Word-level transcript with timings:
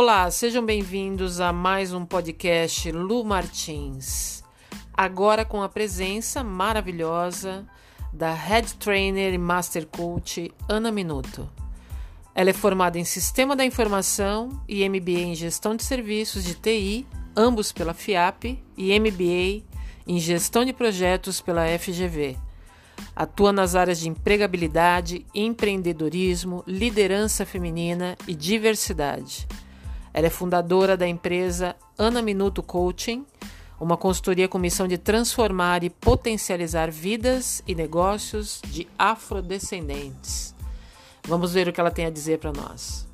Olá, 0.00 0.30
sejam 0.30 0.64
bem-vindos 0.64 1.40
a 1.40 1.52
mais 1.52 1.92
um 1.92 2.06
podcast 2.06 2.92
Lu 2.92 3.24
Martins. 3.24 4.44
Agora 4.94 5.44
com 5.44 5.60
a 5.60 5.68
presença 5.68 6.44
maravilhosa 6.44 7.66
da 8.12 8.32
Head 8.32 8.74
Trainer 8.74 9.34
e 9.34 9.38
Master 9.38 9.88
Coach 9.88 10.54
Ana 10.68 10.92
Minuto. 10.92 11.50
Ela 12.32 12.50
é 12.50 12.52
formada 12.52 12.96
em 12.96 13.04
Sistema 13.04 13.56
da 13.56 13.64
Informação 13.64 14.62
e 14.68 14.88
MBA 14.88 15.18
em 15.18 15.34
Gestão 15.34 15.74
de 15.74 15.82
Serviços 15.82 16.44
de 16.44 16.54
TI, 16.54 17.04
ambos 17.36 17.72
pela 17.72 17.92
FIAP, 17.92 18.56
e 18.76 19.00
MBA 19.00 19.64
em 20.06 20.20
Gestão 20.20 20.64
de 20.64 20.72
Projetos 20.72 21.40
pela 21.40 21.66
FGV. 21.76 22.36
Atua 23.16 23.52
nas 23.52 23.74
áreas 23.74 23.98
de 23.98 24.08
empregabilidade, 24.08 25.26
empreendedorismo, 25.34 26.62
liderança 26.68 27.44
feminina 27.44 28.16
e 28.28 28.34
diversidade. 28.36 29.48
Ela 30.18 30.26
é 30.26 30.30
fundadora 30.30 30.96
da 30.96 31.06
empresa 31.06 31.76
Ana 31.96 32.20
Minuto 32.20 32.60
Coaching, 32.60 33.24
uma 33.78 33.96
consultoria 33.96 34.48
com 34.48 34.58
missão 34.58 34.88
de 34.88 34.98
transformar 34.98 35.84
e 35.84 35.90
potencializar 35.90 36.90
vidas 36.90 37.62
e 37.68 37.72
negócios 37.72 38.60
de 38.64 38.88
afrodescendentes. 38.98 40.52
Vamos 41.22 41.54
ver 41.54 41.68
o 41.68 41.72
que 41.72 41.80
ela 41.80 41.92
tem 41.92 42.04
a 42.04 42.10
dizer 42.10 42.40
para 42.40 42.52
nós. 42.52 43.06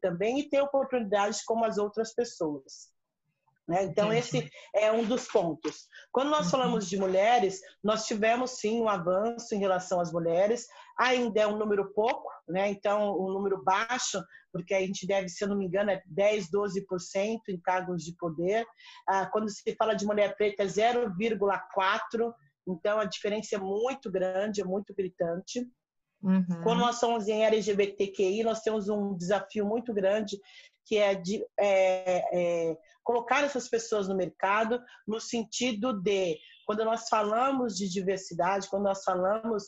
Também 0.00 0.38
e 0.38 0.48
ter 0.48 0.60
oportunidades 0.60 1.42
como 1.44 1.64
as 1.64 1.78
outras 1.78 2.14
pessoas. 2.14 2.92
Né? 3.66 3.84
Então, 3.84 4.12
esse 4.12 4.50
é 4.74 4.92
um 4.92 5.04
dos 5.04 5.26
pontos. 5.26 5.88
Quando 6.10 6.30
nós 6.30 6.50
falamos 6.50 6.88
de 6.88 6.96
mulheres, 6.96 7.60
nós 7.82 8.06
tivemos 8.06 8.52
sim 8.52 8.80
um 8.80 8.88
avanço 8.88 9.54
em 9.54 9.58
relação 9.58 10.00
às 10.00 10.12
mulheres, 10.12 10.66
ainda 10.98 11.40
é 11.40 11.46
um 11.46 11.56
número 11.56 11.92
pouco, 11.92 12.30
né? 12.48 12.68
então, 12.68 13.18
um 13.18 13.32
número 13.32 13.62
baixo, 13.62 14.22
porque 14.52 14.74
a 14.74 14.80
gente 14.80 15.06
deve, 15.06 15.28
se 15.28 15.42
eu 15.44 15.48
não 15.48 15.56
me 15.56 15.66
engano, 15.66 15.90
é 15.90 16.02
10, 16.06 16.50
12% 16.50 17.40
em 17.48 17.60
cargos 17.60 18.02
de 18.02 18.14
poder. 18.16 18.66
Ah, 19.08 19.26
quando 19.26 19.48
se 19.48 19.74
fala 19.76 19.94
de 19.94 20.06
mulher 20.06 20.36
preta, 20.36 20.62
é 20.62 20.66
0,4%, 20.66 22.32
então 22.68 22.98
a 22.98 23.04
diferença 23.04 23.56
é 23.56 23.58
muito 23.58 24.10
grande, 24.10 24.60
é 24.60 24.64
muito 24.64 24.94
gritante. 24.94 25.66
Uhum. 26.22 26.62
Quando 26.62 26.78
nós 26.78 26.96
somos 26.96 27.26
em 27.26 27.44
LGBTQI, 27.44 28.44
nós 28.44 28.60
temos 28.60 28.88
um 28.88 29.16
desafio 29.16 29.66
muito 29.66 29.92
grande 29.92 30.38
que 30.84 30.98
é 30.98 31.14
de 31.14 31.44
é, 31.58 32.22
é, 32.70 32.76
colocar 33.02 33.42
essas 33.42 33.68
pessoas 33.68 34.08
no 34.08 34.16
mercado 34.16 34.80
no 35.06 35.20
sentido 35.20 35.92
de 36.00 36.38
quando 36.66 36.84
nós 36.84 37.08
falamos 37.08 37.76
de 37.76 37.88
diversidade, 37.88 38.68
quando 38.68 38.84
nós 38.84 39.02
falamos 39.04 39.64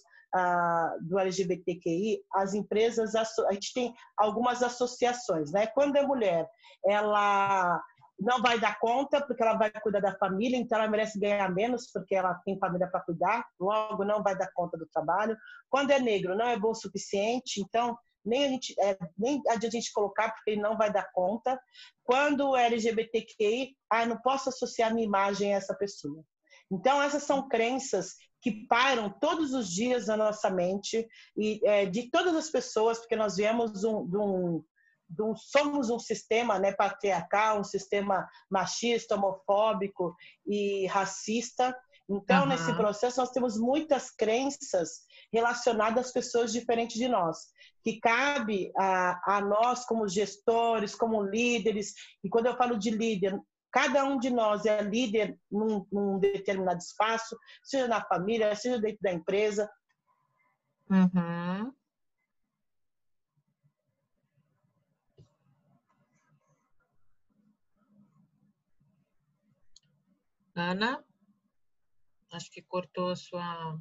do 1.03 1.19
LGBTQI, 1.19 2.21
as 2.33 2.55
empresas 2.55 3.15
a 3.15 3.53
gente 3.53 3.73
tem 3.73 3.95
algumas 4.17 4.63
associações, 4.63 5.53
né? 5.53 5.67
Quando 5.69 5.97
é 5.97 6.03
mulher, 6.03 6.49
ela 6.85 7.81
não 8.19 8.41
vai 8.41 8.59
dar 8.59 8.79
conta 8.79 9.21
porque 9.25 9.43
ela 9.43 9.55
vai 9.55 9.71
cuidar 9.71 10.01
da 10.01 10.17
família, 10.17 10.57
então 10.57 10.79
ela 10.79 10.91
merece 10.91 11.19
ganhar 11.19 11.53
menos 11.53 11.91
porque 11.93 12.15
ela 12.15 12.35
tem 12.45 12.59
família 12.59 12.89
para 12.89 13.01
cuidar, 13.01 13.45
logo 13.59 14.05
não 14.05 14.23
vai 14.23 14.37
dar 14.37 14.51
conta 14.53 14.77
do 14.77 14.87
trabalho. 14.87 15.37
Quando 15.69 15.91
é 15.91 15.99
negro, 15.99 16.37
não 16.37 16.47
é 16.47 16.59
bom 16.59 16.71
o 16.71 16.75
suficiente, 16.75 17.61
então 17.61 17.97
nem 18.25 18.45
a 18.45 18.49
gente 18.49 18.75
é, 18.81 18.97
nem 19.19 19.43
a 19.49 19.59
gente 19.59 19.93
colocar 19.93 20.31
porque 20.33 20.53
ele 20.53 20.63
não 20.63 20.77
vai 20.77 20.93
dar 20.93 21.11
conta. 21.13 21.61
Quando 22.03 22.57
é 22.57 22.67
LGBTQI, 22.67 23.77
ah, 23.91 24.07
não 24.07 24.19
posso 24.19 24.49
associar 24.49 24.93
minha 24.93 25.07
imagem 25.07 25.55
a 25.55 25.59
essa 25.59 25.75
pessoa. 25.75 26.25
Então 26.71 27.03
essas 27.03 27.23
são 27.23 27.49
crenças 27.49 28.15
que 28.45 28.67
param 28.67 29.09
todos 29.09 29.55
os 29.55 29.71
dias 29.71 30.07
na 30.07 30.19
nossa 30.19 30.51
mente 30.51 31.09
e 31.35 31.61
é, 31.65 31.87
de 31.87 32.11
todas 32.11 32.35
as 32.37 32.51
pessoas, 32.51 32.99
porque 32.99 33.17
nós 33.17 33.37
viemos 33.37 33.85
um, 33.85 34.07
de 34.07 34.19
um, 34.19 34.65
de 35.09 35.23
um, 35.23 35.35
somos 35.35 35.89
um 35.89 35.99
sistema 35.99 36.59
né, 36.59 36.73
patriarcal, 36.73 37.61
um 37.61 37.65
sistema 37.65 38.29
machista, 38.51 39.15
homofóbico 39.15 40.15
e 40.47 40.87
racista. 40.89 41.75
Então, 42.07 42.43
uhum. 42.43 42.49
nesse 42.51 42.71
processo, 42.75 43.19
nós 43.19 43.31
temos 43.31 43.57
muitas 43.57 44.11
crenças 44.11 45.07
relacionadas 45.33 46.07
às 46.07 46.13
pessoas 46.13 46.53
diferentes 46.53 46.97
de 46.99 47.09
nós, 47.09 47.39
que 47.83 47.99
cabe 47.99 48.71
a, 48.77 49.37
a 49.37 49.41
nós, 49.41 49.87
como 49.87 50.07
gestores, 50.07 50.95
como 50.95 51.23
líderes, 51.23 51.95
e 52.23 52.29
quando 52.29 52.45
eu 52.45 52.57
falo 52.59 52.79
de 52.79 52.91
líder, 52.91 53.41
cada 53.75 54.05
um 54.05 54.21
de 54.21 54.31
nós 54.31 54.65
é 54.67 54.81
líder 54.81 55.37
num, 55.51 55.85
num 55.91 56.21
determinado 56.21 56.79
espaço, 56.79 57.37
seja 57.65 57.89
na 57.89 58.01
família, 58.07 58.55
seja 58.55 58.79
dentro 58.79 59.03
da 59.03 59.13
empresa. 59.13 59.69
Uhum. 60.89 61.75
Ana? 70.55 71.05
Acho 72.33 72.53
que 72.53 72.63
cortou 72.63 73.11
a 73.11 73.17
sua. 73.17 73.77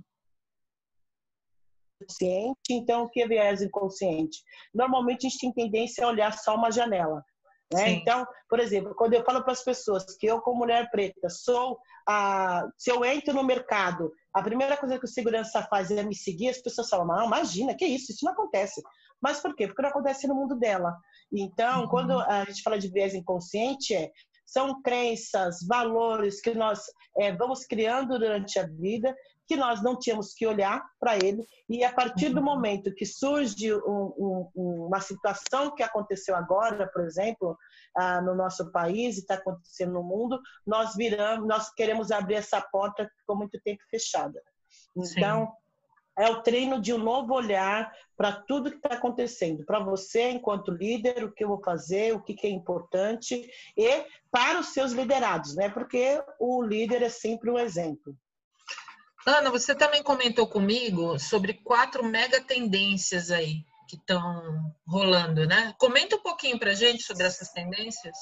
Consciente, 2.00 2.72
então 2.72 3.04
o 3.04 3.10
que 3.10 3.22
é 3.22 3.28
viés 3.28 3.62
inconsciente? 3.62 4.44
Normalmente 4.74 5.28
a 5.28 5.30
gente 5.30 5.40
tem 5.40 5.54
tendência 5.54 6.04
a 6.04 6.10
olhar 6.10 6.36
só 6.36 6.56
uma 6.56 6.72
janela. 6.72 7.24
Né? 7.72 7.90
Então, 7.92 8.26
por 8.50 8.60
exemplo, 8.60 8.94
quando 8.96 9.14
eu 9.14 9.24
falo 9.24 9.44
para 9.44 9.54
as 9.54 9.64
pessoas 9.64 10.16
que 10.18 10.28
eu, 10.28 10.42
como 10.42 10.60
mulher 10.60 10.90
preta, 10.92 11.30
sou 11.30 11.80
a. 12.08 12.68
Se 12.78 12.92
eu 12.92 13.04
entro 13.04 13.34
no 13.34 13.44
mercado, 13.44 14.12
a 14.34 14.42
primeira 14.42 14.78
coisa 14.78 15.00
que 15.00 15.06
o 15.06 15.08
segurança 15.08 15.64
faz 15.64 15.90
é 15.92 16.04
me 16.04 16.16
seguir, 16.16 16.50
as 16.50 16.60
pessoas 16.60 16.90
falam, 16.90 17.08
não, 17.08 17.26
imagina, 17.26 17.76
que 17.76 17.86
isso, 17.86 18.12
isso 18.12 18.26
não 18.26 18.34
acontece. 18.34 18.82
Mas 19.22 19.40
por 19.40 19.56
quê? 19.56 19.68
Porque 19.68 19.82
não 19.82 19.90
acontece 19.90 20.28
no 20.28 20.36
mundo 20.36 20.56
dela. 20.56 20.96
Então, 21.32 21.84
uhum. 21.84 21.88
quando 21.88 22.20
a 22.20 22.44
gente 22.46 22.62
fala 22.62 22.78
de 22.78 22.90
viés 22.90 23.14
inconsciente, 23.14 23.96
é 23.96 24.12
são 24.46 24.82
crenças, 24.84 25.66
valores 25.68 26.40
que 26.40 26.54
nós 26.54 26.82
é, 27.18 27.36
vamos 27.36 27.66
criando 27.66 28.20
durante 28.20 28.60
a 28.60 28.68
vida, 28.68 29.16
que 29.48 29.56
nós 29.56 29.82
não 29.82 29.98
tínhamos 29.98 30.34
que 30.34 30.48
olhar 30.48 30.84
para 31.00 31.16
ele, 31.18 31.46
e 31.70 31.84
a 31.84 31.92
partir 31.92 32.30
do 32.30 32.40
uhum. 32.40 32.46
momento 32.46 32.94
que 32.94 33.06
surge 33.06 33.74
um, 33.74 34.50
um, 34.56 34.86
uma 34.88 35.00
situação 35.00 35.74
que 35.76 35.84
aconteceu 35.84 36.36
agora, 36.36 36.88
por 36.88 37.04
exemplo, 37.04 37.58
ah, 37.96 38.22
no 38.22 38.36
nosso 38.36 38.72
país 38.72 39.18
e 39.18 39.20
está 39.20 39.36
acontecendo 39.36 39.94
no 39.94 40.04
mundo, 40.04 40.40
nós 40.66 40.96
viramos, 40.96 41.48
nós 41.48 41.74
queremos 41.74 42.12
abrir 42.12 42.36
essa 42.36 42.62
porta 42.62 43.06
que 43.06 43.16
ficou 43.18 43.36
muito 43.36 43.60
tempo 43.62 43.82
fechada. 43.90 44.42
Então, 44.96 45.48
Sim 45.48 45.64
é 46.18 46.30
o 46.30 46.42
treino 46.42 46.80
de 46.80 46.94
um 46.94 46.98
novo 46.98 47.34
olhar 47.34 47.92
para 48.16 48.32
tudo 48.32 48.70
que 48.70 48.78
está 48.78 48.96
acontecendo, 48.96 49.66
para 49.66 49.80
você 49.80 50.30
enquanto 50.30 50.72
líder, 50.72 51.24
o 51.24 51.32
que 51.32 51.44
eu 51.44 51.48
vou 51.48 51.62
fazer, 51.62 52.14
o 52.14 52.22
que, 52.22 52.34
que 52.34 52.48
é 52.48 52.50
importante 52.50 53.50
e 53.76 54.06
para 54.32 54.60
os 54.60 54.68
seus 54.68 54.92
liderados, 54.92 55.56
né? 55.56 55.70
Porque 55.70 56.24
o 56.40 56.62
líder 56.62 57.02
é 57.02 57.10
sempre 57.10 57.50
um 57.50 57.58
exemplo. 57.58 58.16
Ana, 59.26 59.50
você 59.50 59.74
também 59.74 60.04
comentou 60.04 60.48
comigo 60.48 61.18
sobre 61.18 61.54
quatro 61.54 62.04
mega 62.04 62.42
tendências 62.42 63.32
aí 63.32 63.64
que 63.88 63.96
estão 63.96 64.76
rolando, 64.86 65.46
né? 65.46 65.74
Comenta 65.78 66.16
um 66.16 66.22
pouquinho 66.22 66.60
para 66.60 66.74
gente 66.74 67.04
sobre 67.04 67.24
essas 67.24 67.50
tendências. 67.50 68.18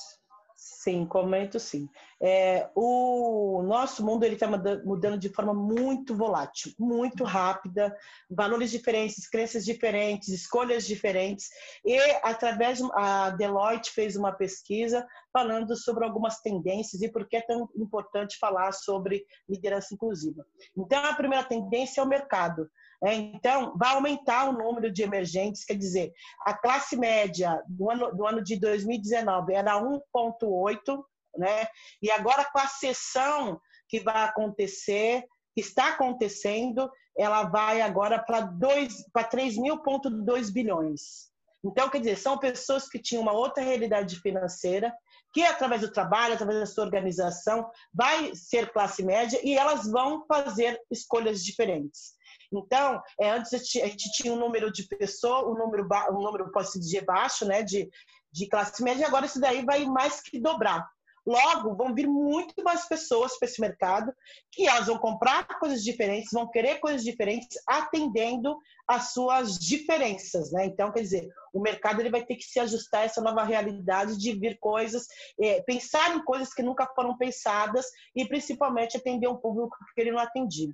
Sim, 0.64 1.08
comento 1.08 1.60
sim. 1.60 1.90
É, 2.22 2.70
o 2.76 3.64
nosso 3.64 4.06
mundo 4.06 4.24
ele 4.24 4.36
está 4.36 4.48
mudando 4.86 5.18
de 5.18 5.30
forma 5.30 5.56
muito 5.56 6.16
volátil, 6.16 6.72
muito 6.78 7.24
rápida, 7.24 7.98
valores 8.30 8.70
diferentes, 8.70 9.28
crenças 9.28 9.66
diferentes, 9.66 10.30
escolhas 10.30 10.86
diferentes. 10.86 11.50
E 11.84 11.98
através 12.22 12.80
a 12.94 13.32
Deloitte 13.32 13.90
fez 13.90 14.16
uma 14.16 14.32
pesquisa 14.34 15.04
falando 15.34 15.76
sobre 15.76 16.06
algumas 16.06 16.42
tendências 16.42 17.02
e 17.02 17.12
por 17.12 17.28
que 17.28 17.38
é 17.38 17.42
tão 17.42 17.68
importante 17.76 18.38
falar 18.38 18.72
sobre 18.72 19.26
liderança 19.50 19.96
inclusiva. 19.96 20.46
Então, 20.78 21.04
a 21.04 21.16
primeira 21.16 21.44
tendência 21.44 22.02
é 22.02 22.04
o 22.04 22.08
mercado. 22.08 22.70
É, 23.04 23.16
então, 23.16 23.76
vai 23.78 23.96
aumentar 23.96 24.48
o 24.48 24.54
número 24.54 24.92
de 24.92 25.02
emergentes, 25.02 25.66
quer 25.66 25.74
dizer, 25.74 26.14
a 26.46 26.54
classe 26.54 26.96
média 26.96 27.62
do 27.68 27.90
ano, 27.90 28.16
do 28.16 28.28
ano 28.28 28.44
de 28.44 28.60
2019 28.60 29.54
era 29.54 29.82
1,8, 29.82 31.04
né? 31.36 31.68
e 32.02 32.12
agora 32.12 32.46
com 32.46 32.60
a 32.60 32.68
sessão 32.68 33.60
que 33.90 34.02
vai 34.02 34.24
acontecer, 34.24 35.26
que 35.56 35.62
está 35.62 35.90
acontecendo, 35.90 36.90
ela 37.18 37.44
vai 37.44 37.82
agora 37.82 38.20
para 38.20 38.48
3.2 38.48 40.54
bilhões. 40.54 41.32
Então, 41.64 41.90
quer 41.90 42.00
dizer, 42.00 42.18
são 42.18 42.38
pessoas 42.38 42.88
que 42.88 43.00
tinham 43.00 43.22
uma 43.22 43.34
outra 43.34 43.64
realidade 43.64 44.20
financeira, 44.20 44.94
que 45.34 45.44
através 45.44 45.82
do 45.82 45.92
trabalho, 45.92 46.34
através 46.34 46.60
da 46.60 46.66
sua 46.66 46.84
organização, 46.84 47.70
vai 47.94 48.36
ser 48.36 48.72
classe 48.72 49.04
média 49.04 49.40
e 49.44 49.56
elas 49.56 49.90
vão 49.90 50.26
fazer 50.26 50.80
escolhas 50.90 51.44
diferentes. 51.44 52.14
Então, 52.52 53.02
é, 53.20 53.30
antes 53.30 53.54
a 53.54 53.58
gente 53.58 54.12
tinha 54.12 54.34
um 54.34 54.40
número 54.40 54.72
de 54.72 54.84
pessoas, 54.88 55.46
um 55.46 55.58
número, 55.58 55.88
um 56.12 56.22
número 56.22 56.52
pode-se 56.52 56.80
dizer 56.80 57.06
baixo, 57.06 57.46
né, 57.46 57.64
de, 57.64 57.90
de 58.32 58.48
classe 58.48 58.84
média, 58.84 59.04
e 59.04 59.06
agora 59.06 59.26
isso 59.26 59.40
daí 59.40 59.64
vai 59.64 59.86
mais 59.86 60.22
que 60.22 60.40
dobrar. 60.40 60.88
Logo, 61.26 61.76
vão 61.76 61.94
vir 61.94 62.08
muito 62.08 62.64
mais 62.64 62.88
pessoas 62.88 63.38
para 63.38 63.48
esse 63.48 63.62
mercado, 63.62 64.12
que 64.52 64.68
elas 64.68 64.88
vão 64.88 64.98
comprar 64.98 65.48
coisas 65.60 65.84
diferentes, 65.84 66.32
vão 66.32 66.50
querer 66.50 66.80
coisas 66.80 67.04
diferentes, 67.04 67.62
atendendo 67.68 68.58
às 68.88 69.14
suas 69.14 69.60
diferenças, 69.60 70.52
né? 70.52 70.66
Então, 70.66 70.92
quer 70.92 71.02
dizer, 71.02 71.30
o 71.54 71.62
mercado 71.62 72.00
ele 72.00 72.10
vai 72.10 72.26
ter 72.26 72.36
que 72.36 72.44
se 72.44 72.60
ajustar 72.60 73.02
a 73.02 73.06
essa 73.06 73.22
nova 73.22 73.44
realidade 73.44 74.18
de 74.18 74.34
vir 74.34 74.58
coisas, 74.60 75.06
é, 75.40 75.62
pensar 75.62 76.16
em 76.16 76.24
coisas 76.24 76.54
que 76.54 76.64
nunca 76.64 76.88
foram 76.96 77.16
pensadas 77.16 77.86
e, 78.16 78.28
principalmente, 78.28 78.98
atender 78.98 79.28
um 79.28 79.38
público 79.38 79.78
que 79.94 80.02
ele 80.02 80.12
não 80.12 80.20
atendia. 80.20 80.74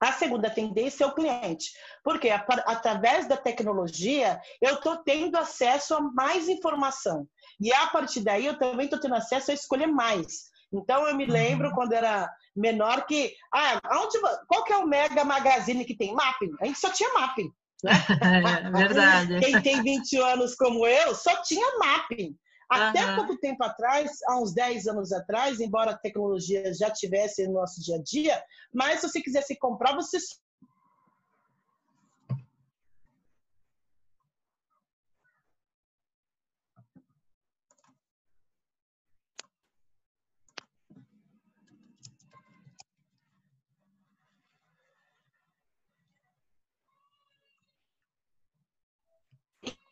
A 0.00 0.12
segunda 0.12 0.50
tendência 0.50 1.04
é 1.04 1.06
o 1.06 1.14
cliente, 1.14 1.70
porque 2.02 2.28
através 2.28 3.26
da 3.26 3.36
tecnologia 3.36 4.40
eu 4.60 4.74
estou 4.74 4.96
tendo 4.98 5.36
acesso 5.36 5.94
a 5.94 6.00
mais 6.00 6.48
informação. 6.48 7.26
E 7.60 7.72
a 7.72 7.86
partir 7.86 8.20
daí 8.20 8.46
eu 8.46 8.58
também 8.58 8.84
estou 8.84 9.00
tendo 9.00 9.14
acesso 9.14 9.50
a 9.50 9.54
escolher 9.54 9.86
mais. 9.86 10.52
Então 10.72 11.06
eu 11.06 11.16
me 11.16 11.24
lembro 11.24 11.68
uhum. 11.68 11.74
quando 11.74 11.92
era 11.92 12.28
menor 12.54 13.06
que. 13.06 13.32
Ah, 13.52 13.80
onde, 14.00 14.18
qual 14.46 14.64
que 14.64 14.72
é 14.72 14.76
o 14.76 14.86
Mega 14.86 15.24
Magazine 15.24 15.84
que 15.84 15.96
tem? 15.96 16.12
Mapping. 16.14 16.50
A 16.60 16.66
gente 16.66 16.78
só 16.78 16.90
tinha 16.90 17.12
mapping. 17.14 17.50
Né? 17.82 17.92
É 18.64 18.70
verdade. 18.70 19.40
Quem 19.40 19.62
tem 19.62 19.82
20 19.82 20.16
anos 20.18 20.54
como 20.54 20.86
eu 20.86 21.14
só 21.14 21.40
tinha 21.42 21.78
mapping. 21.78 22.36
Até 22.70 23.04
uhum. 23.04 23.16
pouco 23.16 23.36
tempo 23.38 23.62
atrás, 23.62 24.10
há 24.26 24.40
uns 24.40 24.54
10 24.54 24.86
anos 24.86 25.12
atrás, 25.12 25.60
embora 25.60 25.92
a 25.92 25.98
tecnologia 25.98 26.72
já 26.74 26.90
tivesse 26.90 27.46
no 27.46 27.54
nosso 27.54 27.80
dia 27.82 27.96
a 27.96 28.02
dia, 28.02 28.42
mas 28.72 29.00
se 29.00 29.08
você 29.08 29.20
quisesse 29.20 29.58
comprar, 29.58 29.94
você 29.94 30.18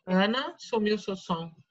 Ana, 0.05 0.53
sumiu 0.57 0.99
seu 0.99 1.15
som. 1.15 1.62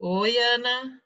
Oi, 0.00 0.36
Ana. 0.38 1.02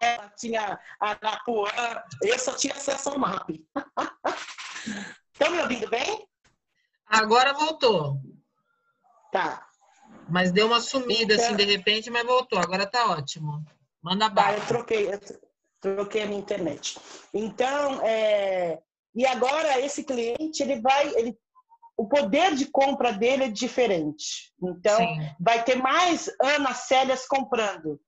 ela 0.00 0.28
tinha 0.30 0.78
Arapuã, 1.00 1.70
eu 2.22 2.38
só 2.38 2.52
tinha 2.54 2.74
acesso 2.74 3.10
ao 3.10 3.18
MAP. 3.18 3.64
Estão 5.32 5.50
me 5.50 5.60
ouvindo 5.60 5.88
bem? 5.88 6.26
Agora 7.06 7.52
voltou. 7.52 8.20
Tá. 9.32 9.66
Mas 10.28 10.50
deu 10.52 10.66
uma 10.66 10.80
sumida 10.80 11.34
então, 11.34 11.46
assim 11.46 11.56
de 11.56 11.64
repente, 11.64 12.10
mas 12.10 12.26
voltou. 12.26 12.58
Agora 12.58 12.86
tá 12.86 13.10
ótimo. 13.10 13.64
Manda 14.02 14.28
bala. 14.28 14.48
Tá, 14.48 14.58
eu 14.58 14.66
troquei, 14.66 15.12
eu 15.12 15.20
troquei 15.80 16.22
a 16.22 16.26
minha 16.26 16.40
internet. 16.40 16.98
Então, 17.32 18.00
é... 18.02 18.78
e 19.14 19.26
agora 19.26 19.80
esse 19.80 20.04
cliente, 20.04 20.62
ele 20.62 20.80
vai, 20.80 21.08
ele 21.14 21.38
o 21.96 22.06
poder 22.06 22.54
de 22.54 22.66
compra 22.66 23.12
dele 23.12 23.44
é 23.44 23.48
diferente. 23.48 24.52
Então, 24.62 24.98
Sim. 24.98 25.30
vai 25.40 25.64
ter 25.64 25.76
mais 25.76 26.30
Ana 26.40 26.72
Célias 26.72 27.26
comprando 27.26 28.00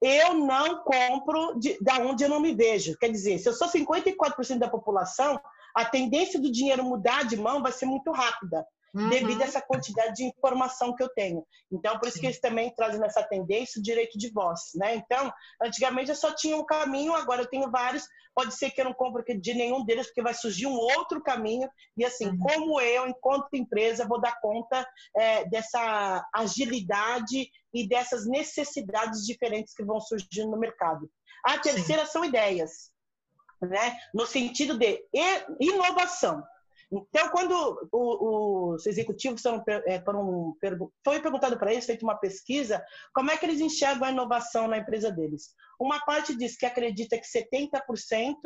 eu 0.00 0.34
não 0.34 0.82
compro 0.82 1.58
de, 1.58 1.82
da 1.82 1.98
onde 1.98 2.24
eu 2.24 2.28
não 2.28 2.40
me 2.40 2.54
vejo. 2.54 2.96
Quer 2.98 3.10
dizer, 3.10 3.38
se 3.38 3.48
eu 3.48 3.54
sou 3.54 3.68
54% 3.68 4.58
da 4.58 4.68
população, 4.68 5.40
a 5.76 5.84
tendência 5.84 6.40
do 6.40 6.50
dinheiro 6.50 6.82
mudar 6.82 7.24
de 7.24 7.36
mão 7.36 7.62
vai 7.62 7.70
ser 7.70 7.86
muito 7.86 8.10
rápida 8.10 8.66
uhum. 8.96 9.10
devido 9.10 9.42
a 9.42 9.44
essa 9.44 9.60
quantidade 9.60 10.14
de 10.14 10.24
informação 10.24 10.94
que 10.94 11.02
eu 11.02 11.08
tenho. 11.10 11.46
Então, 11.70 11.98
por 11.98 12.08
isso 12.08 12.18
que 12.18 12.26
eles 12.26 12.40
também 12.40 12.74
trazem 12.74 12.98
nessa 12.98 13.22
tendência 13.22 13.78
o 13.78 13.82
direito 13.82 14.18
de 14.18 14.30
voz, 14.30 14.60
né? 14.74 14.94
Então, 14.94 15.30
antigamente 15.62 16.08
eu 16.08 16.16
só 16.16 16.34
tinha 16.34 16.56
um 16.56 16.64
caminho, 16.64 17.14
agora 17.14 17.42
eu 17.42 17.46
tenho 17.46 17.70
vários. 17.70 18.04
Pode 18.34 18.54
ser 18.54 18.70
que 18.70 18.80
eu 18.80 18.86
não 18.86 18.94
compre 18.94 19.38
de 19.38 19.54
nenhum 19.54 19.84
deles, 19.84 20.06
porque 20.06 20.22
vai 20.22 20.34
surgir 20.34 20.66
um 20.66 20.76
outro 20.76 21.22
caminho. 21.22 21.68
E 21.96 22.04
assim, 22.04 22.28
uhum. 22.28 22.38
como 22.38 22.80
eu, 22.80 23.06
enquanto 23.06 23.54
empresa, 23.54 24.06
vou 24.06 24.20
dar 24.20 24.38
conta 24.40 24.86
é, 25.16 25.44
dessa 25.48 26.26
agilidade 26.34 27.50
e 27.72 27.86
dessas 27.86 28.26
necessidades 28.26 29.24
diferentes 29.26 29.74
que 29.74 29.84
vão 29.84 30.00
surgindo 30.00 30.50
no 30.50 30.58
mercado. 30.58 31.10
A 31.44 31.58
terceira 31.58 32.04
Sim. 32.06 32.12
são 32.12 32.24
ideias, 32.24 32.90
né? 33.60 33.96
no 34.14 34.26
sentido 34.26 34.78
de 34.78 35.04
inovação. 35.60 36.42
Então, 36.90 37.28
quando 37.30 37.88
os 37.92 38.86
executivos 38.86 39.42
foram, 39.42 39.64
é, 39.86 40.00
foram, 40.02 40.56
foi 41.04 41.20
perguntado 41.20 41.58
para 41.58 41.72
eles, 41.72 41.84
feita 41.84 42.04
uma 42.04 42.16
pesquisa, 42.16 42.84
como 43.12 43.30
é 43.30 43.36
que 43.36 43.44
eles 43.44 43.60
enxergam 43.60 44.06
a 44.06 44.12
inovação 44.12 44.68
na 44.68 44.78
empresa 44.78 45.10
deles? 45.10 45.50
Uma 45.80 46.04
parte 46.04 46.36
diz 46.36 46.56
que 46.56 46.64
acredita 46.64 47.18
que 47.18 47.26
70% 47.26 48.36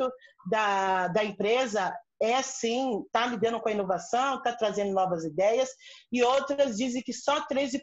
da, 0.49 1.07
da 1.09 1.23
empresa 1.23 1.95
é 2.19 2.41
sim, 2.41 3.01
está 3.05 3.27
lidando 3.27 3.59
com 3.59 3.69
a 3.69 3.71
inovação, 3.71 4.37
está 4.37 4.53
trazendo 4.53 4.91
novas 4.93 5.23
ideias, 5.23 5.69
e 6.11 6.23
outras 6.23 6.77
dizem 6.77 7.01
que 7.01 7.13
só 7.13 7.45
13% 7.47 7.81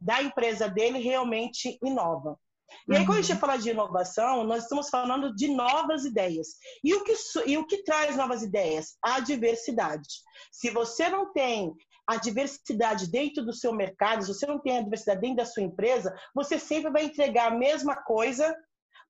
da 0.00 0.22
empresa 0.22 0.68
dele 0.68 0.98
realmente 0.98 1.78
inova. 1.82 2.38
E 2.88 2.96
aí, 2.96 3.06
quando 3.06 3.18
a 3.18 3.22
gente 3.22 3.32
uhum. 3.34 3.38
fala 3.38 3.56
de 3.56 3.70
inovação, 3.70 4.44
nós 4.44 4.64
estamos 4.64 4.88
falando 4.88 5.34
de 5.34 5.48
novas 5.48 6.04
ideias. 6.04 6.48
E 6.82 6.94
o 6.94 7.04
que, 7.04 7.14
e 7.46 7.56
o 7.56 7.66
que 7.66 7.82
traz 7.84 8.16
novas 8.16 8.42
ideias? 8.42 8.96
A 9.02 9.20
diversidade. 9.20 10.08
Se 10.50 10.70
você 10.70 11.08
não 11.08 11.32
tem 11.32 11.72
a 12.06 12.16
diversidade 12.16 13.10
dentro 13.10 13.44
do 13.44 13.52
seu 13.52 13.72
mercado, 13.72 14.22
se 14.22 14.34
você 14.34 14.46
não 14.46 14.58
tem 14.58 14.78
a 14.78 14.82
diversidade 14.82 15.20
dentro 15.20 15.36
da 15.36 15.46
sua 15.46 15.62
empresa, 15.62 16.14
você 16.34 16.58
sempre 16.58 16.90
vai 16.90 17.04
entregar 17.04 17.52
a 17.52 17.56
mesma 17.56 17.96
coisa 17.96 18.54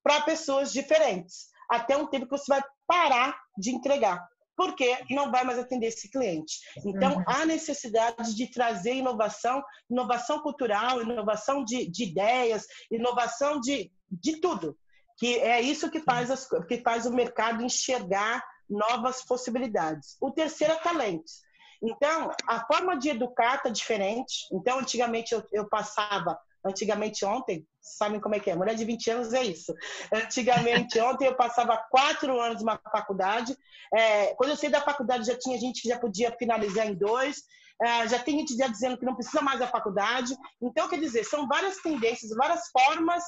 para 0.03 0.21
pessoas 0.21 0.71
diferentes. 0.71 1.47
Até 1.69 1.97
um 1.97 2.07
tempo 2.07 2.25
que 2.25 2.37
você 2.37 2.45
vai 2.47 2.61
parar 2.87 3.35
de 3.57 3.71
entregar 3.71 4.23
porque 4.55 4.97
não 5.09 5.31
vai 5.31 5.43
mais 5.43 5.57
atender 5.57 5.87
esse 5.87 6.09
cliente. 6.09 6.59
Então, 6.85 7.15
uhum. 7.15 7.23
há 7.27 7.45
necessidade 7.45 8.35
de 8.35 8.47
trazer 8.51 8.93
inovação, 8.93 9.63
inovação 9.89 10.39
cultural, 10.41 11.01
inovação 11.01 11.63
de, 11.63 11.89
de 11.89 12.03
ideias, 12.03 12.65
inovação 12.91 13.59
de, 13.59 13.91
de 14.09 14.39
tudo. 14.39 14.77
Que 15.17 15.39
é 15.39 15.61
isso 15.61 15.89
que 15.89 16.01
faz, 16.01 16.31
as, 16.31 16.47
que 16.67 16.81
faz 16.81 17.05
o 17.05 17.13
mercado 17.13 17.63
enxergar 17.63 18.43
novas 18.69 19.23
possibilidades. 19.23 20.17
O 20.19 20.31
terceiro 20.31 20.73
é 20.73 20.77
talentos. 20.77 21.41
Então, 21.81 22.31
a 22.47 22.65
forma 22.65 22.97
de 22.97 23.09
educar 23.09 23.55
está 23.55 23.69
diferente. 23.69 24.47
Então, 24.53 24.79
antigamente 24.79 25.33
eu, 25.33 25.43
eu 25.51 25.67
passava 25.67 26.39
Antigamente, 26.65 27.25
ontem, 27.25 27.67
sabem 27.81 28.19
como 28.19 28.35
é 28.35 28.39
que 28.39 28.49
é? 28.49 28.55
Mulher 28.55 28.75
de 28.75 28.85
20 28.85 29.11
anos 29.11 29.33
é 29.33 29.43
isso. 29.43 29.73
Antigamente, 30.13 30.99
ontem, 31.01 31.27
eu 31.27 31.35
passava 31.35 31.77
quatro 31.89 32.39
anos 32.39 32.61
numa 32.61 32.79
faculdade. 32.91 33.57
É, 33.93 34.33
quando 34.35 34.51
eu 34.51 34.55
saí 34.55 34.69
da 34.69 34.81
faculdade, 34.81 35.27
já 35.27 35.37
tinha 35.37 35.59
gente 35.59 35.81
que 35.81 35.89
já 35.89 35.99
podia 35.99 36.31
finalizar 36.37 36.87
em 36.87 36.95
dois. 36.95 37.43
É, 37.81 38.07
já 38.07 38.19
tem 38.19 38.39
gente 38.39 38.55
já 38.55 38.67
dizendo 38.67 38.97
que 38.97 39.05
não 39.05 39.15
precisa 39.15 39.41
mais 39.41 39.59
da 39.59 39.67
faculdade. 39.67 40.35
Então, 40.61 40.87
quer 40.87 40.99
dizer, 40.99 41.23
são 41.25 41.47
várias 41.47 41.77
tendências, 41.77 42.31
várias 42.35 42.69
formas 42.69 43.23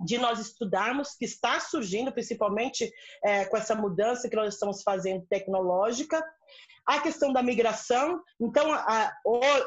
de 0.00 0.16
nós 0.18 0.38
estudarmos, 0.38 1.14
que 1.16 1.24
está 1.24 1.58
surgindo, 1.60 2.12
principalmente 2.12 2.92
é, 3.24 3.44
com 3.46 3.56
essa 3.56 3.74
mudança 3.74 4.28
que 4.28 4.36
nós 4.36 4.54
estamos 4.54 4.82
fazendo 4.82 5.26
tecnológica, 5.26 6.24
a 6.88 7.00
questão 7.00 7.34
da 7.34 7.42
migração, 7.42 8.22
então, 8.40 8.72
a, 8.72 9.12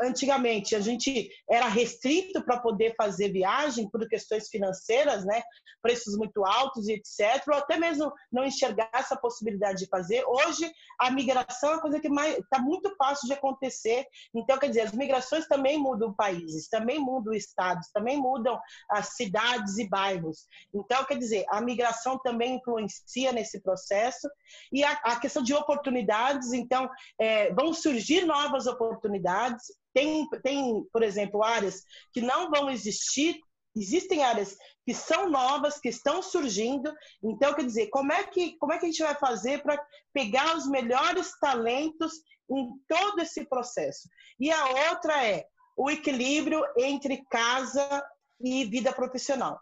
antigamente 0.02 0.76
a 0.76 0.80
gente 0.80 1.30
era 1.48 1.68
restrito 1.68 2.44
para 2.44 2.60
poder 2.60 2.96
fazer 2.96 3.32
viagem 3.32 3.88
por 3.88 4.08
questões 4.10 4.50
financeiras, 4.50 5.24
né? 5.24 5.44
Preços 5.84 6.18
muito 6.18 6.44
altos 6.44 6.88
e 6.88 6.94
etc. 6.94 7.48
Ou 7.48 7.60
até 7.60 7.78
mesmo 7.78 8.12
não 8.32 8.44
enxergar 8.44 8.90
essa 8.94 9.16
possibilidade 9.16 9.80
de 9.84 9.88
fazer. 9.88 10.24
Hoje, 10.26 10.72
a 11.00 11.12
migração 11.12 11.70
é 11.70 11.74
uma 11.74 11.82
coisa 11.82 12.00
que 12.00 12.08
está 12.08 12.60
muito 12.60 12.96
fácil 12.96 13.28
de 13.28 13.34
acontecer. 13.34 14.08
Então, 14.34 14.58
quer 14.58 14.70
dizer, 14.70 14.82
as 14.82 14.94
migrações 14.94 15.48
também 15.48 15.78
mudam 15.78 16.14
países, 16.16 16.70
também 16.70 16.98
mudam 16.98 17.34
estados, 17.34 17.90
também 17.94 18.18
mudam 18.18 18.60
as 18.90 19.10
cidades 19.10 19.78
e 19.78 19.88
bairros. 19.88 20.48
Então, 20.74 21.06
quer 21.06 21.20
dizer, 21.20 21.46
a 21.50 21.62
migração 21.62 22.18
também 22.18 22.56
influencia 22.56 23.32
nesse 23.32 23.62
processo. 23.62 24.28
E 24.72 24.84
a, 24.84 24.92
a 25.04 25.20
questão 25.20 25.44
de 25.44 25.54
oportunidades, 25.54 26.52
então, 26.52 26.71
é, 27.20 27.54
vão 27.54 27.74
surgir 27.74 28.26
novas 28.26 28.68
oportunidades. 28.68 29.66
Tem, 29.94 30.28
tem, 30.44 30.84
por 30.92 31.04
exemplo, 31.04 31.44
áreas 31.44 31.84
que 32.14 32.22
não 32.22 32.50
vão 32.50 32.70
existir 32.70 33.40
existem 33.76 34.24
áreas 34.24 34.58
que 34.86 34.94
são 34.94 35.30
novas, 35.30 35.80
que 35.80 35.90
estão 35.90 36.22
surgindo. 36.22 36.94
Então, 37.24 37.54
quer 37.54 37.66
dizer, 37.66 37.88
como 37.88 38.12
é 38.12 38.24
que, 38.24 38.58
como 38.58 38.74
é 38.74 38.78
que 38.78 38.86
a 38.86 38.90
gente 38.90 39.04
vai 39.04 39.16
fazer 39.16 39.62
para 39.62 39.82
pegar 40.14 40.56
os 40.56 40.68
melhores 40.68 41.32
talentos 41.40 42.14
em 42.50 42.70
todo 42.88 43.20
esse 43.22 43.46
processo? 43.46 44.10
E 44.40 44.52
a 44.52 44.90
outra 44.90 45.26
é 45.26 45.46
o 45.78 45.90
equilíbrio 45.90 46.64
entre 46.78 47.24
casa 47.30 48.04
e 48.40 48.66
vida 48.66 48.92
profissional. 48.92 49.60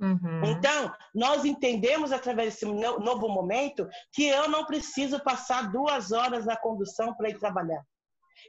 Uhum. 0.00 0.44
Então, 0.46 0.92
nós 1.14 1.44
entendemos 1.44 2.10
através 2.10 2.54
desse 2.54 2.64
novo 2.64 3.28
momento 3.28 3.86
que 4.12 4.26
eu 4.26 4.48
não 4.48 4.64
preciso 4.64 5.20
passar 5.20 5.70
duas 5.70 6.10
horas 6.10 6.46
na 6.46 6.56
condução 6.56 7.14
para 7.14 7.28
ir 7.28 7.38
trabalhar. 7.38 7.84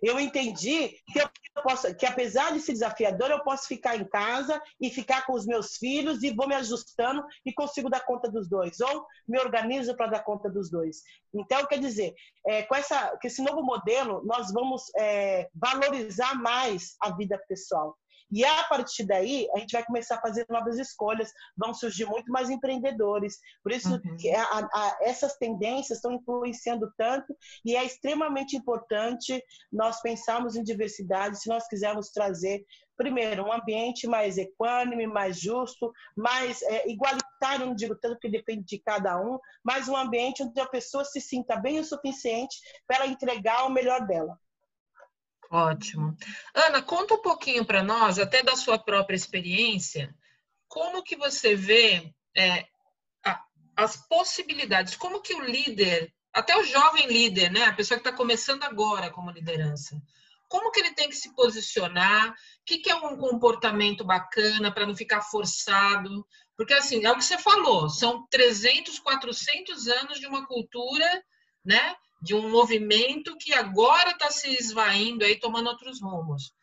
Eu 0.01 0.20
entendi 0.20 0.96
que, 1.12 1.20
eu 1.20 1.29
posso, 1.63 1.93
que 1.96 2.05
apesar 2.05 2.53
de 2.53 2.60
ser 2.60 2.72
desafiador, 2.74 3.29
eu 3.29 3.43
posso 3.43 3.67
ficar 3.67 3.98
em 3.98 4.05
casa 4.08 4.62
e 4.79 4.89
ficar 4.89 5.25
com 5.25 5.34
os 5.34 5.46
meus 5.46 5.75
filhos 5.75 6.24
e 6.24 6.34
vou 6.34 6.48
me 6.48 6.55
ajustando 6.55 7.24
e 7.46 7.53
consigo 7.53 7.89
dar 7.89 8.05
conta 8.05 8.31
dos 8.31 8.48
dois. 8.48 8.79
Ou 8.79 9.05
me 9.27 9.39
organizo 9.39 9.96
para 9.96 10.08
dar 10.08 10.24
conta 10.24 10.50
dos 10.50 10.72
dois. 10.72 11.01
Então, 11.34 11.65
quer 11.65 11.79
dizer, 11.79 12.13
é, 12.48 12.63
com, 12.63 12.75
essa, 12.75 13.17
com 13.22 13.27
esse 13.27 13.43
novo 13.43 13.62
modelo, 13.62 14.24
nós 14.25 14.53
vamos 14.53 14.84
é, 14.98 15.50
valorizar 15.53 16.36
mais 16.36 16.96
a 17.01 17.12
vida 17.12 17.38
pessoal. 17.48 17.98
E 18.32 18.46
a 18.46 18.64
partir 18.64 19.04
daí, 19.04 19.48
a 19.54 19.60
gente 19.60 19.72
vai 19.72 19.84
começar 19.84 20.16
a 20.16 20.22
fazer 20.22 20.46
novas 20.50 20.80
escolhas, 20.80 21.32
vão 21.58 21.74
surgir 21.74 22.06
muito 22.06 22.32
mais 22.32 22.50
empreendedores. 22.50 23.40
Por 23.64 23.72
isso, 23.72 23.90
uhum. 23.90 24.18
a, 24.36 24.60
a, 24.60 24.98
essas 25.02 25.36
tendências 25.38 25.98
estão 25.98 26.12
influenciando 26.14 26.92
tanto 26.98 27.36
e 27.66 27.76
é 27.76 27.84
extremamente 27.84 28.56
importante 28.56 29.44
nós 29.72 30.02
pensarmos 30.02 30.56
em 30.56 30.64
diversidade 30.64 31.42
se 31.42 31.50
nós 31.50 31.68
quisermos 31.68 32.10
trazer 32.10 32.66
primeiro, 33.02 33.44
um 33.46 33.52
ambiente 33.52 34.06
mais 34.06 34.38
equânime, 34.38 35.08
mais 35.08 35.40
justo, 35.40 35.92
mais 36.16 36.62
é, 36.62 36.88
igualitário, 36.88 37.66
não 37.66 37.74
digo 37.74 37.96
tanto 37.96 38.20
que 38.20 38.30
depende 38.30 38.64
de 38.64 38.78
cada 38.78 39.20
um, 39.20 39.40
mas 39.64 39.88
um 39.88 39.98
ambiente 39.98 40.44
onde 40.44 40.60
a 40.60 40.68
pessoa 40.68 41.04
se 41.04 41.20
sinta 41.20 41.56
bem 41.56 41.80
o 41.80 41.84
suficiente 41.84 42.60
para 42.86 43.08
entregar 43.08 43.66
o 43.66 43.72
melhor 43.72 44.06
dela. 44.06 44.38
Ótimo. 45.51 46.15
Ana, 46.55 46.81
conta 46.81 47.15
um 47.15 47.22
pouquinho 47.22 47.65
para 47.65 47.84
nós, 47.84 48.17
até 48.17 48.41
da 48.41 48.55
sua 48.55 48.79
própria 48.79 49.17
experiência, 49.17 50.15
como 50.65 51.03
que 51.03 51.17
você 51.17 51.55
vê 51.55 52.15
é, 52.34 52.65
a, 53.25 53.43
as 53.75 53.98
possibilidades, 54.08 54.96
como 54.96 55.22
que 55.22 55.34
o 55.34 55.41
líder, 55.41 56.13
até 56.31 56.58
o 56.58 56.63
jovem 56.63 57.05
líder, 57.05 57.51
né, 57.51 57.65
a 57.65 57.74
pessoa 57.74 58.00
que 58.00 58.08
está 58.08 58.15
começando 58.15 58.63
agora 58.63 59.10
como 59.10 59.29
liderança, 59.29 60.01
como 60.48 60.72
que 60.72 60.79
ele 60.79 60.93
tem 60.93 61.10
que 61.10 61.17
se 61.17 61.36
posicionar, 61.36 62.29
o 62.29 62.36
que, 62.65 62.77
que 62.77 62.89
é 62.89 62.96
um 62.96 63.17
comportamento 63.17 64.05
bacana 64.05 64.72
para 64.72 64.86
não 64.86 64.96
ficar 64.96 65.22
forçado, 65.22 66.25
porque 66.55 66.74
assim, 66.74 67.03
é 67.05 67.12
o 67.12 67.17
que 67.17 67.25
você 67.25 67.38
falou, 67.38 67.89
são 67.89 68.25
300, 68.27 69.00
400 69.00 69.89
anos 69.89 70.17
de 70.17 70.27
uma 70.27 70.48
cultura, 70.48 71.25
né, 71.65 71.93
de 72.22 72.36
um 72.36 72.50
movimento 72.50 73.36
que 73.38 73.54
agora 73.54 74.12
está 74.12 74.30
se 74.30 74.50
esvaindo 74.54 75.25
aí, 75.25 75.40
tomando 75.40 75.68
outros 75.68 76.01
rumos. 76.01 76.54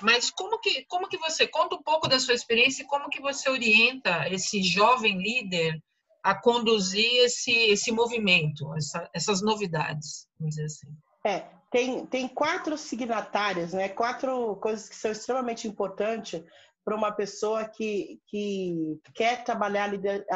Mas 0.00 0.30
como 0.30 0.58
que, 0.58 0.84
como 0.86 1.08
que 1.08 1.18
você 1.18 1.46
conta 1.46 1.76
um 1.76 1.82
pouco 1.82 2.08
da 2.08 2.18
sua 2.18 2.34
experiência 2.34 2.82
e 2.82 2.86
como 2.86 3.10
que 3.10 3.20
você 3.20 3.50
orienta 3.50 4.26
esse 4.28 4.62
jovem 4.62 5.18
líder 5.18 5.82
a 6.22 6.34
conduzir 6.34 7.24
esse, 7.24 7.52
esse 7.52 7.92
movimento, 7.92 8.74
essa, 8.74 9.10
essas 9.12 9.42
novidades, 9.42 10.26
vamos 10.38 10.54
dizer 10.54 10.66
assim? 10.66 10.88
É, 11.24 11.44
tem, 11.70 12.06
tem 12.06 12.28
quatro 12.28 12.78
signatárias, 12.78 13.72
né? 13.72 13.88
quatro 13.88 14.56
coisas 14.56 14.88
que 14.88 14.96
são 14.96 15.10
extremamente 15.10 15.68
importantes 15.68 16.42
para 16.84 16.96
uma 16.96 17.12
pessoa 17.12 17.64
que, 17.64 18.20
que 18.26 18.98
quer 19.14 19.44
trabalhar 19.44 19.84
a, 19.84 19.88
lider, 19.88 20.26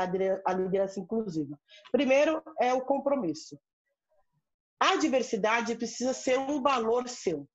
a 0.45 0.53
liderança 0.53 1.01
inclusiva. 1.01 1.59
Primeiro 1.91 2.43
é 2.61 2.73
o 2.73 2.83
compromisso. 2.83 3.59
A 4.79 4.97
diversidade 4.97 5.75
precisa 5.77 6.13
ser 6.13 6.39
um 6.39 6.63
valor 6.63 7.09
seu, 7.09 7.49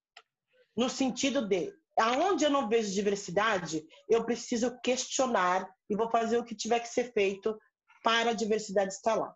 no 0.75 0.89
sentido 0.89 1.47
de 1.47 1.73
aonde 1.99 2.45
eu 2.45 2.49
não 2.49 2.67
vejo 2.67 2.91
diversidade, 2.91 3.85
eu 4.09 4.25
preciso 4.25 4.79
questionar 4.81 5.69
e 5.89 5.95
vou 5.95 6.09
fazer 6.09 6.37
o 6.37 6.43
que 6.43 6.55
tiver 6.55 6.79
que 6.79 6.87
ser 6.87 7.11
feito 7.13 7.57
para 8.03 8.31
a 8.31 8.33
diversidade 8.33 8.93
estar 8.93 9.15
lá. 9.15 9.35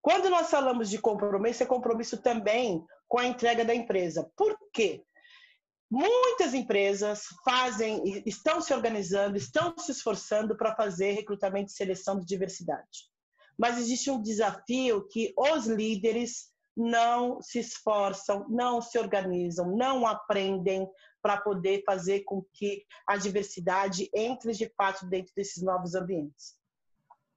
Quando 0.00 0.30
nós 0.30 0.48
falamos 0.48 0.88
de 0.88 0.98
compromisso, 0.98 1.62
é 1.62 1.66
compromisso 1.66 2.22
também 2.22 2.82
com 3.08 3.18
a 3.18 3.26
entrega 3.26 3.64
da 3.64 3.74
empresa. 3.74 4.30
Por 4.36 4.56
quê? 4.72 5.04
Muitas 5.90 6.54
empresas 6.54 7.24
fazem, 7.44 8.22
estão 8.26 8.60
se 8.60 8.72
organizando, 8.72 9.36
estão 9.36 9.76
se 9.78 9.92
esforçando 9.92 10.56
para 10.56 10.74
fazer 10.74 11.12
recrutamento 11.12 11.70
e 11.70 11.74
seleção 11.74 12.18
de 12.18 12.26
diversidade. 12.26 13.10
Mas 13.58 13.78
existe 13.78 14.10
um 14.10 14.20
desafio 14.20 15.06
que 15.08 15.32
os 15.36 15.66
líderes 15.66 16.50
não 16.76 17.40
se 17.40 17.58
esforçam, 17.58 18.46
não 18.48 18.80
se 18.82 18.98
organizam, 18.98 19.74
não 19.74 20.06
aprendem 20.06 20.88
para 21.22 21.40
poder 21.40 21.82
fazer 21.84 22.20
com 22.24 22.44
que 22.52 22.84
a 23.06 23.16
diversidade 23.16 24.10
entre 24.14 24.52
de 24.52 24.68
fato 24.76 25.06
dentro 25.06 25.32
desses 25.34 25.62
novos 25.62 25.94
ambientes. 25.94 26.54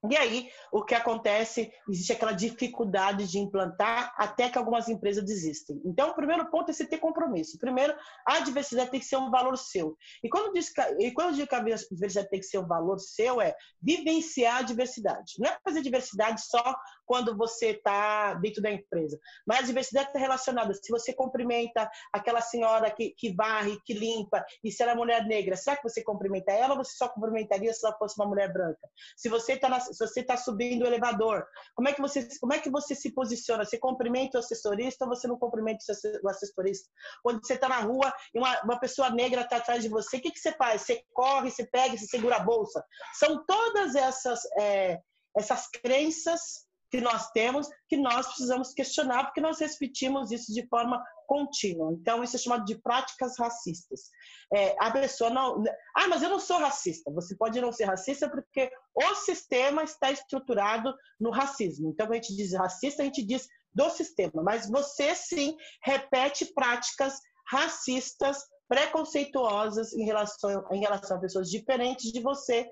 E 0.08 0.16
aí, 0.16 0.48
o 0.72 0.82
que 0.82 0.94
acontece? 0.94 1.70
Existe 1.86 2.12
aquela 2.12 2.32
dificuldade 2.32 3.26
de 3.26 3.38
implantar 3.38 4.14
até 4.16 4.48
que 4.48 4.56
algumas 4.56 4.88
empresas 4.88 5.22
desistem. 5.22 5.78
Então, 5.84 6.10
o 6.10 6.14
primeiro 6.14 6.50
ponto 6.50 6.70
é 6.70 6.72
você 6.72 6.86
ter 6.86 6.98
compromisso. 6.98 7.58
Primeiro, 7.58 7.94
a 8.26 8.40
diversidade 8.40 8.90
tem 8.90 9.00
que 9.00 9.04
ser 9.04 9.18
um 9.18 9.30
valor 9.30 9.58
seu. 9.58 9.98
E 10.22 10.28
quando, 10.30 10.54
diz, 10.54 10.72
e 10.98 11.10
quando 11.12 11.30
eu 11.30 11.34
digo 11.34 11.48
que 11.48 11.54
a 11.54 11.60
diversidade 11.60 12.30
tem 12.30 12.40
que 12.40 12.46
ser 12.46 12.58
um 12.58 12.66
valor 12.66 12.98
seu, 12.98 13.42
é 13.42 13.54
vivenciar 13.82 14.56
a 14.56 14.62
diversidade. 14.62 15.34
Não 15.38 15.50
é 15.50 15.58
fazer 15.62 15.82
diversidade 15.82 16.40
só 16.46 16.74
quando 17.10 17.36
você 17.36 17.70
está 17.70 18.34
dentro 18.34 18.62
da 18.62 18.70
empresa. 18.70 19.18
Mas 19.44 19.58
a 19.58 19.62
diversidade 19.62 20.06
está 20.06 20.18
relacionada. 20.20 20.72
Se 20.74 20.92
você 20.92 21.12
cumprimenta 21.12 21.90
aquela 22.12 22.40
senhora 22.40 22.88
que, 22.88 23.10
que 23.18 23.34
varre, 23.34 23.80
que 23.84 23.92
limpa, 23.92 24.46
e 24.62 24.70
se 24.70 24.80
ela 24.80 24.92
é 24.92 24.94
mulher 24.94 25.26
negra, 25.26 25.56
será 25.56 25.76
que 25.76 25.82
você 25.82 26.04
cumprimenta 26.04 26.52
ela 26.52 26.74
ou 26.74 26.84
você 26.84 26.96
só 26.96 27.08
cumprimentaria 27.08 27.72
se 27.72 27.84
ela 27.84 27.98
fosse 27.98 28.14
uma 28.16 28.28
mulher 28.28 28.52
branca? 28.52 28.88
Se 29.16 29.28
você 29.28 29.54
está 29.54 29.80
se 29.80 29.98
você 29.98 30.20
está 30.20 30.36
subindo 30.36 30.82
o 30.82 30.86
elevador, 30.86 31.44
como 31.74 31.88
é 31.88 31.92
que 31.92 32.00
você 32.00 32.28
como 32.38 32.54
é 32.54 32.60
que 32.60 32.70
você 32.70 32.94
se 32.94 33.12
posiciona? 33.12 33.64
Você 33.64 33.76
cumprimenta 33.76 34.38
o 34.38 34.40
assessorista 34.40 35.04
ou 35.04 35.08
você 35.08 35.26
não 35.26 35.36
cumprimenta 35.36 35.82
o 36.22 36.28
assessorista? 36.28 36.88
Quando 37.24 37.44
você 37.44 37.54
está 37.54 37.68
na 37.68 37.80
rua 37.80 38.14
e 38.32 38.38
uma, 38.38 38.62
uma 38.62 38.78
pessoa 38.78 39.10
negra 39.10 39.40
está 39.40 39.56
atrás 39.56 39.82
de 39.82 39.88
você, 39.88 40.18
o 40.18 40.20
que, 40.20 40.30
que 40.30 40.38
você 40.38 40.52
faz? 40.52 40.82
Você 40.82 41.02
corre, 41.12 41.50
você 41.50 41.66
pega, 41.66 41.96
você 41.96 42.06
segura 42.06 42.36
a 42.36 42.44
bolsa? 42.44 42.84
São 43.14 43.44
todas 43.44 43.96
essas 43.96 44.40
é, 44.60 45.00
essas 45.36 45.66
crenças 45.68 46.69
que 46.90 47.00
nós 47.00 47.30
temos, 47.30 47.68
que 47.88 47.96
nós 47.96 48.26
precisamos 48.26 48.72
questionar, 48.72 49.24
porque 49.24 49.40
nós 49.40 49.60
repetimos 49.60 50.30
isso 50.30 50.52
de 50.52 50.66
forma 50.66 51.02
contínua. 51.26 51.92
Então, 51.92 52.24
isso 52.24 52.34
é 52.34 52.38
chamado 52.38 52.64
de 52.64 52.76
práticas 52.76 53.38
racistas. 53.38 54.10
É, 54.52 54.74
a 54.80 54.90
pessoa 54.90 55.30
não. 55.30 55.62
Ah, 55.96 56.08
mas 56.08 56.22
eu 56.22 56.28
não 56.28 56.40
sou 56.40 56.58
racista. 56.58 57.10
Você 57.12 57.36
pode 57.36 57.60
não 57.60 57.70
ser 57.70 57.84
racista 57.84 58.28
porque 58.28 58.70
o 58.94 59.14
sistema 59.14 59.84
está 59.84 60.10
estruturado 60.10 60.92
no 61.20 61.30
racismo. 61.30 61.90
Então, 61.90 62.06
quando 62.06 62.18
a 62.18 62.22
gente 62.22 62.34
diz 62.34 62.52
racista, 62.52 63.02
a 63.02 63.04
gente 63.04 63.24
diz 63.24 63.46
do 63.72 63.88
sistema, 63.90 64.42
mas 64.42 64.68
você 64.68 65.14
sim 65.14 65.56
repete 65.84 66.52
práticas 66.52 67.20
racistas, 67.46 68.38
preconceituosas 68.68 69.92
em 69.92 70.04
relação, 70.04 70.64
em 70.72 70.80
relação 70.80 71.16
a 71.16 71.20
pessoas 71.20 71.48
diferentes 71.48 72.12
de 72.12 72.20
você, 72.20 72.68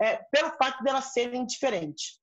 é, 0.00 0.16
pelo 0.30 0.50
fato 0.56 0.82
delas 0.82 1.12
serem 1.12 1.46
diferentes. 1.46 2.21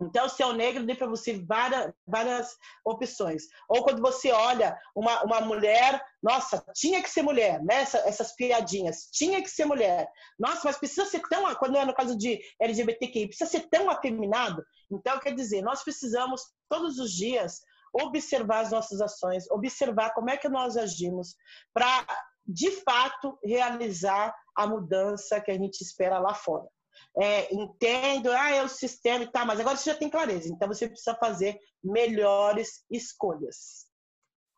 Então, 0.00 0.28
se 0.28 0.42
é 0.42 0.46
o 0.46 0.52
negro, 0.52 0.84
tem 0.86 0.94
para 0.94 1.06
você 1.06 1.42
várias, 1.42 1.92
várias 2.06 2.56
opções. 2.84 3.44
Ou 3.68 3.82
quando 3.82 4.02
você 4.02 4.30
olha 4.30 4.78
uma, 4.94 5.22
uma 5.22 5.40
mulher, 5.40 6.02
nossa, 6.22 6.62
tinha 6.74 7.02
que 7.02 7.08
ser 7.08 7.22
mulher, 7.22 7.62
né? 7.64 7.76
Essa, 7.76 7.98
essas 8.00 8.34
piadinhas, 8.36 9.08
tinha 9.10 9.42
que 9.42 9.48
ser 9.48 9.64
mulher. 9.64 10.06
Nossa, 10.38 10.60
mas 10.64 10.76
precisa 10.76 11.06
ser 11.06 11.22
tão, 11.28 11.52
quando 11.54 11.78
é 11.78 11.84
no 11.84 11.94
caso 11.94 12.16
de 12.16 12.38
LGBTQI, 12.60 13.28
precisa 13.28 13.50
ser 13.50 13.68
tão 13.70 13.88
afeminado. 13.88 14.62
Então, 14.90 15.18
quer 15.18 15.34
dizer, 15.34 15.62
nós 15.62 15.82
precisamos 15.82 16.42
todos 16.68 16.98
os 16.98 17.10
dias 17.12 17.60
observar 17.92 18.60
as 18.60 18.72
nossas 18.72 19.00
ações, 19.00 19.50
observar 19.50 20.12
como 20.12 20.28
é 20.28 20.36
que 20.36 20.48
nós 20.48 20.76
agimos 20.76 21.34
para, 21.72 22.06
de 22.46 22.70
fato, 22.82 23.38
realizar 23.42 24.34
a 24.54 24.66
mudança 24.66 25.40
que 25.40 25.50
a 25.50 25.54
gente 25.54 25.80
espera 25.80 26.18
lá 26.18 26.34
fora 26.34 26.68
é, 27.18 27.52
entendo, 27.54 28.30
ah, 28.30 28.50
é 28.50 28.62
o 28.62 28.68
sistema 28.68 29.24
e 29.24 29.32
tal, 29.32 29.46
mas 29.46 29.58
agora 29.58 29.76
você 29.76 29.90
já 29.90 29.96
tem 29.96 30.10
clareza, 30.10 30.48
então 30.48 30.68
você 30.68 30.86
precisa 30.88 31.16
fazer 31.16 31.58
melhores 31.82 32.84
escolhas. 32.90 33.85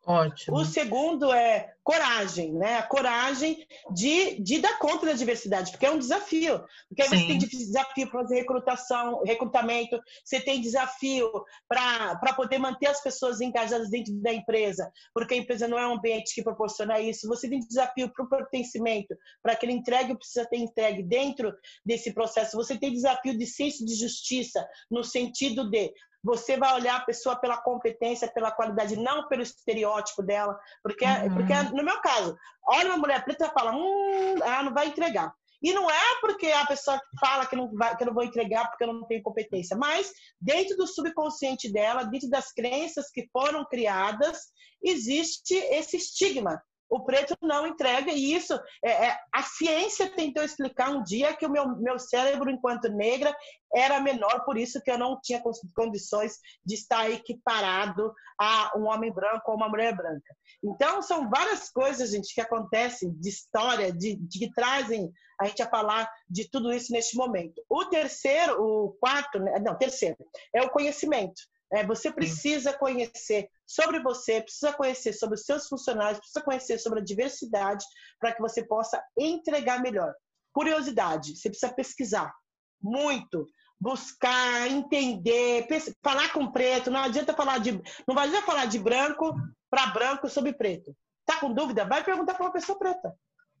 Ótimo. 0.09 0.57
O 0.57 0.65
segundo 0.65 1.31
é 1.31 1.71
coragem, 1.83 2.51
né? 2.53 2.77
A 2.77 2.83
coragem 2.83 3.63
de, 3.91 4.41
de 4.41 4.57
dar 4.57 4.79
conta 4.79 5.05
da 5.05 5.13
diversidade, 5.13 5.69
porque 5.69 5.85
é 5.85 5.91
um 5.91 5.99
desafio. 5.99 6.63
Porque 6.87 7.03
aí 7.03 7.09
você 7.09 7.27
tem 7.27 7.37
desafio 7.37 8.09
para 8.09 8.21
fazer 8.23 8.35
recrutação, 8.37 9.21
recrutamento, 9.23 10.01
você 10.25 10.39
tem 10.39 10.61
desafio 10.61 11.29
para 11.67 12.33
poder 12.35 12.57
manter 12.57 12.87
as 12.87 13.03
pessoas 13.03 13.39
engajadas 13.39 13.91
dentro 13.91 14.11
da 14.15 14.33
empresa, 14.33 14.91
porque 15.13 15.35
a 15.35 15.37
empresa 15.37 15.67
não 15.67 15.77
é 15.77 15.87
um 15.87 15.93
ambiente 15.93 16.33
que 16.33 16.41
proporciona 16.41 16.99
isso. 16.99 17.27
Você 17.27 17.47
tem 17.47 17.59
desafio 17.59 18.11
para 18.11 18.25
o 18.25 18.29
pertencimento, 18.29 19.15
para 19.43 19.55
que 19.55 19.63
ele 19.63 19.73
entregue 19.73 20.13
o 20.13 20.15
que 20.15 20.21
precisa 20.21 20.47
ter 20.47 20.57
entregue 20.57 21.03
dentro 21.03 21.53
desse 21.85 22.11
processo. 22.15 22.57
Você 22.57 22.75
tem 22.79 22.91
desafio 22.91 23.37
de 23.37 23.45
senso 23.45 23.85
de 23.85 23.93
justiça, 23.93 24.67
no 24.89 25.03
sentido 25.03 25.69
de 25.69 25.93
você 26.23 26.57
vai 26.57 26.73
olhar 26.75 26.97
a 26.97 27.05
pessoa 27.05 27.35
pela 27.35 27.57
competência, 27.57 28.31
pela 28.31 28.51
qualidade, 28.51 28.95
não 28.95 29.27
pelo 29.27 29.41
estereótipo 29.41 30.21
dela. 30.21 30.59
Porque, 30.83 31.05
uhum. 31.05 31.33
porque 31.33 31.53
no 31.75 31.83
meu 31.83 31.99
caso, 32.01 32.37
olha 32.67 32.89
uma 32.89 32.97
mulher 32.97 33.23
preta 33.23 33.45
e 33.45 33.53
fala, 33.53 33.71
hum, 33.71 34.35
ela 34.43 34.63
não 34.63 34.73
vai 34.73 34.87
entregar. 34.87 35.33
E 35.61 35.73
não 35.73 35.89
é 35.89 36.21
porque 36.21 36.47
a 36.47 36.65
pessoa 36.65 36.99
fala 37.19 37.45
que 37.45 37.55
não, 37.55 37.69
vai, 37.73 37.95
que 37.95 38.03
eu 38.03 38.07
não 38.07 38.13
vou 38.13 38.23
entregar 38.23 38.69
porque 38.69 38.83
eu 38.83 38.93
não 38.93 39.05
tenho 39.05 39.21
competência, 39.21 39.75
mas 39.75 40.11
dentro 40.39 40.77
do 40.77 40.87
subconsciente 40.87 41.71
dela, 41.71 42.03
dentro 42.03 42.29
das 42.29 42.51
crenças 42.53 43.09
que 43.11 43.27
foram 43.31 43.65
criadas, 43.65 44.47
existe 44.81 45.55
esse 45.55 45.97
estigma 45.97 46.61
o 46.89 47.05
preto 47.05 47.35
não 47.41 47.67
entrega, 47.67 48.11
e 48.11 48.33
isso 48.33 48.53
é, 48.83 49.07
é, 49.07 49.17
a 49.33 49.43
ciência 49.43 50.09
tentou 50.09 50.43
explicar 50.43 50.89
um 50.89 51.03
dia 51.03 51.35
que 51.35 51.45
o 51.45 51.49
meu, 51.49 51.77
meu 51.77 51.99
cérebro, 51.99 52.49
enquanto 52.49 52.89
negra, 52.89 53.35
era 53.73 53.99
menor, 53.99 54.43
por 54.45 54.57
isso 54.57 54.81
que 54.81 54.89
eu 54.89 54.97
não 54.97 55.19
tinha 55.21 55.41
condições 55.75 56.37
de 56.65 56.73
estar 56.73 57.09
equiparado 57.11 58.11
a 58.39 58.71
um 58.75 58.87
homem 58.87 59.13
branco 59.13 59.51
ou 59.51 59.55
uma 59.55 59.69
mulher 59.69 59.95
branca. 59.95 60.35
Então, 60.63 61.01
são 61.03 61.29
várias 61.29 61.69
coisas, 61.69 62.09
gente, 62.09 62.33
que 62.33 62.41
acontecem 62.41 63.11
de 63.11 63.29
história, 63.29 63.91
de, 63.91 64.15
de 64.15 64.39
que 64.39 64.51
trazem 64.53 65.11
a 65.39 65.45
gente 65.45 65.61
a 65.61 65.69
falar 65.69 66.09
de 66.27 66.49
tudo 66.49 66.73
isso 66.73 66.91
neste 66.91 67.15
momento. 67.15 67.61
O 67.69 67.85
terceiro, 67.85 68.59
o 68.59 68.93
quarto, 68.99 69.39
né, 69.39 69.59
não, 69.59 69.77
terceiro, 69.77 70.17
é 70.53 70.63
o 70.63 70.69
conhecimento. 70.69 71.41
É, 71.71 71.85
você 71.85 72.11
precisa 72.11 72.73
conhecer 72.73 73.47
sobre 73.65 73.99
você, 74.01 74.41
precisa 74.41 74.73
conhecer 74.73 75.13
sobre 75.13 75.35
os 75.35 75.45
seus 75.45 75.67
funcionários, 75.67 76.19
precisa 76.19 76.41
conhecer 76.43 76.79
sobre 76.79 76.99
a 76.99 77.03
diversidade 77.03 77.85
para 78.19 78.33
que 78.33 78.41
você 78.41 78.63
possa 78.63 79.03
entregar 79.17 79.81
melhor. 79.81 80.13
Curiosidade, 80.51 81.35
você 81.35 81.49
precisa 81.49 81.71
pesquisar 81.71 82.33
muito, 82.81 83.45
buscar, 83.79 84.67
entender, 84.67 85.67
falar 86.03 86.31
com 86.33 86.51
preto, 86.51 86.89
não 86.89 87.01
adianta 87.01 87.33
falar 87.33 87.59
de, 87.59 87.71
não 88.07 88.17
adianta 88.17 88.45
falar 88.45 88.65
de 88.65 88.79
branco 88.79 89.33
para 89.69 89.87
branco 89.87 90.27
sobre 90.27 90.53
preto. 90.53 90.95
Tá 91.25 91.39
com 91.39 91.53
dúvida? 91.53 91.85
Vai 91.85 92.03
perguntar 92.03 92.33
para 92.33 92.45
uma 92.45 92.53
pessoa 92.53 92.77
preta. 92.77 93.13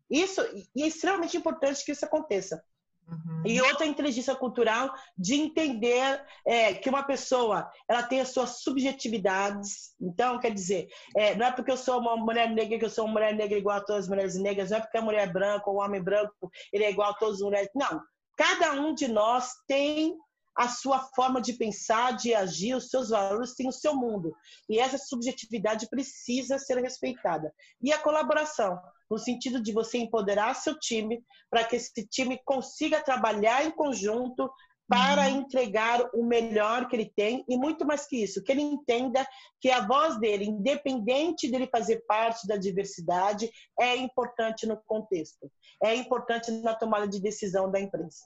Isso 0.09 0.41
e 0.75 0.83
é 0.83 0.87
extremamente 0.87 1.37
importante 1.37 1.85
que 1.85 1.91
isso 1.91 2.03
aconteça. 2.03 2.63
Uhum. 3.09 3.43
E 3.45 3.61
outra 3.61 3.85
inteligência 3.85 4.35
cultural 4.35 4.93
de 5.17 5.35
entender 5.35 6.23
é, 6.45 6.73
que 6.73 6.89
uma 6.89 7.03
pessoa 7.03 7.69
ela 7.87 8.03
tem 8.03 8.21
as 8.21 8.29
suas 8.29 8.61
subjetividades. 8.61 9.93
Então, 9.99 10.39
quer 10.39 10.53
dizer, 10.53 10.87
é, 11.15 11.35
não 11.35 11.47
é 11.47 11.51
porque 11.51 11.71
eu 11.71 11.77
sou 11.77 11.99
uma 11.99 12.15
mulher 12.15 12.49
negra 12.49 12.77
que 12.77 12.85
eu 12.85 12.89
sou 12.89 13.05
uma 13.05 13.13
mulher 13.13 13.35
negra 13.35 13.57
igual 13.57 13.77
a 13.77 13.81
todas 13.81 14.05
as 14.05 14.09
mulheres 14.09 14.35
negras, 14.35 14.69
não 14.69 14.77
é 14.77 14.81
porque 14.81 14.97
a 14.97 15.01
mulher 15.01 15.31
branca 15.31 15.69
ou 15.69 15.77
o 15.77 15.79
homem 15.79 16.01
branco 16.01 16.51
ele 16.71 16.83
é 16.83 16.91
igual 16.91 17.11
a 17.11 17.15
todas 17.15 17.35
as 17.35 17.41
mulheres. 17.41 17.69
Não. 17.75 18.01
Cada 18.37 18.73
um 18.73 18.93
de 18.93 19.07
nós 19.07 19.51
tem 19.67 20.15
a 20.55 20.67
sua 20.67 20.99
forma 21.15 21.41
de 21.41 21.53
pensar, 21.53 22.17
de 22.17 22.33
agir, 22.33 22.75
os 22.75 22.89
seus 22.89 23.09
valores, 23.09 23.55
tem 23.55 23.67
o 23.67 23.71
seu 23.71 23.95
mundo. 23.95 24.33
E 24.69 24.77
essa 24.77 24.97
subjetividade 24.97 25.87
precisa 25.89 26.57
ser 26.59 26.77
respeitada. 26.79 27.53
E 27.81 27.93
a 27.93 27.97
colaboração 27.97 28.77
no 29.09 29.17
sentido 29.17 29.61
de 29.61 29.71
você 29.71 29.97
empoderar 29.97 30.53
seu 30.53 30.77
time 30.79 31.23
para 31.49 31.63
que 31.63 31.75
esse 31.75 32.05
time 32.07 32.39
consiga 32.45 33.01
trabalhar 33.01 33.65
em 33.65 33.71
conjunto 33.71 34.49
para 34.89 35.27
uhum. 35.27 35.41
entregar 35.41 36.01
o 36.15 36.25
melhor 36.25 36.87
que 36.87 36.95
ele 36.95 37.13
tem 37.15 37.45
e 37.47 37.55
muito 37.55 37.85
mais 37.85 38.07
que 38.07 38.23
isso, 38.23 38.43
que 38.43 38.51
ele 38.51 38.61
entenda 38.63 39.25
que 39.61 39.69
a 39.69 39.85
voz 39.85 40.19
dele, 40.19 40.45
independente 40.45 41.49
dele 41.49 41.69
fazer 41.71 42.03
parte 42.07 42.47
da 42.47 42.57
diversidade, 42.57 43.51
é 43.79 43.95
importante 43.95 44.65
no 44.65 44.81
contexto, 44.87 45.49
é 45.83 45.93
importante 45.93 46.49
na 46.51 46.73
tomada 46.73 47.07
de 47.07 47.21
decisão 47.21 47.71
da 47.71 47.79
empresa. 47.79 48.25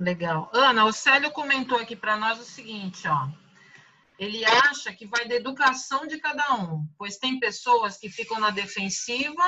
Legal. 0.00 0.48
Ana, 0.54 0.86
o 0.86 0.92
Célio 0.92 1.30
comentou 1.32 1.76
aqui 1.76 1.94
para 1.94 2.16
nós 2.16 2.40
o 2.40 2.44
seguinte, 2.44 3.06
ó. 3.06 3.28
Ele 4.18 4.44
acha 4.44 4.92
que 4.92 5.06
vai 5.06 5.28
da 5.28 5.34
educação 5.34 6.06
de 6.06 6.18
cada 6.18 6.54
um, 6.54 6.86
pois 6.96 7.18
tem 7.18 7.38
pessoas 7.38 7.98
que 7.98 8.08
ficam 8.08 8.40
na 8.40 8.50
defensiva 8.50 9.44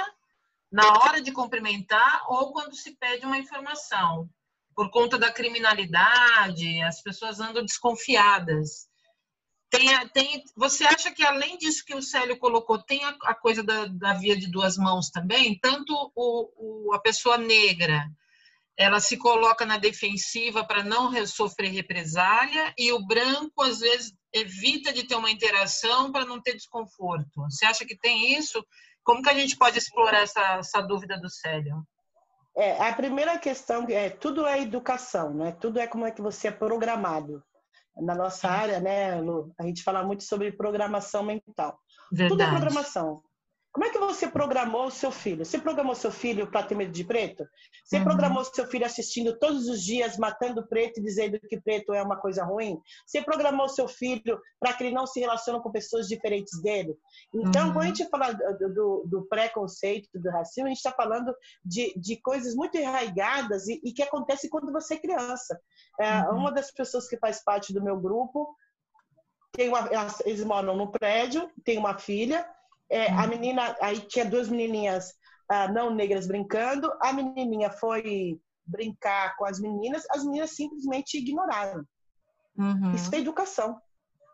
na 0.70 0.86
hora 0.98 1.20
de 1.20 1.32
cumprimentar 1.32 2.25
ou 2.28 2.52
quando 2.52 2.75
se 2.75 2.97
pede 2.97 3.26
uma 3.26 3.38
informação. 3.38 4.28
Por 4.75 4.90
conta 4.90 5.18
da 5.18 5.32
criminalidade, 5.32 6.80
as 6.82 7.02
pessoas 7.02 7.40
andam 7.40 7.64
desconfiadas. 7.64 8.88
Tem, 9.68 9.88
tem, 10.08 10.45
você 10.56 10.84
acha 10.84 11.12
que 11.12 11.25
além 11.25 11.56
disso 11.58 11.84
que 11.84 11.95
o 11.95 12.02
Célio 12.02 12.38
colocou, 12.38 12.82
tem 12.82 13.04
a, 13.04 13.16
a 13.25 13.34
coisa 13.34 13.62
da, 13.62 13.86
da, 13.86 14.14
via 14.14 14.36
de 14.36 14.50
duas 14.50 14.76
mãos 14.76 15.10
também? 15.10 15.58
Tanto 15.60 15.92
o, 16.14 16.88
o, 16.88 16.95
a 16.95 16.99
pessoa 17.00 17.38
negra, 17.38 18.04
ela 18.76 18.99
se 18.99 19.16
coloca 19.16 19.64
na 19.64 19.76
defensiva 19.76 20.64
para 20.64 20.82
não 20.82 21.14
sofrer 21.26 21.71
represália, 21.71 22.75
e 22.76 22.90
o 22.92 23.06
branco, 23.06 23.62
às 23.62 23.78
vezes, 23.78 24.12
evita 24.32 24.92
de 24.92 25.04
ter 25.04 25.14
uma 25.14 25.30
interação 25.30 26.10
para 26.10 26.25
não 26.25 26.40
ter 26.40 26.54
desconforto. 26.54 27.42
Você 27.42 27.64
acha 27.64 27.84
que 27.84 27.97
tem 27.97 28.36
isso? 28.36 28.64
Como 29.02 29.23
que 29.23 29.28
a 29.30 29.34
gente 29.34 29.56
pode 29.56 29.78
explorar 29.78 30.23
essa, 30.23 30.58
essa 30.58 30.80
dúvida 30.80 31.19
do 31.19 31.28
Célio? 31.28 31.84
É, 32.56 32.89
a 32.89 32.93
primeira 32.93 33.39
questão 33.39 33.86
é 33.89 34.10
tudo 34.10 34.47
é 34.47 34.60
educação, 34.60 35.32
né? 35.32 35.52
Tudo 35.52 35.78
é 35.78 35.86
como 35.86 36.06
é 36.06 36.10
que 36.10 36.21
você 36.21 36.49
é 36.49 36.52
programado. 36.52 37.43
Na 37.97 38.15
nossa 38.15 38.49
área, 38.49 38.80
né, 38.80 39.21
Lu, 39.21 39.52
a 39.58 39.65
gente 39.65 39.82
fala 39.82 40.02
muito 40.02 40.23
sobre 40.25 40.52
programação 40.52 41.23
mental. 41.23 41.78
Verdade. 42.10 42.28
Tudo 42.30 42.43
é 42.43 42.50
programação. 42.50 43.23
Como 43.73 43.87
é 43.87 43.91
que 43.91 43.99
você 43.99 44.26
programou 44.26 44.87
o 44.87 44.91
seu 44.91 45.13
filho? 45.13 45.45
Você 45.45 45.56
programou 45.56 45.95
seu 45.95 46.11
filho 46.11 46.50
para 46.50 46.65
ter 46.65 46.75
medo 46.75 46.91
de 46.91 47.04
preto? 47.04 47.47
Você 47.85 47.99
uhum. 47.99 48.04
programou 48.04 48.45
seu 48.45 48.67
filho 48.67 48.85
assistindo 48.85 49.39
todos 49.39 49.69
os 49.69 49.80
dias, 49.80 50.19
matando 50.19 50.67
preto 50.67 50.99
e 50.99 51.02
dizendo 51.02 51.39
que 51.39 51.61
preto 51.61 51.95
é 51.95 52.02
uma 52.02 52.17
coisa 52.17 52.45
ruim? 52.45 52.80
Você 53.06 53.23
programou 53.23 53.69
seu 53.69 53.87
filho 53.87 54.41
para 54.59 54.73
que 54.73 54.83
ele 54.83 54.95
não 54.95 55.06
se 55.06 55.21
relacione 55.21 55.63
com 55.63 55.71
pessoas 55.71 56.09
diferentes 56.09 56.61
dele? 56.61 56.97
Então, 57.33 57.69
uhum. 57.69 57.73
quando 57.73 57.85
a 57.85 57.87
gente 57.87 58.09
fala 58.09 58.33
do, 58.33 58.75
do, 58.75 59.04
do 59.06 59.23
preconceito, 59.28 60.09
do 60.15 60.30
racismo, 60.30 60.67
a 60.67 60.71
gente 60.71 60.78
está 60.78 60.93
falando 60.93 61.33
de, 61.65 61.95
de 61.97 62.17
coisas 62.17 62.56
muito 62.56 62.76
arraigadas 62.76 63.69
e, 63.69 63.80
e, 63.85 63.93
que 63.93 64.02
acontece 64.02 64.49
quando 64.49 64.73
você 64.73 64.95
é 64.95 64.99
criança. 64.99 65.61
É, 66.00 66.23
uhum. 66.23 66.39
Uma 66.39 66.52
das 66.52 66.73
pessoas 66.73 67.09
que 67.09 67.17
faz 67.19 67.45
parte 67.45 67.73
do 67.73 67.83
meu 67.83 68.00
grupo, 68.00 68.52
tem 69.52 69.69
uma, 69.69 69.89
eles 70.25 70.45
moram 70.45 70.76
no 70.76 70.91
prédio, 70.91 71.49
tem 71.65 71.78
uma 71.78 71.97
filha, 71.99 72.47
é, 72.90 73.10
a 73.10 73.22
uhum. 73.22 73.28
menina, 73.28 73.76
aí 73.80 74.00
tinha 74.00 74.24
duas 74.24 74.48
menininhas 74.48 75.14
ah, 75.48 75.68
não 75.68 75.94
negras 75.94 76.26
brincando, 76.26 76.92
a 77.00 77.12
menininha 77.12 77.70
foi 77.70 78.40
brincar 78.66 79.36
com 79.36 79.44
as 79.44 79.60
meninas, 79.60 80.04
as 80.10 80.24
meninas 80.24 80.50
simplesmente 80.50 81.18
ignoraram. 81.18 81.84
Uhum. 82.56 82.94
Isso 82.94 83.14
é 83.14 83.18
educação. 83.18 83.80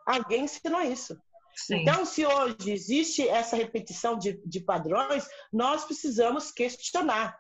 Alguém 0.07 0.45
ensinou 0.45 0.81
isso. 0.83 1.19
Sim. 1.57 1.77
Então, 1.77 2.05
se 2.05 2.27
hoje 2.27 2.71
existe 2.71 3.27
essa 3.27 3.57
repetição 3.57 4.19
de, 4.19 4.41
de 4.45 4.61
padrões, 4.61 5.27
nós 5.53 5.85
precisamos 5.85 6.53
questionar. 6.53 7.39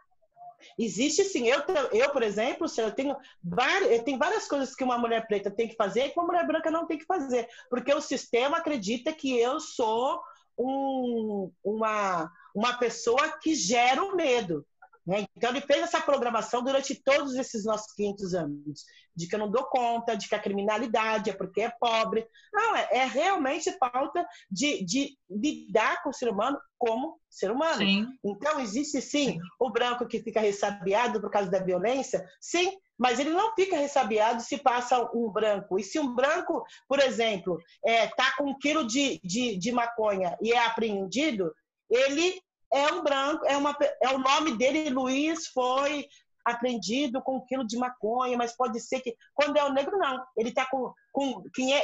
Existe 0.78 1.22
sim. 1.24 1.46
Eu, 1.46 1.60
eu 1.92 2.10
por 2.10 2.22
exemplo, 2.22 2.66
eu 2.78 2.90
tenho, 2.92 3.14
várias, 3.42 3.90
eu 3.90 4.02
tenho 4.02 4.18
várias 4.18 4.48
coisas 4.48 4.74
que 4.74 4.82
uma 4.82 4.96
mulher 4.96 5.26
preta 5.26 5.50
tem 5.50 5.68
que 5.68 5.76
fazer 5.76 6.10
que 6.10 6.18
uma 6.18 6.26
mulher 6.26 6.46
branca 6.46 6.70
não 6.70 6.86
tem 6.86 6.98
que 6.98 7.04
fazer. 7.04 7.46
Porque 7.68 7.92
o 7.92 8.00
sistema 8.00 8.56
acredita 8.56 9.12
que 9.12 9.38
eu 9.38 9.60
sou 9.60 10.20
um, 10.58 11.50
uma, 11.62 12.30
uma 12.54 12.78
pessoa 12.78 13.38
que 13.38 13.54
gera 13.54 14.02
o 14.02 14.16
medo. 14.16 14.66
Né? 15.06 15.24
Então, 15.36 15.50
ele 15.50 15.60
fez 15.60 15.82
essa 15.82 16.00
programação 16.00 16.64
durante 16.64 16.94
todos 16.94 17.34
esses 17.36 17.64
nossos 17.64 17.92
500 17.94 18.34
anos, 18.34 18.84
de 19.14 19.28
que 19.28 19.34
eu 19.34 19.38
não 19.38 19.50
dou 19.50 19.64
conta, 19.64 20.16
de 20.16 20.28
que 20.28 20.34
a 20.34 20.40
criminalidade 20.40 21.30
é 21.30 21.32
porque 21.32 21.60
é 21.60 21.70
pobre. 21.70 22.26
Não, 22.52 22.74
é, 22.74 22.88
é 22.90 23.04
realmente 23.04 23.70
falta 23.78 24.26
de, 24.50 24.84
de, 24.84 25.16
lidar 25.30 26.02
com 26.02 26.10
o 26.10 26.12
ser 26.12 26.28
humano 26.28 26.58
como 26.76 27.20
ser 27.30 27.52
humano. 27.52 27.78
Sim. 27.78 28.06
Então, 28.24 28.58
existe 28.58 29.00
sim, 29.00 29.34
sim 29.34 29.38
o 29.60 29.70
branco 29.70 30.08
que 30.08 30.22
fica 30.22 30.40
ressabiado 30.40 31.20
por 31.20 31.30
causa 31.30 31.50
da 31.50 31.60
violência, 31.60 32.26
sim, 32.40 32.76
mas 32.98 33.20
ele 33.20 33.30
não 33.30 33.54
fica 33.54 33.76
ressabiado 33.76 34.42
se 34.42 34.58
passa 34.58 35.08
um 35.14 35.30
branco. 35.30 35.78
E 35.78 35.84
se 35.84 36.00
um 36.00 36.14
branco, 36.14 36.64
por 36.88 36.98
exemplo, 36.98 37.60
está 37.84 37.92
é, 37.92 38.08
tá 38.08 38.34
com 38.36 38.50
um 38.50 38.58
quilo 38.58 38.84
de, 38.84 39.20
de, 39.22 39.56
de 39.56 39.70
maconha 39.70 40.36
e 40.42 40.52
é 40.52 40.58
apreendido, 40.64 41.54
ele 41.88 42.40
é 42.72 42.92
um 42.92 43.02
branco, 43.02 43.44
é, 43.46 43.56
uma, 43.56 43.76
é 44.02 44.08
o 44.10 44.18
nome 44.18 44.56
dele, 44.56 44.90
Luiz, 44.90 45.48
foi 45.48 46.06
apreendido 46.44 47.20
com 47.22 47.36
um 47.36 47.44
quilo 47.44 47.66
de 47.66 47.76
maconha, 47.76 48.36
mas 48.36 48.56
pode 48.56 48.78
ser 48.80 49.00
que, 49.00 49.16
quando 49.34 49.56
é 49.56 49.64
o 49.64 49.72
negro, 49.72 49.98
não. 49.98 50.24
Ele 50.36 50.50
está 50.50 50.64
com, 50.66 50.92
com, 51.12 51.42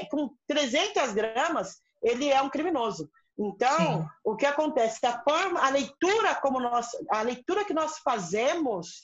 com 0.08 0.30
300 0.46 1.12
gramas, 1.12 1.78
ele 2.00 2.28
é 2.28 2.40
um 2.40 2.48
criminoso. 2.48 3.10
Então, 3.38 4.02
Sim. 4.02 4.08
o 4.24 4.36
que 4.36 4.46
acontece? 4.46 5.04
A 5.04 5.20
forma, 5.22 5.60
a 5.60 5.68
leitura 5.70 6.34
como 6.36 6.60
nós, 6.60 6.88
a 7.10 7.22
leitura 7.22 7.64
que 7.64 7.74
nós 7.74 7.98
fazemos 7.98 9.02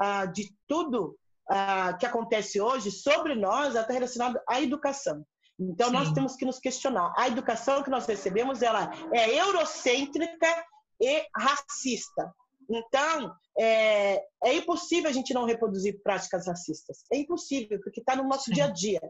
uh, 0.00 0.30
de 0.32 0.54
tudo 0.68 1.16
uh, 1.50 1.98
que 1.98 2.06
acontece 2.06 2.60
hoje 2.60 2.90
sobre 2.90 3.34
nós 3.34 3.74
está 3.74 3.92
relacionada 3.92 4.40
à 4.48 4.60
educação. 4.60 5.24
Então, 5.58 5.88
Sim. 5.88 5.94
nós 5.94 6.12
temos 6.12 6.36
que 6.36 6.44
nos 6.44 6.58
questionar. 6.58 7.12
A 7.16 7.26
educação 7.26 7.82
que 7.82 7.90
nós 7.90 8.06
recebemos, 8.06 8.62
ela 8.62 8.90
é 9.12 9.40
eurocêntrica 9.40 10.64
e 11.00 11.26
racista. 11.36 12.32
Então, 12.68 13.34
é, 13.58 14.22
é 14.44 14.54
impossível 14.54 15.10
a 15.10 15.12
gente 15.12 15.34
não 15.34 15.44
reproduzir 15.44 16.00
práticas 16.02 16.46
racistas. 16.46 17.04
É 17.12 17.18
impossível, 17.18 17.80
porque 17.82 18.00
está 18.00 18.14
no 18.14 18.28
nosso 18.28 18.44
Sim. 18.44 18.52
dia 18.52 18.64
a 18.66 18.70
dia. 18.70 19.00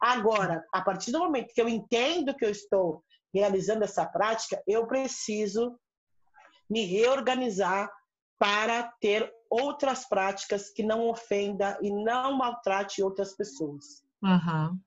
Agora, 0.00 0.64
a 0.72 0.80
partir 0.80 1.12
do 1.12 1.18
momento 1.18 1.52
que 1.52 1.60
eu 1.60 1.68
entendo 1.68 2.34
que 2.34 2.44
eu 2.44 2.50
estou 2.50 3.04
realizando 3.34 3.84
essa 3.84 4.06
prática, 4.06 4.62
eu 4.66 4.86
preciso 4.86 5.78
me 6.68 6.84
reorganizar 6.84 7.90
para 8.38 8.84
ter 9.00 9.30
outras 9.50 10.08
práticas 10.08 10.70
que 10.70 10.82
não 10.82 11.08
ofenda 11.08 11.78
e 11.82 11.90
não 11.90 12.38
maltrate 12.38 13.02
outras 13.02 13.36
pessoas. 13.36 14.02
Uhum. 14.22 14.78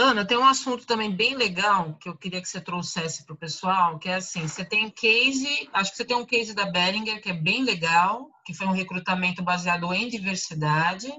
Ana, 0.00 0.24
tem 0.24 0.38
um 0.38 0.46
assunto 0.46 0.86
também 0.86 1.10
bem 1.10 1.34
legal 1.34 1.98
que 2.00 2.08
eu 2.08 2.16
queria 2.16 2.40
que 2.40 2.48
você 2.48 2.60
trouxesse 2.60 3.26
para 3.26 3.34
o 3.34 3.38
pessoal, 3.38 3.98
que 3.98 4.08
é 4.08 4.14
assim, 4.14 4.46
você 4.46 4.64
tem 4.64 4.86
um 4.86 4.90
case, 4.90 5.68
acho 5.72 5.90
que 5.90 5.96
você 5.96 6.04
tem 6.04 6.16
um 6.16 6.24
case 6.24 6.54
da 6.54 6.66
Bellinger 6.66 7.20
que 7.20 7.30
é 7.30 7.34
bem 7.34 7.64
legal, 7.64 8.30
que 8.46 8.54
foi 8.54 8.68
um 8.68 8.72
recrutamento 8.72 9.42
baseado 9.42 9.92
em 9.92 10.08
diversidade, 10.08 11.12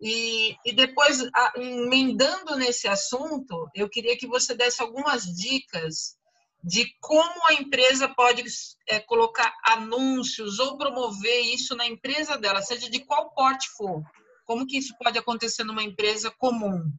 e, 0.00 0.56
e 0.64 0.72
depois, 0.72 1.22
emendando 1.54 2.56
nesse 2.56 2.88
assunto, 2.88 3.68
eu 3.72 3.88
queria 3.88 4.18
que 4.18 4.26
você 4.26 4.52
desse 4.52 4.82
algumas 4.82 5.22
dicas 5.22 6.16
de 6.64 6.92
como 7.00 7.46
a 7.46 7.54
empresa 7.54 8.08
pode 8.08 8.42
é, 8.88 8.98
colocar 8.98 9.54
anúncios 9.64 10.58
ou 10.58 10.76
promover 10.76 11.42
isso 11.54 11.76
na 11.76 11.86
empresa 11.86 12.36
dela, 12.36 12.62
seja 12.62 12.90
de 12.90 12.98
qual 12.98 13.30
porte 13.30 13.68
for. 13.76 14.02
Como 14.44 14.66
que 14.66 14.76
isso 14.76 14.92
pode 14.98 15.16
acontecer 15.16 15.62
numa 15.62 15.84
empresa 15.84 16.32
comum, 16.32 16.92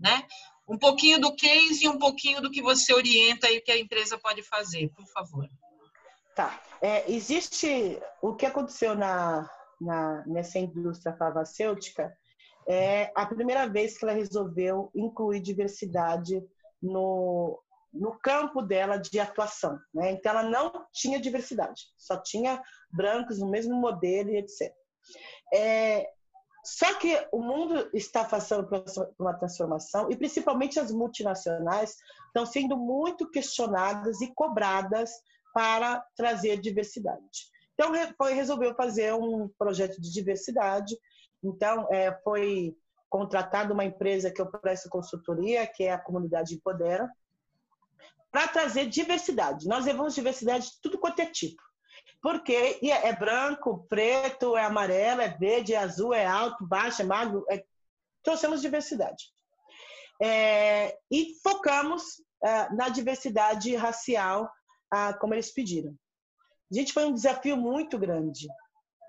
né? 0.00 0.24
Um 0.68 0.78
pouquinho 0.78 1.20
do 1.20 1.34
case 1.34 1.84
e 1.84 1.88
um 1.88 1.98
pouquinho 1.98 2.40
do 2.40 2.50
que 2.50 2.62
você 2.62 2.94
orienta 2.94 3.50
e 3.50 3.60
que 3.60 3.72
a 3.72 3.78
empresa 3.78 4.18
pode 4.18 4.42
fazer, 4.42 4.88
por 4.90 5.06
favor. 5.08 5.48
Tá. 6.34 6.60
É, 6.80 7.10
existe 7.10 8.00
o 8.22 8.34
que 8.34 8.46
aconteceu 8.46 8.94
na, 8.94 9.48
na 9.80 10.24
nessa 10.26 10.58
indústria 10.58 11.16
farmacêutica 11.16 12.12
é 12.68 13.10
a 13.16 13.26
primeira 13.26 13.68
vez 13.68 13.98
que 13.98 14.04
ela 14.04 14.14
resolveu 14.14 14.90
incluir 14.94 15.40
diversidade 15.40 16.40
no, 16.80 17.60
no 17.92 18.18
campo 18.20 18.62
dela 18.62 18.96
de 18.96 19.18
atuação. 19.18 19.78
Né? 19.92 20.12
Então, 20.12 20.30
ela 20.30 20.42
não 20.44 20.86
tinha 20.92 21.20
diversidade, 21.20 21.82
só 21.98 22.16
tinha 22.22 22.62
brancos 22.90 23.38
no 23.38 23.50
mesmo 23.50 23.74
modelo 23.74 24.30
e 24.30 24.36
etc. 24.36 24.72
É, 25.52 26.06
só 26.78 26.94
que 26.94 27.16
o 27.32 27.40
mundo 27.42 27.90
está 27.92 28.24
passando 28.24 28.68
por 28.68 28.84
uma 29.18 29.34
transformação 29.34 30.10
e 30.10 30.16
principalmente 30.16 30.78
as 30.78 30.92
multinacionais 30.92 31.96
estão 32.26 32.46
sendo 32.46 32.76
muito 32.76 33.28
questionadas 33.30 34.20
e 34.20 34.32
cobradas 34.34 35.10
para 35.52 36.04
trazer 36.16 36.60
diversidade. 36.60 37.50
Então, 37.74 37.92
foi, 38.16 38.34
resolveu 38.34 38.74
fazer 38.74 39.14
um 39.14 39.48
projeto 39.58 40.00
de 40.00 40.12
diversidade 40.12 40.96
então, 41.42 41.88
é, 41.90 42.12
foi 42.22 42.76
contratada 43.08 43.72
uma 43.72 43.84
empresa 43.84 44.30
que 44.30 44.40
eu 44.40 44.50
presto 44.50 44.88
consultoria, 44.88 45.66
que 45.66 45.84
é 45.84 45.92
a 45.92 45.98
Comunidade 45.98 46.54
Empodera, 46.54 47.10
para 48.30 48.46
trazer 48.46 48.86
diversidade. 48.86 49.66
Nós 49.66 49.86
levamos 49.86 50.14
diversidade 50.14 50.66
de 50.66 50.80
tudo 50.80 50.98
quanto 50.98 51.20
é 51.20 51.26
tipo. 51.26 51.60
Porque 52.22 52.78
é, 52.82 53.08
é 53.08 53.12
branco, 53.14 53.86
preto, 53.88 54.56
é 54.56 54.64
amarelo, 54.64 55.22
é 55.22 55.28
verde, 55.28 55.74
é 55.74 55.78
azul, 55.78 56.12
é 56.12 56.26
alto, 56.26 56.66
baixo, 56.66 57.02
é 57.02 57.04
magro. 57.04 57.44
É... 57.50 57.64
Trouxemos 58.22 58.60
diversidade. 58.60 59.32
É... 60.22 60.98
e 61.10 61.34
focamos 61.42 62.22
é, 62.42 62.72
na 62.74 62.88
diversidade 62.88 63.74
racial, 63.74 64.50
como 65.20 65.34
eles 65.34 65.52
pediram. 65.52 65.94
Gente, 66.70 66.92
foi 66.92 67.04
um 67.04 67.14
desafio 67.14 67.56
muito 67.56 67.98
grande, 67.98 68.48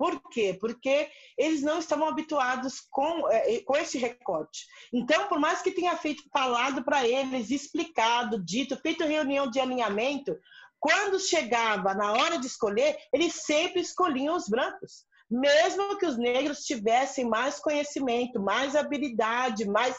por 0.02 0.20
quê? 0.32 0.58
Porque 0.60 1.12
eles 1.38 1.62
não 1.62 1.78
estavam 1.78 2.08
habituados 2.08 2.82
com, 2.90 3.30
é, 3.30 3.60
com 3.60 3.78
esse 3.78 4.00
recorte. 4.00 4.66
Então, 4.92 5.28
por 5.28 5.40
mais 5.40 5.62
que 5.62 5.70
tenha 5.70 5.96
feito 5.96 6.24
falado 6.34 6.84
para 6.84 7.08
eles, 7.08 7.52
explicado, 7.52 8.44
dito, 8.44 8.76
feito 8.78 9.04
reunião 9.04 9.48
de 9.48 9.60
alinhamento, 9.60 10.36
quando 10.82 11.20
chegava 11.20 11.94
na 11.94 12.12
hora 12.12 12.40
de 12.40 12.48
escolher, 12.48 12.98
eles 13.14 13.36
sempre 13.36 13.82
escolhiam 13.82 14.36
os 14.36 14.50
brancos. 14.50 15.06
Mesmo 15.30 15.98
que 15.98 16.06
os 16.08 16.18
negros 16.18 16.66
tivessem 16.66 17.24
mais 17.24 17.60
conhecimento, 17.60 18.42
mais 18.42 18.76
habilidade, 18.76 19.64
mais 19.64 19.96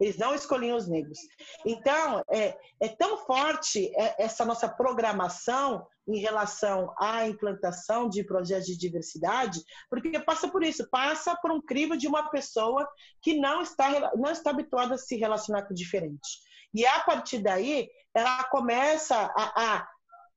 eles 0.00 0.18
não 0.18 0.34
escolhiam 0.34 0.76
os 0.76 0.88
negros. 0.88 1.18
Então, 1.64 2.22
é, 2.28 2.58
é 2.80 2.88
tão 2.88 3.16
forte 3.18 3.92
é, 3.96 4.24
essa 4.24 4.44
nossa 4.44 4.68
programação 4.68 5.86
em 6.06 6.18
relação 6.18 6.92
à 6.98 7.26
implantação 7.26 8.08
de 8.08 8.24
projetos 8.24 8.66
de 8.66 8.76
diversidade, 8.76 9.62
porque 9.88 10.18
passa 10.18 10.48
por 10.48 10.64
isso, 10.64 10.86
passa 10.90 11.36
por 11.36 11.52
um 11.52 11.60
crivo 11.60 11.96
de 11.96 12.08
uma 12.08 12.28
pessoa 12.28 12.86
que 13.22 13.38
não 13.38 13.62
está, 13.62 14.12
não 14.16 14.32
está 14.32 14.50
habituada 14.50 14.96
a 14.96 14.98
se 14.98 15.16
relacionar 15.16 15.62
com 15.62 15.72
o 15.72 15.76
diferente. 15.76 16.42
E 16.74 16.84
a 16.84 17.00
partir 17.00 17.38
daí, 17.38 17.88
ela 18.12 18.44
começa 18.44 19.16
a, 19.16 19.76
a 19.76 19.88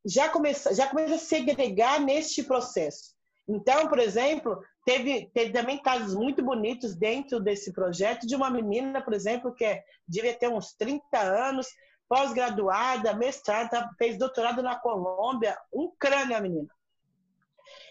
já 0.05 0.29
começa, 0.29 0.73
já 0.73 0.87
começa 0.87 1.15
a 1.15 1.19
segregar 1.19 1.99
neste 1.99 2.43
processo. 2.43 3.15
Então, 3.47 3.87
por 3.87 3.99
exemplo, 3.99 4.61
teve, 4.85 5.29
teve 5.33 5.51
também 5.51 5.81
casos 5.81 6.13
muito 6.13 6.43
bonitos 6.43 6.95
dentro 6.95 7.39
desse 7.39 7.73
projeto 7.73 8.27
de 8.27 8.35
uma 8.35 8.49
menina, 8.49 9.01
por 9.01 9.13
exemplo, 9.13 9.53
que 9.53 9.65
é, 9.65 9.83
devia 10.07 10.33
ter 10.33 10.49
uns 10.49 10.73
30 10.73 11.17
anos, 11.17 11.67
pós-graduada, 12.09 13.13
mestrada, 13.13 13.89
fez 13.97 14.17
doutorado 14.17 14.61
na 14.61 14.75
Colômbia, 14.77 15.57
um 15.73 15.91
crânio 15.97 16.37
a 16.37 16.41
menina. 16.41 16.69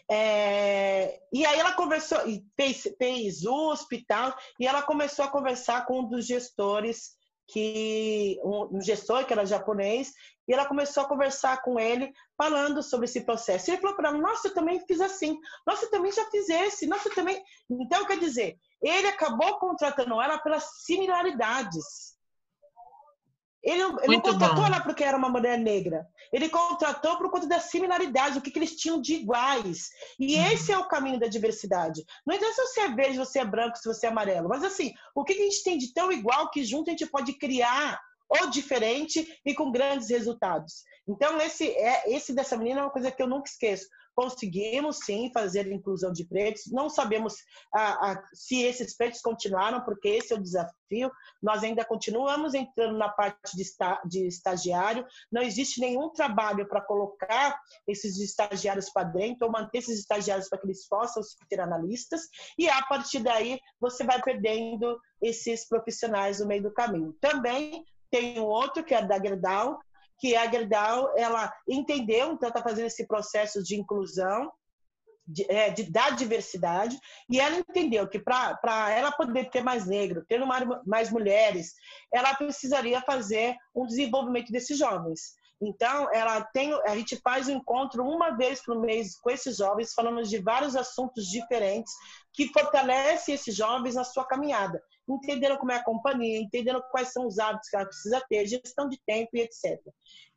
É, 0.09 1.21
e 1.33 1.45
aí 1.45 1.59
ela 1.59 1.73
conversou, 1.73 2.19
fez, 2.55 2.89
fez 2.97 3.45
USP 3.45 3.97
e 3.97 4.05
tal, 4.05 4.37
e 4.61 4.67
ela 4.67 4.83
começou 4.83 5.25
a 5.25 5.31
conversar 5.31 5.85
com 5.85 6.01
um 6.01 6.09
dos 6.09 6.27
gestores, 6.27 7.16
que 7.47 8.41
um, 8.43 8.77
um 8.77 8.81
gestor 8.81 9.25
que 9.25 9.33
era 9.33 9.47
japonês, 9.47 10.13
e 10.49 10.53
ela 10.53 10.67
começou 10.67 11.03
a 11.03 11.09
conversar 11.09 11.63
com 11.63 11.79
ele, 11.79 12.13
falando 12.37 12.83
sobre 12.83 13.07
esse 13.07 13.23
processo. 13.23 13.69
E 13.69 13.75
ele 13.75 13.81
falou 13.81 13.97
para 13.97 14.11
ela: 14.11 14.19
Nossa, 14.19 14.49
eu 14.49 14.55
também 14.55 14.85
fiz 14.87 15.01
assim. 15.01 15.39
Nossa, 15.67 15.87
eu 15.87 15.91
também 15.91 16.13
já 16.13 16.25
fiz 16.31 16.49
esse. 16.49 16.87
Nossa, 16.87 17.09
eu 17.09 17.15
também. 17.15 17.43
Então, 17.69 18.07
quer 18.07 18.19
dizer, 18.19 18.59
ele 18.81 19.09
acabou 19.09 19.59
contratando 19.59 20.21
ela 20.21 20.39
pelas 20.39 20.83
similaridades. 20.85 22.16
Ele, 23.67 23.83
ele 23.83 24.17
não 24.17 24.21
contratou 24.21 24.55
bom. 24.55 24.67
ela 24.67 24.81
porque 24.81 25.03
era 25.03 25.17
uma 25.17 25.29
mulher 25.29 25.59
negra. 25.59 26.07
Ele 26.33 26.49
contratou 26.49 27.19
por 27.19 27.29
conta 27.33 27.49
da 27.49 27.59
similaridade, 27.59 28.39
o 28.39 28.41
que, 28.41 28.53
que 28.53 28.59
eles 28.61 28.77
tinham 28.77 29.01
de 29.01 29.15
iguais. 29.15 29.91
E 30.21 30.37
uhum. 30.37 30.47
esse 30.53 30.71
é 30.71 30.79
o 30.79 30.87
caminho 30.87 31.19
da 31.19 31.27
diversidade. 31.27 32.05
Não 32.25 32.37
interessa 32.37 32.63
se 32.67 32.75
você 32.75 32.81
é 32.83 32.89
verde, 32.95 33.13
se 33.15 33.19
você 33.19 33.39
é 33.41 33.45
branco, 33.45 33.77
se 33.77 33.89
você 33.89 34.07
é 34.07 34.09
amarelo. 34.09 34.49
Mas 34.49 34.63
assim, 34.63 34.95
o 35.17 35.25
que, 35.25 35.35
que 35.35 35.43
a 35.43 35.45
gente 35.45 35.65
tem 35.65 35.77
de 35.77 35.93
tão 35.93 36.13
igual 36.13 36.49
que 36.51 36.65
junto 36.65 36.89
a 36.89 36.93
gente 36.93 37.07
pode 37.07 37.33
criar 37.33 38.01
ou 38.29 38.51
diferente 38.51 39.27
e 39.45 39.55
com 39.55 39.73
grandes 39.73 40.11
resultados. 40.11 40.85
Então, 41.09 41.41
esse, 41.41 41.69
é, 41.69 42.15
esse 42.15 42.33
dessa 42.33 42.57
menina 42.57 42.81
é 42.81 42.85
uma 42.85 42.91
coisa 42.91 43.11
que 43.11 43.23
eu 43.23 43.29
nunca 43.29 43.49
esqueço. 43.49 43.87
Conseguimos 44.17 45.01
sim 45.05 45.31
fazer 45.31 45.67
a 45.67 45.75
inclusão 45.75 46.11
de 46.11 46.25
pretos, 46.25 46.73
não 46.73 46.89
sabemos 46.89 47.35
ah, 47.75 48.13
ah, 48.13 48.23
se 48.33 48.63
esses 48.63 48.97
pretos 48.97 49.21
continuaram, 49.21 49.85
porque 49.85 50.09
esse 50.09 50.33
é 50.33 50.37
o 50.37 50.43
desafio. 50.43 51.11
Nós 51.43 51.63
ainda 51.63 51.85
continuamos 51.85 52.55
entrando 52.55 52.97
na 52.97 53.11
parte 53.11 53.55
de, 53.55 53.63
esta, 53.63 54.01
de 54.07 54.27
estagiário, 54.27 55.07
não 55.31 55.43
existe 55.43 55.81
nenhum 55.81 56.11
trabalho 56.11 56.67
para 56.67 56.81
colocar 56.81 57.61
esses 57.87 58.19
estagiários 58.19 58.89
para 58.89 59.07
dentro 59.07 59.47
ou 59.47 59.53
manter 59.53 59.79
esses 59.79 59.99
estagiários 59.99 60.49
para 60.49 60.59
que 60.59 60.67
eles 60.67 60.89
possam 60.89 61.23
ser 61.23 61.61
analistas, 61.61 62.23
e 62.59 62.71
a 62.71 62.83
partir 62.87 63.19
daí 63.19 63.61
você 63.79 64.03
vai 64.03 64.23
perdendo 64.23 64.99
esses 65.21 65.69
profissionais 65.69 66.41
no 66.41 66.47
meio 66.47 66.63
do 66.63 66.73
caminho. 66.73 67.15
Também 67.21 67.85
tem 68.11 68.41
um 68.41 68.45
outro, 68.45 68.83
que 68.83 68.95
é 68.95 69.05
da 69.05 69.19
Gerdau, 69.19 69.79
que 70.19 70.35
a 70.35 70.51
Gerdau, 70.51 71.13
ela 71.17 71.53
entendeu, 71.69 72.33
então 72.33 72.49
está 72.49 72.63
fazendo 72.63 72.87
esse 72.87 73.07
processo 73.07 73.63
de 73.63 73.77
inclusão, 73.77 74.51
de, 75.27 75.45
é, 75.51 75.71
de, 75.71 75.91
da 75.91 76.11
diversidade, 76.11 76.99
e 77.29 77.41
ela 77.41 77.57
entendeu 77.59 78.09
que 78.09 78.19
para 78.19 78.91
ela 78.91 79.11
poder 79.11 79.51
ter 79.51 79.63
mais 79.63 79.87
negro, 79.87 80.25
ter 80.29 80.39
mais, 80.45 80.65
mais 80.87 81.11
mulheres, 81.11 81.75
ela 82.13 82.35
precisaria 82.35 83.01
fazer 83.03 83.57
um 83.75 83.87
desenvolvimento 83.87 84.53
desses 84.53 84.79
jovens. 84.79 85.35
Então, 85.61 86.09
ela 86.13 86.43
tem, 86.43 86.73
a 86.85 86.95
gente 86.97 87.17
faz 87.17 87.49
um 87.49 87.57
encontro 87.57 88.05
uma 88.05 88.37
vez 88.37 88.63
por 88.63 88.79
mês 88.79 89.19
com 89.19 89.31
esses 89.31 89.57
jovens, 89.57 89.95
falando 89.95 90.23
de 90.23 90.39
vários 90.39 90.77
assuntos 90.77 91.27
diferentes 91.27 91.93
que 92.33 92.53
fortalecem 92.53 93.35
esses 93.35 93.57
jovens 93.57 93.95
na 93.95 94.05
sua 94.05 94.27
caminhada. 94.27 94.83
Entenderam 95.09 95.57
como 95.57 95.73
é 95.73 95.77
a 95.77 95.85
companhia, 95.85 96.41
entenderam 96.41 96.83
quais 96.91 97.13
são 97.13 97.27
os 97.27 97.39
hábitos 97.39 97.69
que 97.69 97.77
ela 97.77 97.87
precisa 97.87 98.23
ter, 98.29 98.47
gestão 98.47 98.89
de 98.89 99.01
tempo 99.07 99.31
e 99.35 99.41
etc. 99.41 99.81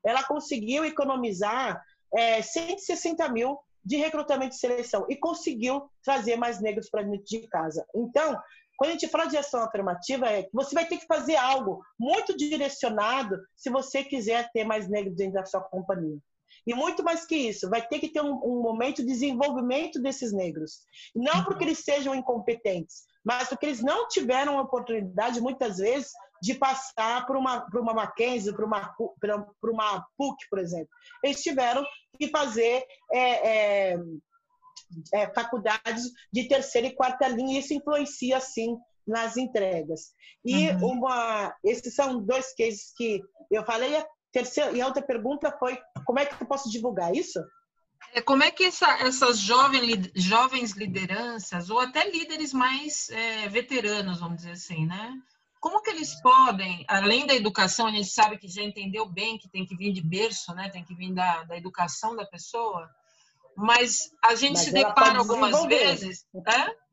Ela 0.04 0.24
conseguiu 0.24 0.86
economizar 0.86 1.82
é, 2.16 2.42
160 2.42 3.28
mil 3.30 3.60
de 3.84 3.98
recrutamento 3.98 4.56
e 4.56 4.60
seleção 4.60 5.06
e 5.10 5.16
conseguiu 5.16 5.90
trazer 6.04 6.36
mais 6.36 6.62
negros 6.62 6.90
para 6.90 7.04
dentro 7.04 7.26
de 7.26 7.48
casa. 7.48 7.86
Então, 7.96 8.40
quando 8.78 8.92
a 8.92 8.94
gente 8.94 9.08
fala 9.08 9.26
de 9.26 9.38
ação 9.38 9.62
afirmativa, 9.62 10.28
é 10.28 10.44
que 10.44 10.50
você 10.54 10.74
vai 10.74 10.86
ter 10.86 10.98
que 10.98 11.06
fazer 11.06 11.36
algo 11.36 11.82
muito 12.00 12.36
direcionado 12.36 13.38
se 13.56 13.70
você 13.70 14.04
quiser 14.04 14.50
ter 14.52 14.64
mais 14.64 14.88
negros 14.88 15.16
dentro 15.16 15.34
da 15.34 15.46
sua 15.46 15.62
companhia. 15.62 16.18
E 16.66 16.74
muito 16.74 17.04
mais 17.04 17.26
que 17.26 17.36
isso, 17.36 17.70
vai 17.70 17.86
ter 17.86 18.00
que 18.00 18.10
ter 18.10 18.22
um, 18.22 18.34
um 18.44 18.62
momento 18.62 18.98
de 18.98 19.08
desenvolvimento 19.08 20.02
desses 20.02 20.32
negros. 20.32 20.82
Não 21.16 21.44
porque 21.44 21.64
eles 21.64 21.80
sejam 21.80 22.16
incompetentes, 22.16 23.04
mas 23.30 23.48
porque 23.48 23.68
eles 23.68 23.84
não 23.84 24.08
tiveram 24.08 24.58
a 24.58 24.64
oportunidade, 24.64 25.40
muitas 25.40 25.78
vezes, 25.78 26.10
de 26.42 26.56
passar 26.56 27.28
por 27.28 27.38
uma, 27.38 27.62
por 27.62 27.80
uma 27.80 27.94
Mackenzie, 27.94 28.56
por 28.56 28.66
uma, 28.66 28.92
por 29.62 29.70
uma 29.70 30.04
PUC, 30.18 30.50
por 30.50 30.58
exemplo. 30.58 30.90
Eles 31.24 31.44
tiveram 31.44 31.86
que 32.18 32.28
fazer 32.30 32.84
é, 33.14 33.92
é, 33.92 34.00
é, 35.14 35.32
faculdades 35.32 36.12
de 36.34 36.48
terceira 36.48 36.88
e 36.88 36.96
quarta 36.96 37.28
linha, 37.28 37.58
e 37.58 37.60
isso 37.60 37.72
influencia, 37.72 38.40
sim, 38.40 38.76
nas 39.06 39.38
entregas. 39.38 40.12
E 40.44 40.72
uhum. 40.72 40.94
uma, 40.94 41.56
esses 41.64 41.94
são 41.94 42.26
dois 42.26 42.56
cases 42.56 42.92
que 42.98 43.22
eu 43.52 43.64
falei. 43.64 43.96
A 43.96 44.08
terceira, 44.32 44.72
e 44.72 44.82
a 44.82 44.88
outra 44.88 45.04
pergunta 45.04 45.56
foi 45.60 45.78
como 46.04 46.18
é 46.18 46.26
que 46.26 46.42
eu 46.42 46.48
posso 46.48 46.68
divulgar 46.72 47.14
isso? 47.14 47.40
É, 48.14 48.22
como 48.22 48.44
é 48.44 48.52
que 48.52 48.66
essa, 48.66 48.90
essas 49.00 49.40
jovem, 49.40 49.82
jovens 50.16 50.72
lideranças, 50.72 51.70
ou 51.70 51.80
até 51.80 52.10
líderes 52.10 52.54
mais 52.54 53.10
é, 53.10 53.48
veteranos, 53.48 54.20
vamos 54.20 54.38
dizer 54.38 54.52
assim, 54.52 54.86
né? 54.86 55.14
Como 55.60 55.82
que 55.82 55.90
eles 55.90 56.20
podem, 56.22 56.86
além 56.88 57.26
da 57.28 57.36
educação, 57.36 57.88
a 57.88 57.92
gente 57.92 58.10
sabe 58.10 58.38
que 58.38 58.48
já 58.48 58.64
entendeu 58.64 59.06
bem 59.06 59.38
que 59.38 59.50
tem 59.50 59.66
que 59.66 59.76
vir 59.76 59.92
de 59.92 60.02
berço, 60.02 60.54
né? 60.54 60.70
Tem 60.70 60.84
que 60.84 60.96
vir 60.96 61.14
da, 61.14 61.44
da 61.44 61.58
educação 61.58 62.16
da 62.16 62.26
pessoa, 62.26 62.90
mas 63.56 64.12
a 64.24 64.36
gente 64.36 64.54
mas 64.54 64.66
se 64.66 64.72
depara 64.72 65.20
algumas 65.20 65.66
vezes. 65.66 66.26
É? 66.48 66.90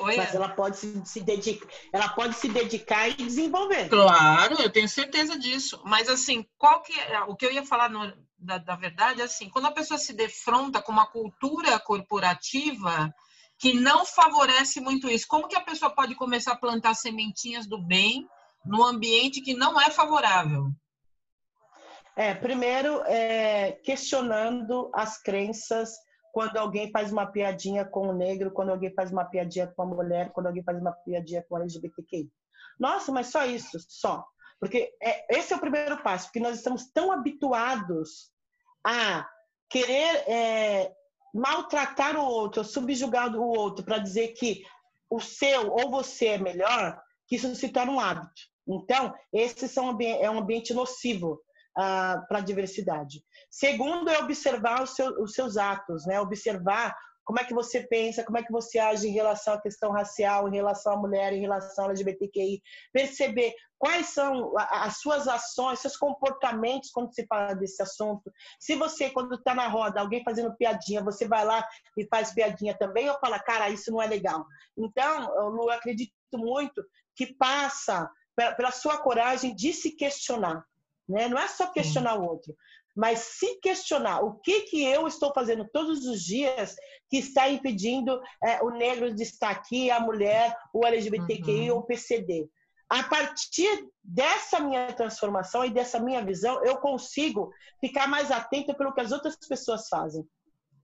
Oi, 0.00 0.16
mas 0.16 0.34
ela 0.34 0.48
pode 0.48 0.76
se, 0.76 1.02
se 1.04 1.20
dedicar, 1.20 1.68
ela 1.92 2.08
pode 2.10 2.36
se 2.36 2.48
dedicar 2.48 3.08
e 3.08 3.14
desenvolver. 3.14 3.88
Claro, 3.88 4.60
eu 4.60 4.70
tenho 4.70 4.88
certeza 4.88 5.38
disso. 5.38 5.80
Mas 5.84 6.08
assim, 6.08 6.46
qual 6.56 6.82
que 6.82 6.98
é, 6.98 7.20
o 7.22 7.34
que 7.34 7.44
eu 7.44 7.52
ia 7.52 7.66
falar 7.66 7.90
no, 7.90 8.12
da, 8.38 8.58
da 8.58 8.76
verdade 8.76 9.20
é 9.20 9.24
assim, 9.24 9.48
quando 9.50 9.66
a 9.66 9.72
pessoa 9.72 9.98
se 9.98 10.12
defronta 10.12 10.80
com 10.80 10.92
uma 10.92 11.06
cultura 11.06 11.78
corporativa 11.78 13.12
que 13.58 13.74
não 13.74 14.04
favorece 14.04 14.80
muito 14.80 15.08
isso, 15.10 15.26
como 15.26 15.48
que 15.48 15.56
a 15.56 15.60
pessoa 15.60 15.94
pode 15.94 16.14
começar 16.14 16.52
a 16.52 16.58
plantar 16.58 16.94
sementinhas 16.94 17.66
do 17.66 17.82
bem 17.82 18.28
no 18.64 18.84
ambiente 18.84 19.40
que 19.40 19.54
não 19.54 19.80
é 19.80 19.90
favorável? 19.90 20.70
É, 22.14 22.34
primeiro, 22.34 23.02
é, 23.06 23.72
questionando 23.84 24.90
as 24.92 25.20
crenças 25.20 25.96
quando 26.32 26.56
alguém 26.56 26.90
faz 26.90 27.10
uma 27.10 27.26
piadinha 27.26 27.84
com 27.84 28.08
o 28.08 28.12
negro, 28.12 28.50
quando 28.50 28.70
alguém 28.70 28.92
faz 28.94 29.10
uma 29.10 29.24
piadinha 29.24 29.66
com 29.66 29.82
a 29.82 29.86
mulher, 29.86 30.30
quando 30.32 30.46
alguém 30.46 30.62
faz 30.62 30.78
uma 30.78 30.92
piadinha 30.92 31.44
com 31.48 31.56
a 31.56 31.60
LGBTQI. 31.60 32.30
Nossa, 32.78 33.10
mas 33.10 33.28
só 33.28 33.44
isso, 33.44 33.78
só. 33.88 34.24
Porque 34.60 34.92
é, 35.02 35.38
esse 35.38 35.52
é 35.52 35.56
o 35.56 35.60
primeiro 35.60 36.02
passo, 36.02 36.26
porque 36.26 36.40
nós 36.40 36.56
estamos 36.56 36.90
tão 36.92 37.12
habituados 37.12 38.30
a 38.84 39.28
querer 39.68 40.24
é, 40.28 40.92
maltratar 41.34 42.16
o 42.16 42.24
outro, 42.24 42.64
subjugar 42.64 43.34
o 43.36 43.42
outro 43.42 43.84
para 43.84 43.98
dizer 43.98 44.28
que 44.28 44.64
o 45.10 45.20
seu 45.20 45.70
ou 45.70 45.90
você 45.90 46.28
é 46.28 46.38
melhor, 46.38 47.00
que 47.26 47.36
isso 47.36 47.54
se 47.54 47.68
torna 47.68 47.92
um 47.92 48.00
hábito. 48.00 48.42
Então, 48.66 49.14
esse 49.32 49.78
é 49.78 50.30
um 50.30 50.38
ambiente 50.38 50.74
nocivo 50.74 51.40
uh, 51.78 52.26
para 52.28 52.38
a 52.38 52.42
diversidade. 52.42 53.22
Segundo 53.50 54.10
é 54.10 54.18
observar 54.18 54.82
os, 54.82 54.90
seu, 54.94 55.08
os 55.22 55.32
seus 55.32 55.56
atos, 55.56 56.06
né? 56.06 56.20
observar 56.20 56.94
como 57.28 57.40
é 57.40 57.44
que 57.44 57.52
você 57.52 57.82
pensa, 57.82 58.24
como 58.24 58.38
é 58.38 58.42
que 58.42 58.50
você 58.50 58.78
age 58.78 59.06
em 59.06 59.12
relação 59.12 59.52
à 59.52 59.60
questão 59.60 59.92
racial, 59.92 60.48
em 60.48 60.56
relação 60.56 60.94
à 60.94 60.96
mulher, 60.96 61.34
em 61.34 61.42
relação 61.42 61.84
ao 61.84 61.90
LGBTQI, 61.90 62.62
perceber 62.90 63.52
quais 63.76 64.06
são 64.06 64.54
as 64.56 64.96
suas 64.96 65.28
ações, 65.28 65.78
seus 65.78 65.94
comportamentos 65.94 66.90
quando 66.90 67.12
se 67.12 67.26
fala 67.26 67.52
desse 67.52 67.82
assunto. 67.82 68.32
Se 68.58 68.76
você, 68.76 69.10
quando 69.10 69.34
está 69.34 69.54
na 69.54 69.68
roda, 69.68 70.00
alguém 70.00 70.24
fazendo 70.24 70.56
piadinha, 70.56 71.04
você 71.04 71.28
vai 71.28 71.44
lá 71.44 71.62
e 71.98 72.06
faz 72.06 72.32
piadinha 72.32 72.74
também, 72.78 73.10
ou 73.10 73.18
fala, 73.18 73.38
cara, 73.38 73.68
isso 73.68 73.92
não 73.92 74.00
é 74.00 74.06
legal. 74.06 74.46
Então, 74.74 75.50
Lu, 75.50 75.64
eu 75.64 75.72
acredito 75.72 76.10
muito 76.32 76.82
que 77.14 77.26
passa 77.34 78.10
pela 78.56 78.70
sua 78.70 78.96
coragem 78.96 79.54
de 79.54 79.74
se 79.74 79.90
questionar. 79.90 80.64
Né? 81.06 81.28
Não 81.28 81.38
é 81.38 81.46
só 81.48 81.66
questionar 81.72 82.16
o 82.16 82.24
outro, 82.24 82.54
mas 82.98 83.20
se 83.20 83.60
questionar 83.60 84.24
o 84.24 84.40
que, 84.40 84.62
que 84.62 84.84
eu 84.84 85.06
estou 85.06 85.32
fazendo 85.32 85.64
todos 85.72 86.04
os 86.04 86.20
dias 86.20 86.74
que 87.08 87.18
está 87.18 87.48
impedindo 87.48 88.20
é, 88.42 88.60
o 88.60 88.70
negro 88.70 89.14
de 89.14 89.22
estar 89.22 89.50
aqui, 89.50 89.88
a 89.88 90.00
mulher, 90.00 90.52
o 90.74 90.84
LGBTQI 90.84 91.70
uhum. 91.70 91.76
ou 91.76 91.82
o 91.82 91.86
PCD. 91.86 92.50
A 92.90 93.04
partir 93.04 93.86
dessa 94.02 94.58
minha 94.58 94.92
transformação 94.92 95.64
e 95.64 95.70
dessa 95.70 96.00
minha 96.00 96.24
visão, 96.24 96.60
eu 96.64 96.78
consigo 96.78 97.52
ficar 97.80 98.08
mais 98.08 98.32
atento 98.32 98.74
pelo 98.74 98.92
que 98.92 99.00
as 99.00 99.12
outras 99.12 99.36
pessoas 99.48 99.86
fazem. 99.88 100.22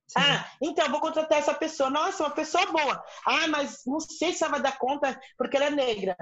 Sim. 0.07 0.21
Ah, 0.21 0.49
então 0.63 0.89
vou 0.91 1.01
contratar 1.01 1.39
essa 1.39 1.55
pessoa. 1.55 1.91
Nossa, 1.91 2.23
uma 2.23 2.31
pessoa 2.31 2.65
boa. 2.67 3.03
Ah, 3.27 3.49
mas 3.49 3.81
não 3.85 3.99
sei 3.99 4.33
se 4.33 4.45
ela 4.45 4.53
vai 4.53 4.63
dar 4.63 4.79
conta 4.79 5.19
porque 5.37 5.57
ela 5.57 5.67
é 5.67 5.71
negra. 5.71 6.17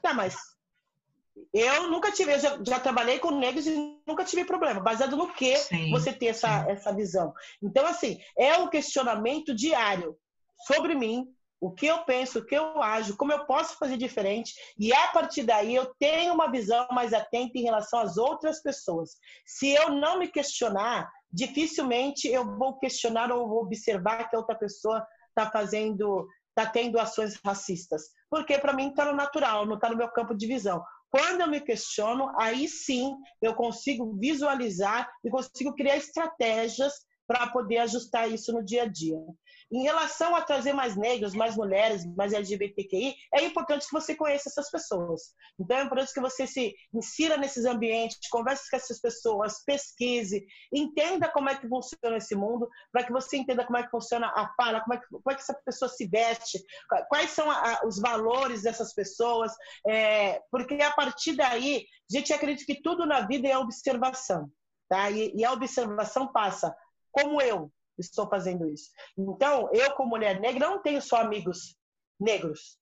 Tá, 0.00 0.14
mas 0.14 0.34
eu 1.52 1.88
nunca 1.90 2.10
tive, 2.10 2.34
eu 2.34 2.38
já, 2.38 2.58
já, 2.66 2.80
trabalhei 2.80 3.18
com 3.18 3.30
negros 3.30 3.66
e 3.66 4.00
nunca 4.06 4.24
tive 4.24 4.44
problema. 4.44 4.80
Baseado 4.80 5.16
no 5.16 5.32
que 5.32 5.56
sim, 5.56 5.90
você 5.90 6.12
ter 6.12 6.26
essa, 6.26 6.66
essa 6.68 6.94
visão. 6.94 7.32
Então, 7.62 7.86
assim, 7.86 8.18
é 8.38 8.56
um 8.56 8.68
questionamento 8.68 9.54
diário 9.54 10.16
sobre 10.66 10.94
mim, 10.94 11.26
o 11.60 11.70
que 11.70 11.86
eu 11.86 12.04
penso, 12.04 12.38
o 12.38 12.44
que 12.44 12.54
eu 12.54 12.82
ajo, 12.82 13.16
como 13.16 13.32
eu 13.32 13.46
posso 13.46 13.78
fazer 13.78 13.96
diferente, 13.96 14.54
e 14.78 14.92
a 14.92 15.08
partir 15.08 15.42
daí 15.42 15.74
eu 15.74 15.86
tenho 15.98 16.34
uma 16.34 16.50
visão 16.50 16.86
mais 16.90 17.12
atenta 17.12 17.58
em 17.58 17.62
relação 17.62 18.00
às 18.00 18.16
outras 18.16 18.62
pessoas. 18.62 19.16
Se 19.44 19.70
eu 19.70 19.90
não 19.90 20.18
me 20.18 20.28
questionar, 20.28 21.10
dificilmente 21.32 22.28
eu 22.28 22.56
vou 22.56 22.78
questionar 22.78 23.32
ou 23.32 23.48
vou 23.48 23.62
observar 23.62 24.28
que 24.28 24.36
a 24.36 24.38
outra 24.38 24.54
pessoa 24.54 25.06
está 25.28 25.50
fazendo, 25.50 26.26
está 26.48 26.70
tendo 26.70 26.98
ações 26.98 27.38
racistas. 27.44 28.02
Porque 28.30 28.58
para 28.58 28.72
mim 28.72 28.88
está 28.88 29.04
no 29.04 29.14
natural, 29.14 29.66
não 29.66 29.74
está 29.76 29.88
no 29.88 29.96
meu 29.96 30.08
campo 30.08 30.34
de 30.34 30.46
visão. 30.46 30.82
Quando 31.10 31.40
eu 31.42 31.48
me 31.48 31.60
questiono, 31.60 32.30
aí 32.38 32.68
sim 32.68 33.16
eu 33.40 33.54
consigo 33.54 34.16
visualizar 34.18 35.08
e 35.24 35.30
consigo 35.30 35.74
criar 35.74 35.96
estratégias 35.96 36.92
para 37.26 37.48
poder 37.48 37.78
ajustar 37.78 38.30
isso 38.30 38.52
no 38.52 38.64
dia 38.64 38.84
a 38.84 38.86
dia. 38.86 39.18
Em 39.70 39.82
relação 39.82 40.36
a 40.36 40.42
trazer 40.42 40.72
mais 40.72 40.96
negros, 40.96 41.34
mais 41.34 41.56
mulheres, 41.56 42.06
mais 42.14 42.32
LGBTQI, 42.32 43.14
é 43.34 43.44
importante 43.44 43.86
que 43.86 43.92
você 43.92 44.14
conheça 44.14 44.48
essas 44.48 44.70
pessoas. 44.70 45.34
Então, 45.58 45.76
é 45.76 45.82
importante 45.82 46.14
que 46.14 46.20
você 46.20 46.46
se 46.46 46.74
insira 46.94 47.36
nesses 47.36 47.64
ambientes, 47.64 48.28
converse 48.30 48.70
com 48.70 48.76
essas 48.76 49.00
pessoas, 49.00 49.64
pesquise, 49.64 50.46
entenda 50.72 51.28
como 51.28 51.48
é 51.48 51.56
que 51.56 51.68
funciona 51.68 52.16
esse 52.16 52.36
mundo, 52.36 52.68
para 52.92 53.04
que 53.04 53.12
você 53.12 53.38
entenda 53.38 53.64
como 53.64 53.76
é 53.76 53.82
que 53.82 53.90
funciona 53.90 54.28
a 54.28 54.52
fala, 54.56 54.80
como 54.82 54.94
é 54.94 54.98
que, 54.98 55.06
como 55.08 55.30
é 55.30 55.34
que 55.34 55.40
essa 55.40 55.54
pessoa 55.64 55.88
se 55.88 56.06
veste, 56.06 56.62
quais 57.08 57.30
são 57.30 57.50
a, 57.50 57.80
os 57.84 57.98
valores 57.98 58.62
dessas 58.62 58.94
pessoas, 58.94 59.52
é, 59.86 60.40
porque 60.50 60.74
a 60.74 60.92
partir 60.92 61.34
daí, 61.34 61.84
a 62.08 62.16
gente 62.16 62.32
acredita 62.32 62.72
que 62.72 62.82
tudo 62.82 63.04
na 63.04 63.26
vida 63.26 63.48
é 63.48 63.58
observação. 63.58 64.48
Tá? 64.88 65.10
E, 65.10 65.32
e 65.34 65.44
a 65.44 65.52
observação 65.52 66.30
passa 66.32 66.72
como 67.16 67.40
eu 67.40 67.72
estou 67.98 68.28
fazendo 68.28 68.68
isso. 68.68 68.90
Então, 69.16 69.70
eu, 69.72 69.92
como 69.92 70.10
mulher 70.10 70.38
negra, 70.38 70.68
não 70.68 70.82
tenho 70.82 71.00
só 71.00 71.16
amigos 71.16 71.74
negros. 72.20 72.78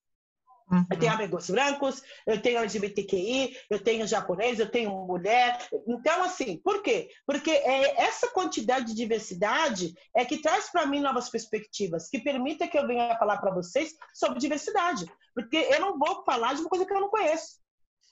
Uhum. 0.73 0.85
Eu 0.90 0.99
tenho 0.99 1.12
amigos 1.12 1.51
brancos, 1.51 2.03
eu 2.27 2.40
tenho 2.40 2.59
LGBTQI, 2.59 3.57
eu 3.70 3.79
tenho 3.79 4.07
japonês, 4.09 4.59
eu 4.59 4.68
tenho 4.68 4.90
mulher. 5.07 5.59
Então, 5.87 6.25
assim, 6.25 6.57
por 6.57 6.83
quê? 6.83 7.11
Porque 7.27 7.51
é 7.51 8.03
essa 8.03 8.29
quantidade 8.29 8.87
de 8.87 8.94
diversidade 8.94 9.94
é 10.16 10.25
que 10.25 10.38
traz 10.38 10.70
para 10.70 10.87
mim 10.87 11.01
novas 11.01 11.29
perspectivas, 11.29 12.09
que 12.09 12.18
permita 12.18 12.66
que 12.66 12.79
eu 12.79 12.87
venha 12.87 13.16
falar 13.18 13.38
para 13.38 13.55
vocês 13.55 13.94
sobre 14.12 14.40
diversidade. 14.40 15.07
Porque 15.35 15.57
eu 15.57 15.81
não 15.81 15.99
vou 15.99 16.25
falar 16.25 16.55
de 16.55 16.61
uma 16.61 16.70
coisa 16.70 16.87
que 16.87 16.92
eu 16.92 17.01
não 17.01 17.11
conheço. 17.11 17.62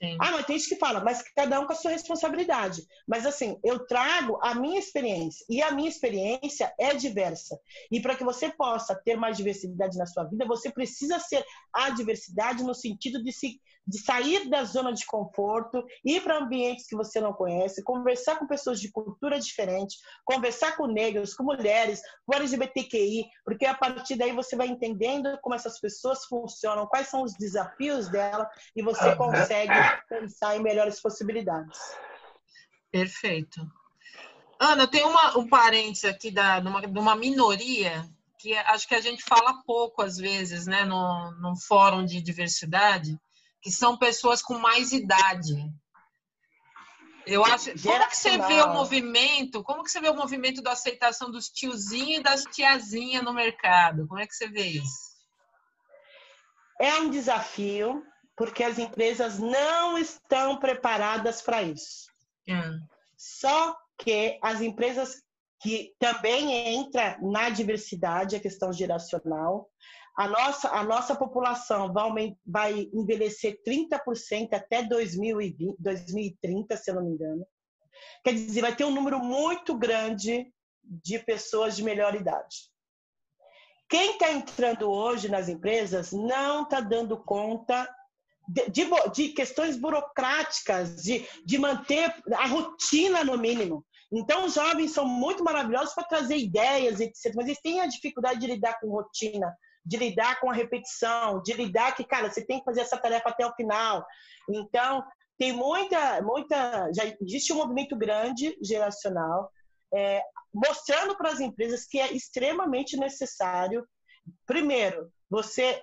Sim. 0.03 0.17
Ah, 0.21 0.33
mas 0.33 0.47
tem 0.47 0.59
gente 0.59 0.69
que 0.71 0.77
fala, 0.77 1.01
mas 1.01 1.23
cada 1.35 1.61
um 1.61 1.67
com 1.67 1.73
a 1.73 1.77
sua 1.77 1.93
responsabilidade. 1.93 2.83
Mas 3.07 3.25
assim, 3.25 3.57
eu 3.63 3.87
trago 3.87 4.37
a 4.43 4.53
minha 4.55 4.79
experiência 4.79 5.47
e 5.49 5.63
a 5.63 5.71
minha 5.71 5.89
experiência 5.89 6.75
é 6.79 6.93
diversa. 6.93 7.57
E 7.91 8.01
para 8.01 8.17
que 8.17 8.25
você 8.25 8.51
possa 8.51 8.97
ter 8.97 9.17
mais 9.17 9.37
diversidade 9.37 9.97
na 9.97 10.07
sua 10.07 10.25
vida, 10.25 10.45
você 10.45 10.73
precisa 10.73 11.21
ser 11.21 11.45
a 11.73 11.91
diversidade 11.91 12.65
no 12.65 12.75
sentido 12.75 13.23
de 13.23 13.33
se 13.33 13.61
de 13.87 13.99
sair 13.99 14.49
da 14.49 14.65
zona 14.65 14.93
de 14.93 15.05
conforto, 15.05 15.85
ir 16.05 16.23
para 16.23 16.39
ambientes 16.39 16.87
que 16.87 16.97
você 16.97 17.21
não 17.21 17.33
conhece, 17.33 17.83
conversar 17.83 18.39
com 18.39 18.47
pessoas 18.47 18.81
de 18.81 18.91
cultura 18.91 19.39
diferente, 19.41 19.97
conversar 20.25 20.77
com 20.77 20.87
negros, 20.87 21.35
com 21.35 21.45
mulheres, 21.45 22.01
com 22.25 22.35
LGBTQI, 22.35 23.27
porque 23.45 23.67
a 23.67 23.75
partir 23.75 24.17
daí 24.17 24.33
você 24.33 24.57
vai 24.57 24.69
entendendo 24.69 25.39
como 25.43 25.55
essas 25.55 25.81
pessoas 25.81 26.25
funcionam, 26.27 26.87
quais 26.87 27.09
são 27.09 27.23
os 27.23 27.35
desafios 27.35 28.09
dela 28.09 28.49
e 28.77 28.83
você 28.83 29.15
consegue 29.17 29.73
pensar 30.09 30.57
em 30.57 30.63
melhores 30.63 31.01
possibilidades. 31.01 31.79
Perfeito. 32.91 33.61
Ana, 34.61 34.87
tem 34.87 35.05
uma, 35.05 35.37
um 35.39 35.49
parênteses 35.49 36.05
aqui 36.05 36.31
da, 36.31 36.61
de, 36.61 36.69
uma, 36.69 36.81
de 36.83 36.99
uma 36.99 37.17
minoria 37.17 38.09
que 38.39 38.55
acho 38.55 38.87
que 38.87 38.95
a 38.95 39.01
gente 39.01 39.23
fala 39.23 39.63
pouco 39.65 40.03
às 40.03 40.17
vezes, 40.17 40.67
né, 40.67 40.85
no, 40.85 41.31
no 41.41 41.57
fórum 41.57 42.05
de 42.05 42.21
diversidade, 42.21 43.19
que 43.63 43.71
são 43.71 43.97
pessoas 43.97 44.43
com 44.43 44.59
mais 44.59 44.93
idade. 44.93 45.55
Eu 47.25 47.45
acho. 47.45 47.71
Como 47.81 48.09
que 48.09 48.17
você 48.17 48.37
vê 48.37 48.61
o 48.63 48.75
movimento? 48.75 49.63
Como 49.63 49.85
que 49.85 49.91
você 49.91 50.01
vê 50.01 50.09
o 50.09 50.17
movimento 50.17 50.61
da 50.61 50.73
aceitação 50.73 51.31
dos 51.31 51.49
tiozinhos 51.49 52.19
e 52.19 52.23
das 52.23 52.43
tiazinhas 52.45 53.23
no 53.23 53.33
mercado? 53.33 54.07
Como 54.09 54.21
é 54.21 54.27
que 54.27 54.35
você 54.35 54.49
vê 54.49 54.67
isso? 54.67 55.13
É 56.81 56.97
um 56.97 57.11
desafio, 57.11 58.05
porque 58.37 58.65
as 58.65 58.79
empresas 58.79 59.39
não 59.39 59.97
estão 59.97 60.59
preparadas 60.59 61.41
para 61.41 61.63
isso. 61.63 62.11
Hum. 62.49 62.81
Só 63.17 63.77
que 63.97 64.39
as 64.43 64.61
empresas 64.61 65.23
que 65.61 65.95
também 66.01 66.75
entra 66.75 67.17
na 67.23 67.49
diversidade, 67.49 68.35
a 68.35 68.41
questão 68.41 68.73
geracional, 68.73 69.71
a 70.17 70.29
nossa, 70.29 70.69
a 70.69 70.85
nossa 70.85 71.17
população 71.17 71.93
vai, 71.93 72.37
vai 72.45 72.91
envelhecer 72.93 73.61
30% 73.67 74.53
até 74.53 74.83
2020, 74.83 75.77
2030, 75.79 76.77
se 76.77 76.91
eu 76.91 76.97
não 76.97 77.05
me 77.05 77.13
engano. 77.13 77.47
Quer 78.23 78.35
dizer, 78.35 78.61
vai 78.61 78.75
ter 78.75 78.85
um 78.85 78.95
número 78.95 79.19
muito 79.19 79.77
grande 79.77 80.53
de 80.85 81.19
pessoas 81.21 81.77
de 81.77 81.83
melhor 81.83 82.15
idade. 82.15 82.71
Quem 83.89 84.13
está 84.13 84.33
entrando 84.33 84.91
hoje 84.91 85.29
nas 85.29 85.49
empresas 85.49 86.13
não 86.13 86.63
está 86.63 86.81
dando 86.81 87.23
conta 87.23 87.89
de, 88.49 88.69
de, 88.71 88.91
de, 89.15 89.29
questões 89.31 89.77
burocráticas, 89.77 91.03
de, 91.03 91.27
de 91.45 91.59
manter 91.59 92.15
a 92.35 92.47
rotina 92.47 93.25
no 93.25 93.39
mínimo. 93.39 93.85
Então, 94.11 94.45
os 94.45 94.55
jovens 94.55 94.93
são 94.93 95.07
muito 95.07 95.43
maravilhosos 95.43 95.95
para 95.95 96.05
trazer 96.05 96.37
ideias, 96.37 97.01
etc. 97.01 97.33
Mas 97.35 97.47
eles 97.47 97.61
têm 97.61 97.81
a 97.81 97.87
dificuldade 97.87 98.41
de 98.41 98.47
lidar 98.47 98.79
com 98.81 98.89
rotina, 98.89 99.55
de 99.85 99.97
lidar 99.97 100.41
com 100.41 100.51
a 100.51 100.55
repetição, 100.55 101.43
de 101.43 101.53
lidar 101.53 101.95
que, 101.95 102.05
cara, 102.05 102.31
você 102.31 102.45
tem 102.45 102.59
que 102.59 102.65
fazer 102.65 102.83
essa 102.83 102.97
tarefa 102.97 103.29
até 103.29 103.47
o 103.47 103.55
final. 103.55 104.05
Então, 104.49 105.05
tem 105.39 105.53
muita, 105.53 106.23
muita, 106.23 106.91
já 106.93 107.05
existe 107.21 107.53
um 107.53 107.57
movimento 107.57 107.97
grande 107.97 108.57
geracional 108.63 109.51
é, 109.93 110.23
mostrando 110.53 111.17
para 111.17 111.31
as 111.31 111.41
empresas 111.41 111.87
que 111.87 111.99
é 111.99 112.13
extremamente 112.13 112.97
necessário, 112.97 113.87
primeiro, 114.47 115.11
você 115.29 115.83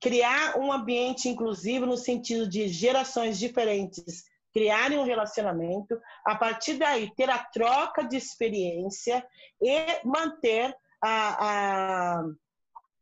criar 0.00 0.58
um 0.58 0.70
ambiente 0.72 1.28
inclusivo 1.28 1.86
no 1.86 1.96
sentido 1.96 2.48
de 2.48 2.68
gerações 2.68 3.38
diferentes 3.38 4.24
criarem 4.52 4.98
um 4.98 5.04
relacionamento, 5.04 6.00
a 6.24 6.34
partir 6.34 6.74
daí 6.74 7.12
ter 7.14 7.30
a 7.30 7.38
troca 7.38 8.02
de 8.02 8.16
experiência 8.16 9.24
e 9.60 10.00
manter 10.04 10.74
a, 11.02 12.16
a 12.18 12.22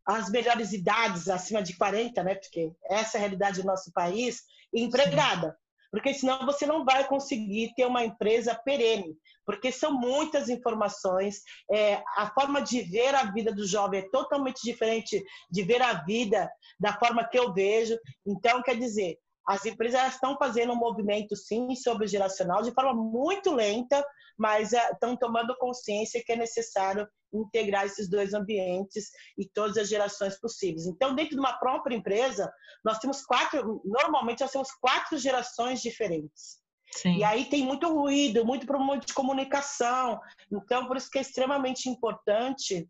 as 0.07 0.31
melhores 0.31 0.73
idades 0.73 1.29
acima 1.29 1.62
de 1.62 1.77
40, 1.77 2.23
né? 2.23 2.35
Porque 2.37 2.73
essa 2.88 3.16
é 3.16 3.19
a 3.19 3.21
realidade 3.21 3.61
do 3.61 3.66
nosso 3.66 3.92
país, 3.92 4.42
empregada. 4.73 5.57
Porque 5.90 6.12
senão 6.12 6.45
você 6.45 6.66
não 6.66 6.85
vai 6.85 7.07
conseguir 7.07 7.73
ter 7.75 7.87
uma 7.87 8.05
empresa 8.05 8.55
perene, 8.55 9.16
porque 9.45 9.73
são 9.73 9.92
muitas 9.92 10.49
informações. 10.49 11.40
É, 11.71 12.03
a 12.16 12.31
forma 12.35 12.61
de 12.61 12.83
ver 12.83 13.14
a 13.14 13.31
vida 13.33 13.53
do 13.53 13.66
jovem 13.66 14.01
é 14.01 14.11
totalmente 14.11 14.61
diferente 14.62 15.25
de 15.51 15.62
ver 15.62 15.81
a 15.81 15.95
vida 16.05 16.51
da 16.79 16.92
forma 16.99 17.27
que 17.27 17.38
eu 17.38 17.53
vejo. 17.53 17.99
Então, 18.27 18.62
quer 18.62 18.79
dizer, 18.79 19.16
as 19.47 19.65
empresas 19.65 20.15
estão 20.15 20.37
fazendo 20.37 20.73
um 20.73 20.77
movimento, 20.77 21.37
sim, 21.37 21.75
sobre 21.77 22.05
o 22.05 22.09
geracional, 22.09 22.63
de 22.63 22.73
forma 22.73 22.95
muito 22.95 23.55
lenta, 23.55 24.05
mas 24.37 24.73
estão 24.73 25.17
tomando 25.17 25.57
consciência 25.59 26.23
que 26.25 26.33
é 26.33 26.37
necessário 26.37 27.09
integrar 27.33 27.85
esses 27.85 28.09
dois 28.09 28.35
ambientes 28.35 29.11
e 29.39 29.49
todas 29.49 29.77
as 29.77 29.89
gerações 29.89 30.39
possíveis. 30.41 30.87
Então, 30.87 31.15
dentro 31.15 31.35
de 31.35 31.41
uma 31.41 31.59
própria 31.59 31.95
empresa, 31.95 32.51
nós 32.85 32.99
temos 32.99 33.25
quatro, 33.25 33.81
normalmente 33.85 34.41
nós 34.41 34.51
temos 34.51 34.71
quatro 34.81 35.17
gerações 35.19 35.81
diferentes. 35.81 36.59
Sim. 36.93 37.19
E 37.19 37.25
aí 37.25 37.45
tem 37.47 37.65
muito 37.65 37.89
ruído, 37.89 38.45
muito 38.45 38.67
problema 38.67 38.99
de 38.99 39.13
comunicação. 39.13 40.21
Então, 40.51 40.87
por 40.87 40.97
isso 40.97 41.11
que 41.11 41.19
é 41.19 41.21
extremamente 41.23 41.89
importante 41.89 42.89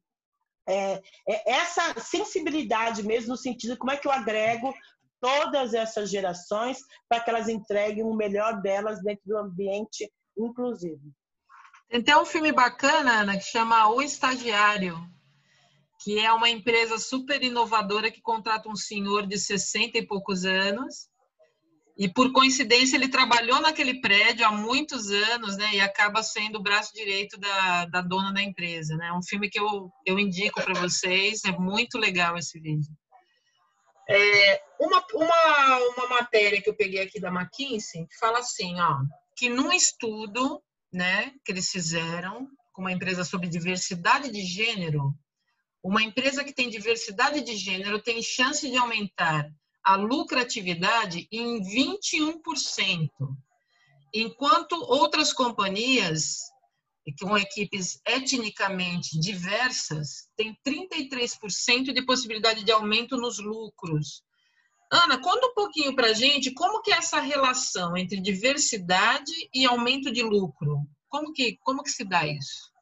é, 0.69 1.01
é 1.29 1.51
essa 1.51 1.99
sensibilidade 2.01 3.03
mesmo, 3.03 3.31
no 3.31 3.37
sentido 3.37 3.73
de 3.73 3.79
como 3.79 3.93
é 3.93 3.97
que 3.97 4.07
eu 4.07 4.13
agrego 4.13 4.75
todas 5.27 5.75
essas 5.75 6.09
gerações 6.09 6.79
para 7.09 7.19
que 7.19 7.29
elas 7.29 7.49
entreguem 7.49 8.05
o 8.05 8.15
melhor 8.15 8.63
delas 8.63 9.03
dentro 9.03 9.25
do 9.27 9.37
ambiente 9.37 10.09
inclusivo. 10.39 11.13
Tem 11.89 12.01
até 12.01 12.17
um 12.17 12.25
filme 12.25 12.53
bacana, 12.53 13.23
Ana, 13.23 13.37
que 13.37 13.45
chama 13.45 13.89
O 13.89 14.01
Estagiário, 14.01 14.97
que 16.01 16.21
é 16.21 16.33
uma 16.33 16.49
empresa 16.49 16.97
super 16.97 17.43
inovadora 17.43 18.09
que 18.09 18.21
contrata 18.21 18.69
um 18.69 18.77
senhor 18.77 19.27
de 19.27 19.37
60 19.37 19.99
e 19.99 20.07
poucos 20.07 20.45
anos. 20.45 21.09
E 21.99 22.09
por 22.09 22.31
coincidência 22.31 22.97
ele 22.97 23.09
trabalhou 23.09 23.61
naquele 23.61 24.01
prédio 24.01 24.47
há 24.47 24.53
muitos 24.53 25.11
anos, 25.11 25.57
né? 25.57 25.75
E 25.75 25.81
acaba 25.81 26.23
sendo 26.23 26.59
o 26.59 26.63
braço 26.63 26.93
direito 26.95 27.37
da, 27.41 27.87
da 27.87 28.01
dona 28.01 28.33
da 28.33 28.43
empresa, 28.43 28.97
né? 28.97 29.11
Um 29.13 29.23
filme 29.23 29.49
que 29.49 29.59
eu, 29.59 29.91
eu 30.05 30.19
indico 30.19 30.63
para 30.63 30.79
vocês, 30.79 31.43
é 31.45 31.53
muito 31.53 31.99
legal 31.99 32.37
esse 32.37 32.61
vídeo. 32.61 32.93
É, 34.09 34.63
uma, 34.79 35.05
uma, 35.15 35.79
uma 35.95 36.09
matéria 36.09 36.63
que 36.63 36.71
eu 36.71 36.77
peguei 36.77 37.03
aqui 37.03 37.21
da 37.21 37.29
McKinsey 37.29 38.07
fala 38.21 38.39
assim, 38.39 38.81
ó, 38.81 38.99
que 39.37 39.49
num 39.49 39.73
estudo 39.73 40.63
né, 40.93 41.33
que 41.45 41.53
eles 41.53 41.71
fizeram 41.71 42.49
com 42.73 42.83
uma 42.83 42.93
empresa 42.93 43.25
sobre 43.25 43.49
diversidade 43.49 44.31
de 44.31 44.43
gênero, 44.43 45.13
uma 45.83 46.03
empresa 46.03 46.45
que 46.45 46.53
tem 46.53 46.69
diversidade 46.69 47.41
de 47.41 47.57
gênero 47.57 48.01
tem 48.01 48.23
chance 48.23 48.69
de 48.69 48.77
aumentar 48.77 49.49
a 49.85 49.97
lucratividade 49.97 51.29
em 51.31 51.63
21%, 51.63 53.09
enquanto 54.13 54.73
outras 54.75 55.33
companhias 55.33 56.41
com 57.15 57.37
equipes 57.39 58.01
etnicamente 58.07 59.19
diversas 59.19 60.29
têm 60.37 60.57
33% 60.67 61.93
de 61.93 62.05
possibilidade 62.05 62.65
de 62.65 62.73
aumento 62.73 63.17
nos 63.17 63.39
lucros. 63.39 64.23
Ana, 64.91 65.21
conta 65.21 65.47
um 65.47 65.55
pouquinho 65.55 65.95
para 65.95 66.09
a 66.09 66.13
gente 66.13 66.53
como 66.53 66.83
que 66.83 66.93
é 66.93 66.99
essa 66.99 67.21
relação 67.21 67.97
entre 67.97 68.21
diversidade 68.21 69.33
e 69.53 69.65
aumento 69.67 70.13
de 70.13 70.23
lucro. 70.23 70.81
Como 71.09 71.33
que, 71.33 71.57
como 71.63 71.83
que 71.83 71.91
se 71.91 72.05
dá 72.05 72.27
isso? 72.27 72.73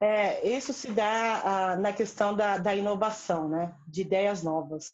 É, 0.00 0.46
isso 0.46 0.72
se 0.72 0.90
dá 0.92 1.40
ah, 1.42 1.76
na 1.76 1.92
questão 1.92 2.34
da, 2.34 2.58
da, 2.58 2.74
inovação, 2.74 3.48
né? 3.48 3.74
de 3.88 4.02
ideias 4.02 4.42
novas. 4.42 4.90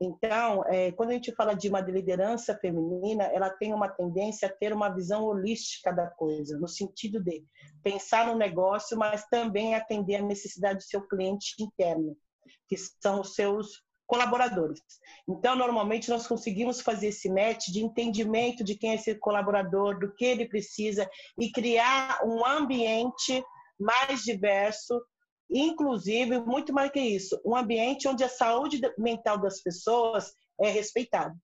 Então, 0.00 0.64
é, 0.66 0.92
quando 0.92 1.10
a 1.10 1.14
gente 1.14 1.34
fala 1.34 1.54
de 1.54 1.68
uma 1.68 1.80
liderança 1.80 2.56
feminina, 2.56 3.24
ela 3.24 3.50
tem 3.50 3.74
uma 3.74 3.88
tendência 3.88 4.46
a 4.46 4.52
ter 4.52 4.72
uma 4.72 4.88
visão 4.88 5.24
holística 5.24 5.92
da 5.92 6.06
coisa, 6.06 6.56
no 6.56 6.68
sentido 6.68 7.20
de 7.20 7.44
pensar 7.82 8.26
no 8.26 8.36
negócio, 8.36 8.96
mas 8.96 9.26
também 9.28 9.74
atender 9.74 10.16
a 10.16 10.22
necessidade 10.22 10.78
do 10.78 10.84
seu 10.84 11.06
cliente 11.06 11.54
interno, 11.60 12.16
que 12.68 12.76
são 12.76 13.20
os 13.20 13.34
seus 13.34 13.82
colaboradores. 14.06 14.80
Então, 15.28 15.56
normalmente, 15.56 16.08
nós 16.08 16.26
conseguimos 16.26 16.80
fazer 16.80 17.08
esse 17.08 17.28
match 17.28 17.66
de 17.66 17.84
entendimento 17.84 18.62
de 18.62 18.76
quem 18.76 18.92
é 18.92 18.94
esse 18.94 19.16
colaborador, 19.16 19.98
do 19.98 20.14
que 20.14 20.24
ele 20.24 20.48
precisa 20.48 21.10
e 21.38 21.50
criar 21.50 22.20
um 22.24 22.46
ambiente 22.46 23.44
mais 23.78 24.22
diverso, 24.22 25.00
inclusive, 25.50 26.40
muito 26.40 26.72
mais 26.72 26.90
que 26.90 27.00
isso, 27.00 27.40
um 27.44 27.56
ambiente 27.56 28.08
onde 28.08 28.22
a 28.22 28.28
saúde 28.28 28.80
mental 28.98 29.38
das 29.38 29.60
pessoas 29.62 30.34
é 30.60 30.68
respeitada. 30.68 31.34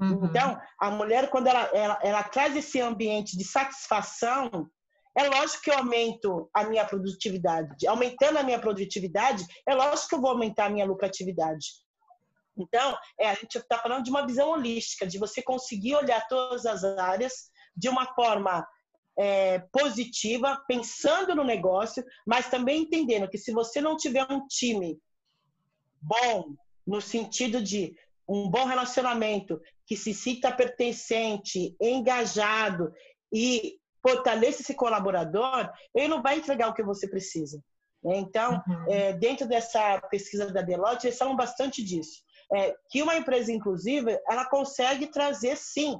Uhum. 0.00 0.26
Então, 0.26 0.58
a 0.80 0.90
mulher, 0.90 1.30
quando 1.30 1.46
ela, 1.46 1.62
ela, 1.72 1.98
ela 2.02 2.22
traz 2.24 2.56
esse 2.56 2.80
ambiente 2.80 3.36
de 3.36 3.44
satisfação, 3.44 4.68
é 5.16 5.28
lógico 5.28 5.62
que 5.62 5.70
eu 5.70 5.78
aumento 5.78 6.50
a 6.52 6.64
minha 6.64 6.84
produtividade. 6.84 7.86
Aumentando 7.86 8.38
a 8.38 8.42
minha 8.42 8.58
produtividade, 8.58 9.46
é 9.66 9.74
lógico 9.74 10.08
que 10.08 10.14
eu 10.16 10.20
vou 10.20 10.30
aumentar 10.30 10.66
a 10.66 10.70
minha 10.70 10.84
lucratividade. 10.84 11.66
Então, 12.56 12.96
é, 13.18 13.30
a 13.30 13.34
gente 13.34 13.58
está 13.58 13.78
falando 13.78 14.04
de 14.04 14.10
uma 14.10 14.26
visão 14.26 14.50
holística, 14.50 15.06
de 15.06 15.18
você 15.18 15.42
conseguir 15.42 15.94
olhar 15.94 16.26
todas 16.26 16.66
as 16.66 16.84
áreas 16.84 17.50
de 17.76 17.88
uma 17.88 18.06
forma 18.14 18.66
é, 19.18 19.60
positiva, 19.72 20.62
pensando 20.66 21.34
no 21.34 21.44
negócio, 21.44 22.04
mas 22.26 22.48
também 22.48 22.82
entendendo 22.82 23.28
que 23.28 23.38
se 23.38 23.52
você 23.52 23.80
não 23.80 23.96
tiver 23.96 24.26
um 24.30 24.46
time 24.46 24.98
bom, 26.00 26.54
no 26.86 27.00
sentido 27.00 27.62
de 27.62 27.96
um 28.28 28.50
bom 28.50 28.64
relacionamento, 28.64 29.60
que 29.86 29.96
se 29.96 30.12
sinta 30.14 30.52
pertencente, 30.52 31.76
engajado 31.80 32.92
e 33.32 33.78
fortaleça 34.02 34.62
esse 34.62 34.74
colaborador, 34.74 35.70
ele 35.94 36.08
não 36.08 36.22
vai 36.22 36.38
entregar 36.38 36.68
o 36.68 36.74
que 36.74 36.82
você 36.82 37.08
precisa. 37.08 37.62
Né? 38.02 38.18
Então, 38.18 38.62
uhum. 38.66 38.92
é, 38.92 39.12
dentro 39.14 39.48
dessa 39.48 40.00
pesquisa 40.10 40.52
da 40.52 40.60
Deloitte, 40.60 41.06
eles 41.06 41.18
falam 41.18 41.36
bastante 41.36 41.82
disso. 41.82 42.22
É, 42.52 42.74
que 42.90 43.02
uma 43.02 43.16
empresa 43.16 43.50
inclusiva, 43.50 44.18
ela 44.28 44.44
consegue 44.44 45.06
trazer, 45.06 45.56
sim, 45.56 45.98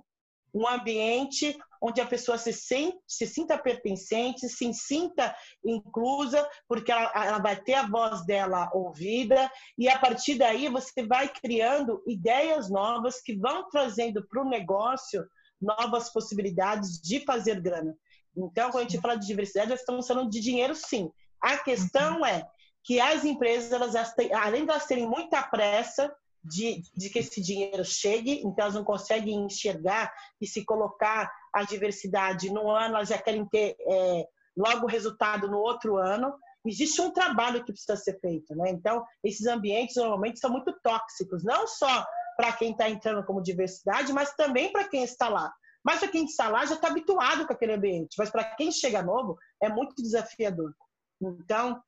um 0.54 0.66
ambiente 0.68 1.56
onde 1.82 2.00
a 2.00 2.06
pessoa 2.06 2.38
se, 2.38 2.52
sente, 2.52 2.96
se 3.06 3.26
sinta 3.26 3.58
pertencente, 3.58 4.48
se 4.48 4.72
sinta 4.72 5.36
inclusa, 5.62 6.48
porque 6.66 6.90
ela, 6.90 7.12
ela, 7.14 7.38
vai 7.38 7.60
ter 7.60 7.74
a 7.74 7.86
voz 7.86 8.24
dela 8.24 8.70
ouvida, 8.72 9.50
e 9.76 9.88
a 9.88 9.98
partir 9.98 10.36
daí 10.36 10.68
você 10.68 11.04
vai 11.06 11.28
criando 11.28 12.02
ideias 12.06 12.70
novas 12.70 13.20
que 13.20 13.36
vão 13.36 13.68
trazendo 13.68 14.26
para 14.26 14.42
o 14.42 14.48
negócio 14.48 15.26
novas 15.60 16.10
possibilidades 16.10 17.00
de 17.00 17.20
fazer 17.24 17.60
grana. 17.60 17.94
Então, 18.36 18.70
quando 18.70 18.86
a 18.86 18.88
gente 18.88 19.00
fala 19.00 19.16
de 19.16 19.26
diversidade, 19.26 19.70
nós 19.70 19.80
estamos 19.80 20.06
falando 20.06 20.30
de 20.30 20.40
dinheiro, 20.40 20.74
sim. 20.74 21.10
A 21.40 21.58
questão 21.58 22.24
é 22.24 22.46
que 22.82 23.00
as 23.00 23.24
empresas, 23.24 23.72
elas, 23.72 24.14
além 24.32 24.64
de 24.64 24.70
elas 24.70 24.86
terem 24.86 25.06
muita 25.06 25.42
pressa 25.42 26.14
de, 26.44 26.82
de, 26.94 27.08
que 27.08 27.18
esse 27.18 27.40
dinheiro 27.40 27.84
chegue, 27.84 28.40
então 28.44 28.64
elas 28.64 28.74
não 28.74 28.84
conseguem 28.84 29.44
enxergar 29.44 30.12
e 30.40 30.46
se 30.46 30.64
colocar 30.64 31.32
a 31.52 31.62
diversidade 31.62 32.50
no 32.50 32.70
ano, 32.70 32.96
elas 32.96 33.08
já 33.08 33.18
querem 33.18 33.46
ter 33.46 33.76
é, 33.80 34.28
logo 34.56 34.86
resultado 34.86 35.48
no 35.48 35.58
outro 35.58 35.96
ano. 35.96 36.34
Existe 36.66 37.00
um 37.00 37.10
trabalho 37.10 37.64
que 37.64 37.72
precisa 37.72 37.96
ser 37.96 38.18
feito, 38.20 38.54
né? 38.54 38.70
Então, 38.70 39.04
esses 39.22 39.46
ambientes 39.46 39.96
normalmente 39.96 40.38
são 40.38 40.50
muito 40.50 40.72
tóxicos, 40.82 41.44
não 41.44 41.66
só 41.66 42.04
para 42.36 42.52
quem 42.52 42.72
está 42.72 42.88
entrando 42.88 43.24
como 43.24 43.42
diversidade, 43.42 44.12
mas 44.12 44.34
também 44.34 44.72
para 44.72 44.88
quem 44.88 45.02
está 45.02 45.28
lá. 45.28 45.52
Mas 45.84 46.00
para 46.00 46.08
quem 46.08 46.24
está 46.24 46.48
lá 46.48 46.64
já 46.64 46.74
está 46.74 46.88
habituado 46.88 47.46
com 47.46 47.52
aquele 47.52 47.74
ambiente, 47.74 48.16
mas 48.18 48.30
para 48.30 48.44
quem 48.56 48.72
chega 48.72 49.02
novo 49.02 49.36
é 49.62 49.68
muito 49.68 50.02
desafiador. 50.02 50.74
Então, 51.20 51.82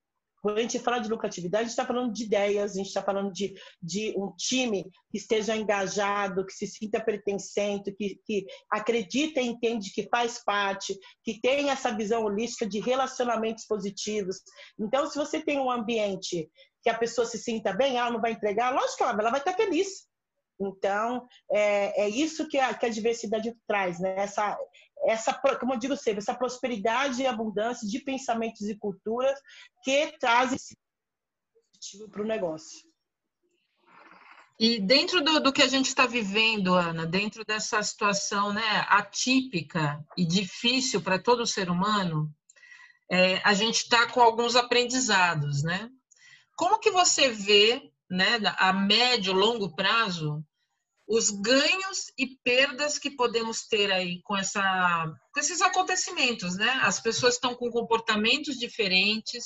quando 0.46 0.58
a 0.58 0.62
gente 0.62 0.78
fala 0.78 1.00
de 1.00 1.08
lucratividade, 1.08 1.62
a 1.62 1.64
gente 1.64 1.72
está 1.72 1.84
falando 1.84 2.12
de 2.12 2.22
ideias, 2.22 2.70
a 2.70 2.74
gente 2.76 2.86
está 2.86 3.02
falando 3.02 3.32
de, 3.32 3.52
de 3.82 4.14
um 4.16 4.32
time 4.36 4.84
que 5.10 5.18
esteja 5.18 5.56
engajado, 5.56 6.46
que 6.46 6.52
se 6.52 6.68
sinta 6.68 7.02
pertencente, 7.02 7.90
que, 7.90 8.20
que 8.24 8.46
acredita 8.70 9.40
e 9.40 9.48
entende 9.48 9.90
que 9.92 10.08
faz 10.08 10.40
parte, 10.44 10.96
que 11.24 11.40
tem 11.40 11.68
essa 11.68 11.90
visão 11.92 12.22
holística 12.22 12.64
de 12.64 12.78
relacionamentos 12.78 13.66
positivos. 13.66 14.36
Então, 14.78 15.10
se 15.10 15.18
você 15.18 15.40
tem 15.40 15.58
um 15.58 15.68
ambiente 15.68 16.48
que 16.80 16.90
a 16.90 16.96
pessoa 16.96 17.26
se 17.26 17.38
sinta 17.38 17.72
bem, 17.72 17.96
ela 17.96 18.12
não 18.12 18.20
vai 18.20 18.30
entregar, 18.30 18.72
lógico 18.72 18.98
que 18.98 19.02
ela, 19.02 19.18
ela 19.18 19.30
vai 19.32 19.40
estar 19.40 19.54
feliz. 19.54 20.06
Então, 20.60 21.26
é, 21.50 22.04
é 22.04 22.08
isso 22.08 22.46
que 22.46 22.56
a, 22.56 22.72
que 22.72 22.86
a 22.86 22.90
diversidade 22.90 23.52
traz, 23.66 23.98
né? 23.98 24.14
Essa, 24.16 24.56
essa, 25.04 25.32
como 25.58 25.74
eu 25.74 25.78
digo 25.78 25.96
sempre, 25.96 26.18
essa 26.18 26.34
prosperidade 26.34 27.22
e 27.22 27.26
abundância 27.26 27.86
de 27.88 28.00
pensamentos 28.00 28.62
e 28.62 28.76
culturas 28.76 29.38
que 29.82 30.16
trazem 30.18 30.58
positivo 31.72 32.10
para 32.10 32.22
o 32.22 32.26
negócio. 32.26 32.86
E 34.58 34.80
dentro 34.80 35.22
do, 35.22 35.38
do 35.38 35.52
que 35.52 35.62
a 35.62 35.66
gente 35.66 35.86
está 35.86 36.06
vivendo, 36.06 36.74
Ana, 36.74 37.06
dentro 37.06 37.44
dessa 37.44 37.82
situação 37.82 38.54
né, 38.54 38.86
atípica 38.88 40.02
e 40.16 40.24
difícil 40.24 41.02
para 41.02 41.18
todo 41.18 41.46
ser 41.46 41.68
humano, 41.68 42.34
é, 43.10 43.36
a 43.44 43.52
gente 43.52 43.82
está 43.82 44.06
com 44.10 44.20
alguns 44.20 44.56
aprendizados, 44.56 45.62
né? 45.62 45.90
Como 46.56 46.80
que 46.80 46.90
você 46.90 47.28
vê, 47.28 47.92
né, 48.10 48.40
a 48.56 48.72
médio, 48.72 49.34
longo 49.34 49.76
prazo, 49.76 50.42
os 51.08 51.30
ganhos 51.30 52.12
e 52.18 52.36
perdas 52.42 52.98
que 52.98 53.10
podemos 53.10 53.66
ter 53.66 53.92
aí 53.92 54.20
com, 54.22 54.36
essa, 54.36 55.06
com 55.32 55.40
esses 55.40 55.62
acontecimentos, 55.62 56.56
né? 56.56 56.80
As 56.82 57.00
pessoas 57.00 57.34
estão 57.34 57.54
com 57.54 57.70
comportamentos 57.70 58.56
diferentes, 58.56 59.44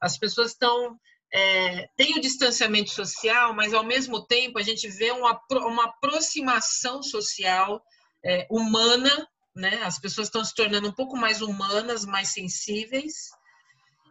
as 0.00 0.16
pessoas 0.18 0.52
estão 0.52 0.98
é, 1.34 1.88
tem 1.96 2.14
o 2.14 2.20
distanciamento 2.20 2.90
social, 2.90 3.54
mas 3.54 3.72
ao 3.72 3.84
mesmo 3.84 4.26
tempo 4.26 4.58
a 4.58 4.62
gente 4.62 4.86
vê 4.88 5.10
uma, 5.10 5.40
uma 5.50 5.84
aproximação 5.86 7.02
social 7.02 7.82
é, 8.24 8.46
humana, 8.50 9.26
né? 9.54 9.82
As 9.82 9.98
pessoas 9.98 10.28
estão 10.28 10.44
se 10.44 10.54
tornando 10.54 10.88
um 10.88 10.92
pouco 10.92 11.16
mais 11.16 11.40
humanas, 11.40 12.04
mais 12.04 12.28
sensíveis. 12.32 13.30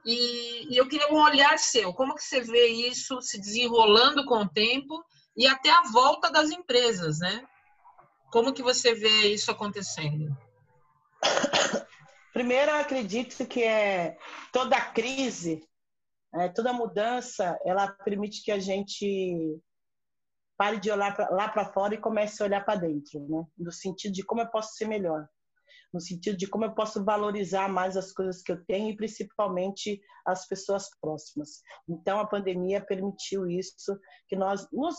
E, 0.04 0.74
e 0.74 0.78
eu 0.78 0.88
queria 0.88 1.12
um 1.12 1.22
olhar 1.22 1.58
seu, 1.60 1.93
como 1.93 2.16
que 2.16 2.24
você 2.24 2.41
vê 2.41 2.68
isso 2.68 3.22
se 3.22 3.39
desenrolando 3.39 4.26
com 4.26 4.41
o 4.41 4.49
tempo 4.49 5.04
e 5.36 5.47
até 5.47 5.69
a 5.69 5.84
volta 5.91 6.32
das 6.32 6.49
empresas, 6.51 7.19
né? 7.19 7.47
Como 8.32 8.53
que 8.53 8.63
você 8.63 8.93
vê 8.93 9.34
isso 9.34 9.51
acontecendo? 9.51 10.36
Primeiro, 12.34 12.71
eu 12.71 12.77
acredito 12.77 13.45
que 13.45 13.63
é 13.63 14.17
toda 14.51 14.79
crise, 14.91 15.67
é, 16.34 16.47
toda 16.47 16.71
mudança, 16.71 17.59
ela 17.65 17.91
permite 17.91 18.41
que 18.41 18.51
a 18.51 18.59
gente 18.59 19.59
pare 20.57 20.79
de 20.79 20.89
olhar 20.89 21.13
pra, 21.15 21.29
lá 21.29 21.49
para 21.49 21.73
fora 21.73 21.95
e 21.95 21.99
comece 21.99 22.41
a 22.41 22.45
olhar 22.45 22.63
para 22.63 22.79
dentro, 22.79 23.19
né? 23.27 23.45
No 23.57 23.71
sentido 23.71 24.13
de 24.13 24.23
como 24.23 24.41
eu 24.41 24.49
posso 24.49 24.75
ser 24.75 24.88
melhor, 24.88 25.27
no 25.93 25.99
sentido 25.99 26.38
de 26.38 26.47
como 26.47 26.63
eu 26.65 26.73
posso 26.73 27.03
valorizar 27.03 27.67
mais 27.67 27.97
as 27.97 28.13
coisas 28.13 28.41
que 28.41 28.51
eu 28.51 28.63
tenho 28.65 28.89
e 28.89 28.95
principalmente 28.95 29.99
as 30.25 30.47
pessoas 30.47 30.89
próximas. 31.01 31.61
Então, 31.88 32.19
a 32.19 32.27
pandemia 32.27 32.79
permitiu 32.79 33.49
isso, 33.49 33.99
que 34.27 34.36
nós 34.36 34.67
nos 34.71 34.95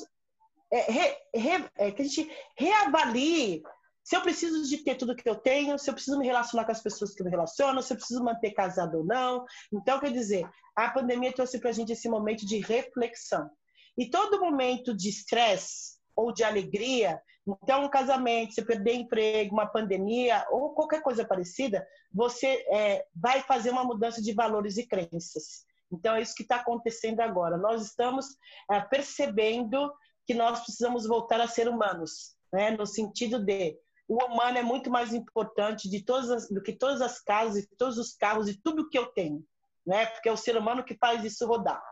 é, 0.73 0.91
re, 0.91 1.17
re, 1.35 1.71
é, 1.77 1.91
que 1.91 2.03
a 2.03 2.05
gente 2.05 2.31
reavalie 2.57 3.63
se 4.05 4.17
eu 4.17 4.23
preciso 4.23 4.69
de 4.69 4.79
ter 4.79 4.97
tudo 4.97 5.15
que 5.15 5.29
eu 5.29 5.37
tenho, 5.37 5.79
se 5.79 5.89
eu 5.89 5.95
preciso 5.95 6.19
me 6.19 6.27
relacionar 6.27 6.65
com 6.65 6.73
as 6.73 6.83
pessoas 6.83 7.15
que 7.15 7.23
me 7.23 7.31
relacionam, 7.31 7.81
se 7.81 7.93
eu 7.93 7.97
preciso 7.97 8.25
manter 8.25 8.51
casado 8.51 8.99
ou 8.99 9.05
não. 9.05 9.45
Então, 9.73 10.01
quer 10.01 10.13
dizer, 10.13 10.45
a 10.75 10.91
pandemia 10.91 11.33
trouxe 11.33 11.61
para 11.61 11.71
a 11.71 11.73
gente 11.73 11.93
esse 11.93 12.09
momento 12.09 12.45
de 12.45 12.59
reflexão. 12.59 13.49
E 13.97 14.11
todo 14.11 14.41
momento 14.41 14.97
de 14.97 15.09
estresse 15.09 15.99
ou 16.17 16.33
de 16.33 16.43
alegria, 16.43 17.21
então 17.47 17.85
um 17.85 17.89
casamento, 17.89 18.55
você 18.55 18.65
perder 18.65 18.95
emprego, 18.95 19.55
uma 19.55 19.67
pandemia 19.67 20.45
ou 20.51 20.75
qualquer 20.75 21.03
coisa 21.03 21.25
parecida, 21.25 21.87
você 22.13 22.65
é, 22.73 23.05
vai 23.15 23.41
fazer 23.43 23.71
uma 23.71 23.85
mudança 23.85 24.21
de 24.21 24.33
valores 24.33 24.79
e 24.79 24.87
crenças. 24.87 25.65
Então, 25.93 26.17
é 26.17 26.23
isso 26.23 26.35
que 26.35 26.43
está 26.43 26.57
acontecendo 26.57 27.21
agora. 27.21 27.57
Nós 27.57 27.83
estamos 27.83 28.27
é, 28.71 28.81
percebendo 28.81 29.93
que 30.27 30.35
nós 30.35 30.61
precisamos 30.61 31.07
voltar 31.07 31.41
a 31.41 31.49
ser 31.49 31.69
humanos, 31.69 32.35
né? 32.53 32.71
no 32.71 32.87
sentido 32.87 33.39
de 33.39 33.79
o 34.09 34.23
humano 34.25 34.59
é 34.59 34.63
muito 34.63 34.91
mais 34.91 35.15
importante 35.15 35.89
de 35.89 36.05
todas 36.05 36.31
as, 36.31 36.49
do 36.49 36.63
que 36.63 36.73
todas 36.73 37.01
as 37.01 37.21
casas, 37.21 37.67
todos 37.79 37.99
os 37.99 38.15
carros 38.15 38.49
e 38.49 38.61
tudo 38.61 38.89
que 38.89 38.99
eu 38.99 39.07
tenho, 39.07 39.45
né? 39.87 40.07
porque 40.07 40.29
é 40.29 40.33
o 40.33 40.37
ser 40.37 40.57
humano 40.57 40.85
que 40.85 40.97
faz 40.97 41.25
isso 41.25 41.47
rodar. 41.47 41.83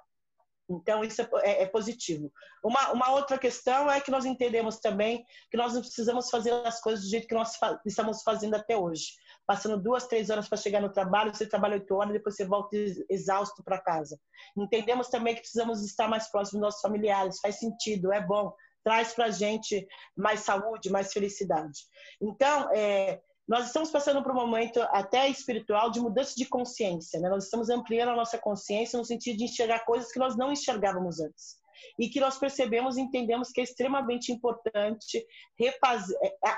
Então, 0.70 1.02
isso 1.02 1.20
é, 1.20 1.28
é, 1.42 1.62
é, 1.62 1.66
positivo. 1.66 2.32
Uma, 2.62 2.92
uma 2.92 3.10
outra 3.10 3.36
questão 3.36 3.90
é 3.90 4.00
que 4.00 4.10
nós 4.10 4.24
entendemos 4.24 4.78
também 4.78 5.24
que 5.50 5.56
nós 5.56 5.74
não 5.74 5.80
precisamos 5.80 6.30
fazer 6.30 6.52
as 6.64 6.80
coisas 6.80 7.04
do 7.04 7.10
jeito 7.10 7.26
que 7.26 7.34
nós 7.34 7.56
fa 7.56 7.80
estamos 7.84 8.22
fazendo 8.22 8.54
até 8.54 8.76
hoje. 8.76 9.14
Passando 9.50 9.82
duas, 9.82 10.06
três 10.06 10.30
horas 10.30 10.48
para 10.48 10.56
chegar 10.56 10.80
no 10.80 10.92
trabalho, 10.92 11.34
você 11.34 11.44
trabalha 11.44 11.74
oito 11.74 11.92
horas, 11.96 12.12
depois 12.12 12.36
você 12.36 12.44
volta 12.44 12.76
exausto 13.08 13.64
para 13.64 13.80
casa. 13.80 14.16
Entendemos 14.56 15.08
também 15.08 15.34
que 15.34 15.40
precisamos 15.40 15.84
estar 15.84 16.06
mais 16.06 16.30
próximos 16.30 16.52
dos 16.52 16.60
nossos 16.60 16.80
familiares, 16.80 17.40
faz 17.40 17.58
sentido, 17.58 18.12
é 18.12 18.24
bom, 18.24 18.54
traz 18.84 19.12
para 19.12 19.24
a 19.24 19.30
gente 19.32 19.84
mais 20.16 20.42
saúde, 20.42 20.88
mais 20.88 21.12
felicidade. 21.12 21.80
Então, 22.22 22.70
é, 22.72 23.20
nós 23.48 23.66
estamos 23.66 23.90
passando 23.90 24.22
por 24.22 24.30
um 24.30 24.36
momento 24.36 24.80
até 24.92 25.28
espiritual 25.28 25.90
de 25.90 25.98
mudança 25.98 26.34
de 26.36 26.46
consciência. 26.46 27.18
Né? 27.18 27.28
Nós 27.28 27.46
estamos 27.46 27.70
ampliando 27.70 28.10
a 28.10 28.16
nossa 28.16 28.38
consciência 28.38 28.96
no 28.96 29.04
sentido 29.04 29.38
de 29.38 29.46
enxergar 29.46 29.80
coisas 29.80 30.12
que 30.12 30.20
nós 30.20 30.36
não 30.36 30.52
enxergávamos 30.52 31.18
antes. 31.18 31.56
E 31.98 32.08
que 32.08 32.20
nós 32.20 32.38
percebemos 32.38 32.96
e 32.96 33.00
entendemos 33.00 33.50
que 33.50 33.60
é 33.60 33.64
extremamente 33.64 34.30
importante 34.30 35.26
é, 35.60 35.74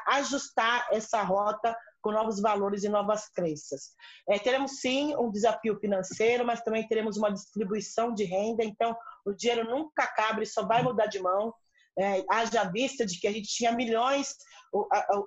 ajustar 0.08 0.88
essa 0.92 1.22
rota 1.22 1.74
com 2.02 2.10
novos 2.12 2.40
valores 2.40 2.84
e 2.84 2.88
novas 2.88 3.28
crenças. 3.28 3.92
É, 4.28 4.38
teremos 4.38 4.80
sim 4.80 5.14
um 5.16 5.30
desafio 5.30 5.78
financeiro, 5.78 6.44
mas 6.44 6.62
também 6.62 6.86
teremos 6.86 7.16
uma 7.16 7.32
distribuição 7.32 8.12
de 8.12 8.24
renda, 8.24 8.64
então 8.64 8.96
o 9.24 9.32
dinheiro 9.32 9.64
nunca 9.70 10.02
acaba, 10.02 10.42
e 10.42 10.46
só 10.46 10.66
vai 10.66 10.82
mudar 10.82 11.06
de 11.06 11.20
mão. 11.20 11.54
É, 11.98 12.24
haja 12.30 12.64
vista 12.64 13.04
de 13.06 13.20
que 13.20 13.28
a 13.28 13.32
gente 13.32 13.48
tinha 13.48 13.70
milhões, 13.72 14.34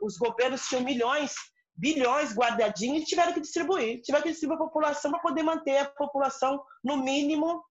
os 0.02 0.18
governos 0.18 0.68
tinham 0.68 0.84
milhões 0.84 1.34
bilhões 1.78 2.34
guardadinhos 2.34 3.04
e 3.04 3.06
tiveram 3.06 3.34
que 3.34 3.42
distribuir. 3.42 4.02
Tiveram 4.02 4.24
que 4.24 4.32
distribuir 4.32 4.60
a 4.60 4.64
população 4.64 5.12
para 5.12 5.20
poder 5.20 5.44
manter 5.44 5.78
a 5.78 5.86
população, 5.86 6.64
no 6.84 6.98
mínimo, 6.98 7.62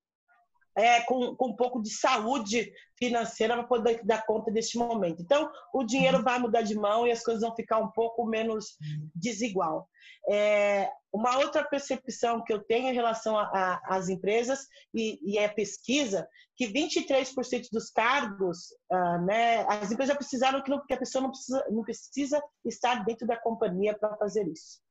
é, 0.77 1.01
com, 1.03 1.35
com 1.37 1.49
um 1.49 1.57
pouco 1.57 1.81
de 1.81 1.91
saúde 1.91 2.72
financeira 2.99 3.55
para 3.55 3.64
poder 3.64 4.05
dar 4.05 4.25
conta 4.27 4.51
deste 4.51 4.79
momento. 4.79 5.22
Então, 5.22 5.51
o 5.72 5.85
dinheiro 5.85 6.22
vai 6.22 6.39
mudar 6.39 6.62
de 6.62 6.75
mão 6.75 7.07
e 7.07 7.12
as 7.12 7.22
coisas 7.22 7.43
vão 7.43 7.55
ficar 7.55 7.79
um 7.79 7.91
pouco 7.91 8.25
menos 8.27 8.77
desigual. 9.14 9.89
É, 10.29 10.91
uma 11.12 11.39
outra 11.39 11.62
percepção 11.62 12.43
que 12.43 12.53
eu 12.53 12.59
tenho 12.59 12.89
em 12.89 12.95
relação 12.95 13.37
às 13.85 14.09
empresas, 14.09 14.66
e, 14.93 15.20
e, 15.22 15.39
é 15.39 15.47
pesquisa, 15.49 16.27
que 16.57 16.66
23% 16.66 17.68
dos 17.70 17.91
cargos, 17.91 18.75
ah, 18.91 19.18
né, 19.18 19.64
as 19.68 19.93
empresas 19.93 20.12
já 20.12 20.16
precisaram 20.16 20.62
que, 20.62 20.70
não, 20.70 20.85
que 20.85 20.95
a 20.95 20.99
pessoa 20.99 21.22
não 21.22 21.31
precisa, 21.31 21.64
não 21.70 21.83
precisa 21.85 22.43
estar 22.64 23.05
dentro 23.05 23.27
da 23.27 23.37
companhia 23.37 23.97
para 23.97 24.16
fazer 24.16 24.49
isso. 24.49 24.83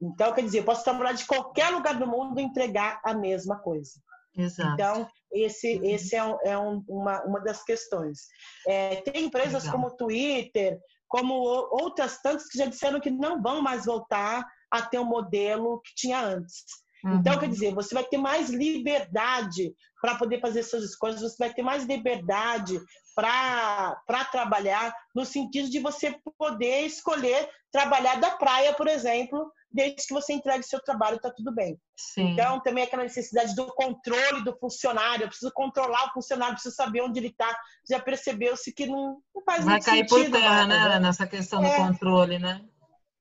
Então, 0.00 0.32
quer 0.32 0.42
dizer, 0.42 0.60
eu 0.60 0.64
posso 0.64 0.84
trabalhar 0.84 1.12
de 1.12 1.26
qualquer 1.26 1.70
lugar 1.70 1.98
do 1.98 2.06
mundo 2.06 2.38
e 2.38 2.42
entregar 2.42 3.00
a 3.04 3.12
mesma 3.12 3.58
coisa. 3.58 4.00
Exato. 4.36 4.72
Então, 4.74 5.08
esse, 5.32 5.76
uhum. 5.76 5.84
esse 5.84 6.16
é, 6.16 6.24
um, 6.24 6.38
é 6.44 6.58
um, 6.58 6.84
uma, 6.88 7.22
uma 7.24 7.40
das 7.40 7.62
questões. 7.64 8.26
É, 8.66 8.96
tem 9.02 9.24
empresas 9.24 9.64
Legal. 9.64 9.72
como 9.72 9.86
o 9.88 9.96
Twitter, 9.96 10.78
como 11.08 11.34
outras 11.34 12.20
tantas 12.22 12.48
que 12.48 12.58
já 12.58 12.66
disseram 12.66 13.00
que 13.00 13.10
não 13.10 13.42
vão 13.42 13.60
mais 13.60 13.86
voltar 13.86 14.46
a 14.70 14.82
ter 14.82 14.98
o 14.98 15.02
um 15.02 15.06
modelo 15.06 15.80
que 15.82 15.94
tinha 15.94 16.20
antes. 16.20 16.64
Uhum. 17.04 17.16
Então, 17.16 17.38
quer 17.38 17.48
dizer, 17.48 17.74
você 17.74 17.94
vai 17.94 18.04
ter 18.04 18.18
mais 18.18 18.50
liberdade 18.50 19.74
para 20.00 20.16
poder 20.16 20.40
fazer 20.40 20.62
suas 20.62 20.84
escolhas, 20.84 21.20
você 21.20 21.36
vai 21.38 21.52
ter 21.52 21.62
mais 21.62 21.84
liberdade 21.84 22.80
para 23.14 24.24
trabalhar, 24.30 24.94
no 25.14 25.24
sentido 25.24 25.68
de 25.68 25.78
você 25.78 26.18
poder 26.38 26.86
escolher 26.86 27.48
trabalhar 27.72 28.20
da 28.20 28.30
praia, 28.32 28.72
por 28.74 28.88
exemplo, 28.88 29.50
desde 29.72 30.06
que 30.06 30.14
você 30.14 30.32
entregue 30.32 30.64
seu 30.64 30.82
trabalho, 30.82 31.16
está 31.16 31.30
tudo 31.30 31.54
bem. 31.54 31.78
Sim. 31.96 32.32
Então, 32.32 32.60
também 32.60 32.84
aquela 32.84 33.04
necessidade 33.04 33.54
do 33.54 33.66
controle 33.74 34.42
do 34.42 34.56
funcionário, 34.58 35.24
eu 35.24 35.28
preciso 35.28 35.52
controlar 35.52 36.08
o 36.08 36.12
funcionário, 36.12 36.54
preciso 36.54 36.74
saber 36.74 37.02
onde 37.02 37.20
ele 37.20 37.28
está. 37.28 37.56
Já 37.88 38.00
percebeu-se 38.00 38.72
que 38.72 38.86
não, 38.86 39.18
não 39.34 39.42
faz 39.44 39.64
Vai 39.64 39.80
cair 39.80 40.08
sentido, 40.08 40.32
por 40.32 40.40
terra, 40.40 40.66
né, 40.66 40.98
nessa 40.98 41.26
questão 41.26 41.64
é, 41.64 41.70
do 41.70 41.76
controle, 41.76 42.38
né? 42.38 42.62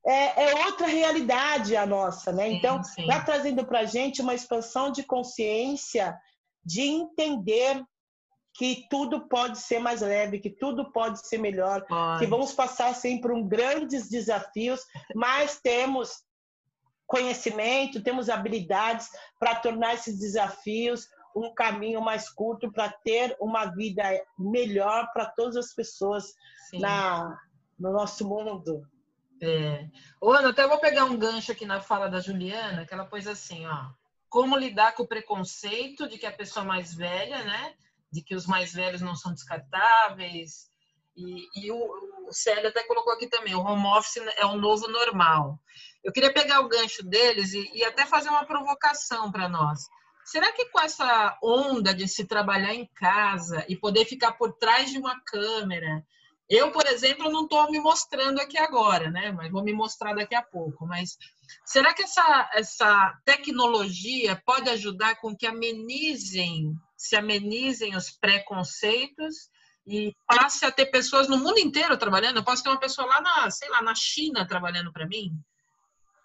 É, 0.06 0.52
é, 0.52 0.66
outra 0.66 0.88
realidade 0.88 1.76
a 1.76 1.86
nossa, 1.86 2.32
né? 2.32 2.50
Sim, 2.50 2.56
então, 2.56 2.82
está 2.82 3.22
trazendo 3.22 3.66
para 3.66 3.82
a 3.82 3.86
gente 3.86 4.22
uma 4.22 4.34
expansão 4.34 4.92
de 4.92 5.04
consciência, 5.04 6.18
de 6.66 6.82
entender 6.82 7.84
que 8.56 8.88
tudo 8.90 9.28
pode 9.28 9.60
ser 9.60 9.80
mais 9.80 10.02
leve, 10.02 10.40
que 10.40 10.50
tudo 10.50 10.92
pode 10.92 11.26
ser 11.28 11.38
melhor, 11.38 11.86
pode. 11.86 12.20
que 12.20 12.26
vamos 12.30 12.52
passar 12.54 12.94
sempre 12.96 13.32
um 13.32 13.48
grandes 13.48 14.10
desafios, 14.10 14.82
mas 15.16 15.60
temos 15.62 16.24
conhecimento, 17.10 18.04
temos 18.04 18.30
habilidades 18.30 19.10
para 19.40 19.56
tornar 19.56 19.96
esses 19.96 20.20
desafios 20.20 21.10
um 21.36 21.54
caminho 21.54 22.02
mais 22.02 22.30
curto 22.30 22.72
para 22.72 22.90
ter 22.90 23.36
uma 23.40 23.66
vida 23.66 24.04
melhor 24.38 25.12
para 25.12 25.26
todas 25.26 25.56
as 25.56 25.74
pessoas 25.74 26.34
na, 26.74 27.40
no 27.80 27.92
nosso 27.92 28.28
mundo. 28.28 28.88
É. 29.42 29.88
Ana, 30.22 30.50
até 30.50 30.68
vou 30.68 30.80
pegar 30.80 31.06
um 31.06 31.18
gancho 31.18 31.52
aqui 31.52 31.66
na 31.66 31.82
fala 31.82 32.10
da 32.10 32.20
Juliana, 32.20 32.86
que 32.86 32.94
ela 32.94 33.06
pôs 33.06 33.26
assim, 33.26 33.66
ó, 33.66 33.90
como 34.30 34.58
lidar 34.58 34.94
com 34.94 35.04
o 35.04 35.08
preconceito 35.08 36.08
de 36.08 36.18
que 36.18 36.26
a 36.26 36.32
pessoa 36.32 36.66
mais 36.66 36.94
velha, 36.94 37.44
né, 37.44 37.74
de 38.12 38.22
que 38.22 38.36
os 38.36 38.46
mais 38.46 38.74
velhos 38.74 39.02
não 39.02 39.16
são 39.16 39.34
descartáveis, 39.34 40.70
e, 41.16 41.48
e 41.56 41.72
o, 41.72 42.28
o 42.28 42.32
Célio 42.32 42.70
até 42.70 42.84
colocou 42.84 43.14
aqui 43.14 43.28
também, 43.28 43.56
o 43.56 43.62
home 43.62 43.86
office 43.88 44.18
é 44.38 44.46
o 44.46 44.58
novo 44.58 44.88
normal. 44.88 45.60
Eu 46.04 46.12
queria 46.12 46.34
pegar 46.34 46.62
o 46.62 46.70
gancho 46.70 47.04
deles 47.04 47.54
e, 47.54 47.70
e 47.74 47.84
até 47.84 48.06
fazer 48.06 48.30
uma 48.30 48.46
provocação 48.46 49.32
para 49.32 49.50
nós. 49.50 49.82
Será 50.26 50.52
que 50.52 50.66
com 50.66 50.80
essa 50.80 51.38
onda 51.44 51.94
de 51.94 52.08
se 52.08 52.26
trabalhar 52.26 52.74
em 52.74 52.86
casa 52.96 53.66
e 53.68 53.76
poder 53.76 54.06
ficar 54.06 54.34
por 54.34 54.54
trás 54.54 54.92
de 54.92 54.98
uma 54.98 55.20
câmera, 55.22 56.06
eu, 56.50 56.72
por 56.72 56.86
exemplo, 56.88 57.32
não 57.32 57.44
estou 57.44 57.70
me 57.70 57.80
mostrando 57.80 58.40
aqui 58.40 58.58
agora, 58.58 59.12
né? 59.12 59.32
Mas 59.32 59.52
vou 59.52 59.64
me 59.64 59.72
mostrar 59.72 60.16
daqui 60.16 60.34
a 60.34 60.42
pouco. 60.42 60.86
Mas 60.88 61.16
será 61.64 61.94
que 61.94 62.04
essa, 62.04 62.50
essa 62.54 63.20
tecnologia 63.24 64.42
pode 64.44 64.68
ajudar 64.70 65.16
com 65.20 65.36
que 65.36 65.46
amenizem, 65.46 66.74
se 66.98 67.16
amenizem 67.16 67.96
os 67.96 68.10
preconceitos 68.10 69.50
e 69.86 70.12
passe 70.28 70.66
a 70.66 70.72
ter 70.72 70.88
pessoas 70.88 71.28
no 71.28 71.38
mundo 71.38 71.60
inteiro 71.60 71.98
trabalhando? 71.98 72.38
Eu 72.38 72.44
posso 72.44 72.64
ter 72.64 72.70
uma 72.70 72.80
pessoa 72.80 73.08
lá 73.08 73.22
na, 73.22 73.52
sei 73.52 73.70
lá, 73.70 73.84
na 73.84 73.94
China 73.94 74.48
trabalhando 74.48 74.92
para 74.92 75.08
mim? 75.08 75.32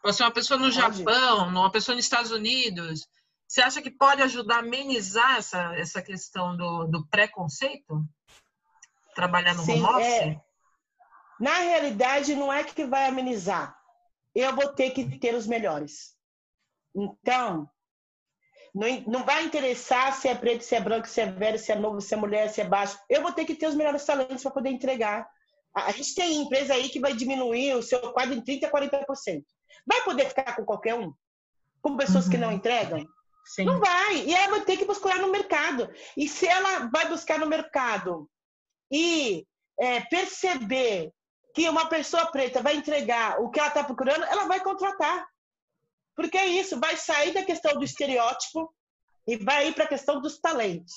Você 0.05 0.23
é 0.23 0.27
uma 0.27 0.33
pessoa 0.33 0.61
no. 0.61 0.71
Japão, 0.71 1.49
uma 1.49 1.73
pessoa 1.73 1.97
nos 1.97 2.05
Estados 2.05 2.31
Unidos. 2.31 3.09
Você 3.49 3.63
acha 3.63 3.81
que 3.81 3.91
pode 3.91 4.21
ajudar 4.23 4.57
a 4.57 4.59
amenizar 4.59 5.37
essa, 5.37 5.75
essa 5.77 6.03
questão 6.03 6.57
do, 6.57 6.87
do 6.87 7.07
preconceito? 7.09 8.05
Trabalhar 9.15 9.55
no 9.55 9.65
Sim, 9.65 9.83
home 9.83 9.85
office? 9.85 10.07
É... 10.07 10.41
Na 11.41 11.59
realidade, 11.59 12.35
não 12.35 12.53
é 12.53 12.63
que 12.63 12.85
vai 12.85 13.07
amenizar. 13.07 13.77
Eu 14.35 14.55
vou 14.55 14.69
ter 14.75 14.91
que 14.91 15.19
ter 15.19 15.35
os 15.35 15.47
melhores. 15.47 16.15
Então, 16.95 17.69
não, 18.75 19.01
não 19.07 19.25
vai 19.25 19.45
interessar 19.45 20.13
se 20.15 20.29
é 20.29 20.35
preto, 20.35 20.65
se 20.65 20.75
é 20.75 20.81
branco, 20.81 21.09
se 21.09 21.21
é 21.21 21.27
velho, 21.31 21.59
se 21.59 21.73
é 21.73 21.77
novo, 21.77 22.01
se 22.01 22.13
é 22.13 22.17
mulher, 22.17 22.49
se 22.51 22.61
é 22.61 22.65
baixo. 22.65 22.99
Eu 23.09 23.23
vou 23.23 23.33
ter 23.33 23.45
que 23.45 23.55
ter 23.55 23.69
os 23.69 23.75
melhores 23.75 24.05
talentos 24.05 24.43
para 24.43 24.53
poder 24.53 24.71
entregar. 24.71 25.29
A 25.75 25.93
gente 25.93 26.15
tem 26.15 26.43
empresa 26.43 26.75
aí 26.75 26.89
que 26.89 27.01
vai 27.01 27.15
diminuir 27.15 27.75
o 27.75 27.83
seu 27.83 28.13
quadro 28.13 28.35
em 28.35 28.43
30% 28.43 28.65
a 28.65 28.71
40%. 28.71 29.45
Vai 29.87 30.03
poder 30.03 30.29
ficar 30.29 30.57
com 30.57 30.65
qualquer 30.65 30.95
um? 30.95 31.13
Com 31.83 31.97
pessoas 31.97 32.25
uhum. 32.25 32.31
que 32.31 32.39
não 32.39 32.49
uhum. 32.49 32.55
entregam? 32.55 33.07
Sim. 33.45 33.65
Não 33.65 33.79
vai. 33.79 34.17
E 34.17 34.35
ela 34.35 34.57
vai 34.57 34.65
ter 34.65 34.77
que 34.77 34.87
buscar 34.87 35.19
no 35.19 35.31
mercado. 35.31 35.91
E 36.17 36.29
se 36.29 36.47
ela 36.47 36.89
vai 36.93 37.09
buscar 37.09 37.39
no 37.39 37.47
mercado 37.47 38.29
e 38.91 39.47
é, 39.79 40.01
perceber 40.01 41.13
que 41.55 41.69
uma 41.69 41.87
pessoa 41.87 42.27
preta 42.27 42.63
vai 42.63 42.77
entregar 42.77 43.41
o 43.41 43.51
que 43.51 43.61
ela 43.61 43.69
está 43.69 43.85
procurando, 43.85 44.25
ela 44.25 44.47
vai 44.47 44.61
contratar. 44.61 45.27
Porque 46.17 46.39
é 46.39 46.47
isso, 46.47 46.81
vai 46.81 46.97
sair 46.97 47.33
da 47.33 47.45
questão 47.45 47.75
do 47.75 47.85
estereótipo 47.85 48.73
e 49.27 49.37
vai 49.37 49.69
ir 49.69 49.75
para 49.75 49.85
a 49.85 49.89
questão 49.89 50.21
dos 50.21 50.39
talentos. 50.39 50.93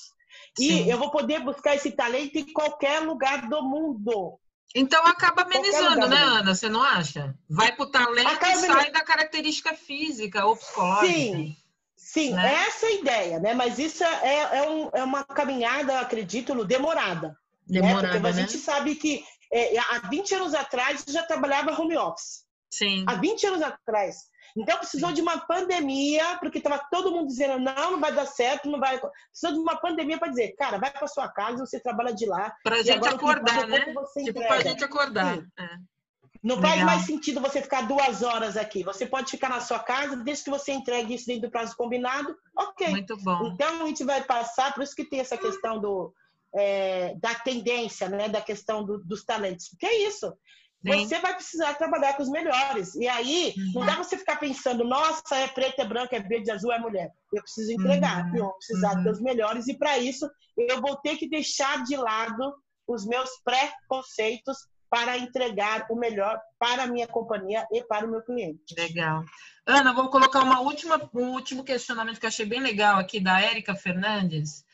Sim. 0.56 0.84
E 0.84 0.90
eu 0.90 0.98
vou 0.98 1.10
poder 1.10 1.40
buscar 1.40 1.74
esse 1.76 1.92
talento 1.92 2.36
em 2.36 2.52
qualquer 2.52 3.00
lugar 3.00 3.48
do 3.48 3.62
mundo. 3.62 4.38
Então 4.74 5.04
acaba 5.06 5.42
amenizando, 5.42 6.08
né, 6.08 6.16
Ana? 6.16 6.54
Você 6.54 6.68
não 6.68 6.82
acha? 6.82 7.34
Vai 7.48 7.72
para 7.74 7.84
o 7.84 7.90
talento 7.90 8.28
acaba 8.28 8.52
e 8.52 8.66
sai 8.66 8.90
da 8.90 9.02
característica 9.02 9.74
física 9.74 10.44
ou 10.44 10.56
psicológica. 10.56 11.12
Sim, 11.12 11.56
sim, 11.96 12.34
né? 12.34 12.54
essa 12.66 12.86
é 12.86 12.88
a 12.88 12.92
ideia, 12.92 13.40
né? 13.40 13.54
Mas 13.54 13.78
isso 13.78 14.04
é, 14.04 14.58
é, 14.58 14.68
um, 14.68 14.90
é 14.92 15.02
uma 15.02 15.24
caminhada, 15.24 16.00
acredito, 16.00 16.64
demorada. 16.64 17.36
Demorada, 17.66 18.02
né? 18.02 18.12
Porque 18.14 18.26
a 18.26 18.32
né? 18.32 18.40
gente 18.42 18.58
sabe 18.58 18.94
que 18.94 19.24
é, 19.52 19.78
há 19.78 20.00
20 20.08 20.34
anos 20.34 20.54
atrás 20.54 21.04
já 21.08 21.22
trabalhava 21.22 21.72
home 21.80 21.96
office. 21.96 22.44
Sim. 22.70 23.04
Há 23.06 23.14
20 23.14 23.46
anos 23.46 23.62
atrás. 23.62 24.16
Então 24.56 24.78
precisou 24.78 25.12
de 25.12 25.20
uma 25.20 25.38
pandemia, 25.38 26.38
porque 26.38 26.58
estava 26.58 26.78
todo 26.90 27.10
mundo 27.10 27.28
dizendo 27.28 27.58
não, 27.58 27.92
não 27.92 28.00
vai 28.00 28.12
dar 28.12 28.26
certo, 28.26 28.70
não 28.70 28.80
vai. 28.80 28.98
Precisou 29.30 29.52
de 29.52 29.58
uma 29.58 29.76
pandemia 29.76 30.18
para 30.18 30.28
dizer, 30.28 30.54
cara, 30.56 30.78
vai 30.78 30.90
para 30.90 31.06
sua 31.06 31.28
casa, 31.28 31.64
você 31.64 31.80
trabalha 31.80 32.14
de 32.14 32.26
lá. 32.26 32.54
Para 32.62 32.76
a 32.76 32.82
gente 32.82 33.06
acordar, 33.06 33.66
né? 33.66 33.80
Tipo, 34.24 34.40
para 34.40 34.56
a 34.56 34.62
gente 34.62 34.84
acordar. 34.84 35.38
É. 35.58 35.98
Não 36.42 36.56
Legal. 36.56 36.70
faz 36.70 36.82
mais 36.84 37.02
sentido 37.02 37.40
você 37.40 37.60
ficar 37.60 37.82
duas 37.82 38.22
horas 38.22 38.56
aqui. 38.56 38.84
Você 38.84 39.06
pode 39.06 39.30
ficar 39.30 39.48
na 39.48 39.60
sua 39.60 39.80
casa, 39.80 40.16
desde 40.16 40.44
que 40.44 40.50
você 40.50 40.72
entregue 40.72 41.14
isso 41.14 41.26
dentro 41.26 41.42
do 41.42 41.50
prazo 41.50 41.76
combinado, 41.76 42.34
ok. 42.56 42.88
Muito 42.90 43.16
bom. 43.18 43.52
Então 43.52 43.82
a 43.82 43.86
gente 43.86 44.04
vai 44.04 44.22
passar, 44.22 44.72
por 44.72 44.82
isso 44.82 44.94
que 44.94 45.04
tem 45.04 45.20
essa 45.20 45.36
questão 45.36 45.80
do, 45.80 46.14
é, 46.54 47.14
da 47.16 47.34
tendência, 47.34 48.08
né, 48.08 48.28
da 48.28 48.40
questão 48.40 48.84
do, 48.84 48.98
dos 48.98 49.24
talentos. 49.24 49.68
Porque 49.68 49.86
é 49.86 50.06
isso. 50.06 50.32
Sim. 50.80 51.06
Você 51.06 51.18
vai 51.18 51.34
precisar 51.34 51.74
trabalhar 51.74 52.14
com 52.14 52.22
os 52.22 52.30
melhores. 52.30 52.94
E 52.94 53.08
aí, 53.08 53.52
uhum. 53.56 53.72
não 53.74 53.86
dá 53.86 53.96
você 53.96 54.16
ficar 54.16 54.36
pensando, 54.36 54.84
nossa, 54.84 55.36
é 55.36 55.48
preto, 55.48 55.80
é 55.80 55.84
branco, 55.84 56.14
é 56.14 56.20
verde, 56.20 56.50
é 56.50 56.54
azul, 56.54 56.72
é 56.72 56.78
mulher. 56.78 57.10
Eu 57.32 57.42
preciso 57.42 57.72
entregar, 57.72 58.26
uhum. 58.26 58.36
eu 58.36 58.44
vou 58.44 58.54
precisar 58.54 58.96
uhum. 58.96 59.04
dos 59.04 59.20
melhores. 59.20 59.66
E 59.66 59.76
para 59.76 59.98
isso, 59.98 60.28
eu 60.56 60.80
vou 60.80 60.96
ter 60.96 61.16
que 61.16 61.28
deixar 61.28 61.82
de 61.82 61.96
lado 61.96 62.54
os 62.86 63.04
meus 63.04 63.30
pré-conceitos 63.44 64.56
para 64.90 65.18
entregar 65.18 65.86
o 65.90 65.96
melhor 65.96 66.40
para 66.58 66.84
a 66.84 66.86
minha 66.86 67.06
companhia 67.06 67.66
e 67.72 67.82
para 67.84 68.06
o 68.06 68.10
meu 68.10 68.22
cliente. 68.22 68.74
Legal. 68.76 69.24
Ana, 69.66 69.92
vou 69.92 70.08
colocar 70.08 70.40
uma 70.40 70.60
última, 70.60 71.10
um 71.12 71.32
último 71.32 71.62
questionamento 71.62 72.18
que 72.18 72.24
eu 72.24 72.28
achei 72.28 72.46
bem 72.46 72.60
legal 72.60 72.98
aqui 72.98 73.20
da 73.20 73.40
Érica 73.40 73.74
Fernandes. 73.74 74.64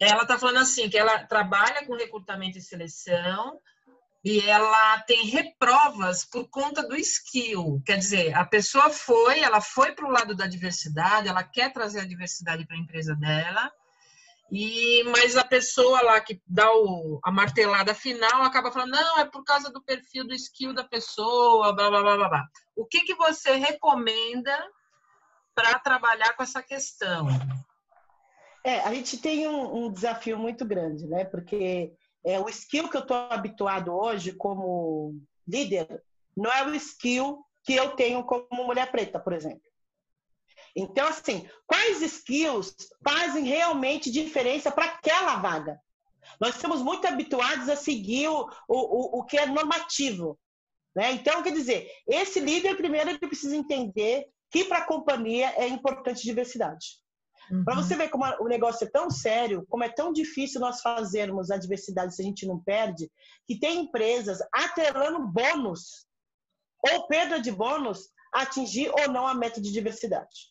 Ela 0.00 0.22
está 0.22 0.38
falando 0.38 0.58
assim, 0.58 0.88
que 0.88 0.96
ela 0.96 1.24
trabalha 1.26 1.84
com 1.86 1.96
recrutamento 1.96 2.58
e 2.58 2.60
seleção, 2.60 3.58
e 4.24 4.40
ela 4.40 5.00
tem 5.00 5.26
reprovas 5.26 6.24
por 6.24 6.48
conta 6.48 6.86
do 6.86 6.96
skill. 6.96 7.82
Quer 7.84 7.98
dizer, 7.98 8.34
a 8.34 8.44
pessoa 8.44 8.88
foi, 8.88 9.40
ela 9.40 9.60
foi 9.60 9.92
para 9.92 10.06
o 10.06 10.10
lado 10.10 10.34
da 10.34 10.46
diversidade, 10.46 11.28
ela 11.28 11.42
quer 11.42 11.72
trazer 11.72 12.00
a 12.00 12.06
diversidade 12.06 12.64
para 12.66 12.76
a 12.76 12.80
empresa 12.80 13.16
dela, 13.16 13.70
e 14.50 15.02
mas 15.04 15.36
a 15.36 15.44
pessoa 15.44 16.02
lá 16.02 16.20
que 16.20 16.40
dá 16.46 16.70
o, 16.72 17.18
a 17.24 17.32
martelada 17.32 17.94
final 17.94 18.42
acaba 18.42 18.70
falando, 18.70 18.90
não, 18.90 19.18
é 19.18 19.24
por 19.24 19.42
causa 19.44 19.70
do 19.70 19.82
perfil 19.82 20.26
do 20.26 20.34
skill 20.34 20.74
da 20.74 20.84
pessoa, 20.84 21.72
blá 21.74 21.88
blá 21.90 22.02
blá 22.02 22.16
blá. 22.16 22.28
blá. 22.28 22.48
O 22.76 22.86
que, 22.86 23.00
que 23.00 23.14
você 23.14 23.56
recomenda 23.56 24.56
para 25.54 25.78
trabalhar 25.78 26.34
com 26.34 26.42
essa 26.42 26.62
questão? 26.62 27.28
É, 28.64 28.80
a 28.80 28.94
gente 28.94 29.18
tem 29.18 29.48
um, 29.48 29.86
um 29.86 29.92
desafio 29.92 30.38
muito 30.38 30.64
grande, 30.64 31.06
né? 31.06 31.24
Porque 31.24 31.92
é, 32.24 32.38
o 32.38 32.48
skill 32.48 32.88
que 32.88 32.96
eu 32.96 33.02
estou 33.02 33.16
habituado 33.30 33.92
hoje 33.94 34.32
como 34.32 35.14
líder 35.46 36.02
não 36.36 36.50
é 36.50 36.64
o 36.64 36.74
skill 36.74 37.44
que 37.64 37.74
eu 37.74 37.94
tenho 37.94 38.24
como 38.24 38.64
mulher 38.64 38.90
preta, 38.90 39.18
por 39.18 39.32
exemplo. 39.32 39.62
Então, 40.74 41.06
assim, 41.06 41.48
quais 41.66 42.00
skills 42.00 42.74
fazem 43.04 43.44
realmente 43.44 44.10
diferença 44.10 44.70
para 44.70 44.86
aquela 44.86 45.36
vaga? 45.36 45.78
Nós 46.40 46.54
estamos 46.54 46.80
muito 46.80 47.06
habituados 47.06 47.68
a 47.68 47.76
seguir 47.76 48.28
o, 48.28 48.48
o, 48.68 49.18
o 49.18 49.24
que 49.24 49.36
é 49.36 49.46
normativo. 49.46 50.38
Né? 50.94 51.12
Então, 51.12 51.42
quer 51.42 51.52
dizer, 51.52 51.90
esse 52.06 52.40
líder, 52.40 52.76
primeiro, 52.76 53.10
ele 53.10 53.18
precisa 53.18 53.56
entender 53.56 54.26
que 54.50 54.64
para 54.64 54.78
a 54.78 54.86
companhia 54.86 55.52
é 55.56 55.66
importante 55.66 56.22
diversidade. 56.22 57.01
Uhum. 57.52 57.64
Para 57.64 57.74
você 57.74 57.94
ver 57.94 58.08
como 58.08 58.24
o 58.40 58.48
negócio 58.48 58.86
é 58.86 58.90
tão 58.90 59.10
sério, 59.10 59.66
como 59.68 59.84
é 59.84 59.88
tão 59.90 60.10
difícil 60.10 60.58
nós 60.58 60.80
fazermos 60.80 61.50
a 61.50 61.58
diversidade 61.58 62.14
se 62.14 62.22
a 62.22 62.24
gente 62.24 62.46
não 62.46 62.58
perde, 62.58 63.12
que 63.46 63.58
tem 63.58 63.80
empresas 63.80 64.38
atrelando 64.50 65.28
bônus 65.28 66.06
ou 66.90 67.06
perda 67.06 67.38
de 67.38 67.52
bônus 67.52 68.08
a 68.34 68.42
atingir 68.42 68.90
ou 68.90 69.12
não 69.12 69.26
a 69.26 69.34
meta 69.34 69.60
de 69.60 69.70
diversidade. 69.70 70.50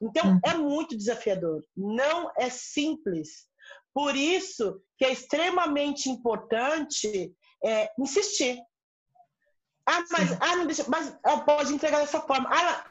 Então, 0.00 0.24
uhum. 0.24 0.40
é 0.46 0.54
muito 0.54 0.96
desafiador. 0.96 1.62
Não 1.76 2.32
é 2.38 2.48
simples. 2.48 3.46
Por 3.92 4.16
isso 4.16 4.80
que 4.96 5.04
é 5.04 5.12
extremamente 5.12 6.08
importante 6.08 7.34
é, 7.62 7.90
insistir. 7.98 8.58
Ah, 9.86 10.04
mas, 10.10 10.32
ah, 10.40 10.56
não 10.56 10.66
deixa, 10.66 10.84
mas 10.88 11.18
ah, 11.24 11.40
pode 11.40 11.74
entregar 11.74 12.00
dessa 12.00 12.20
forma. 12.20 12.48
Ah, 12.50 12.90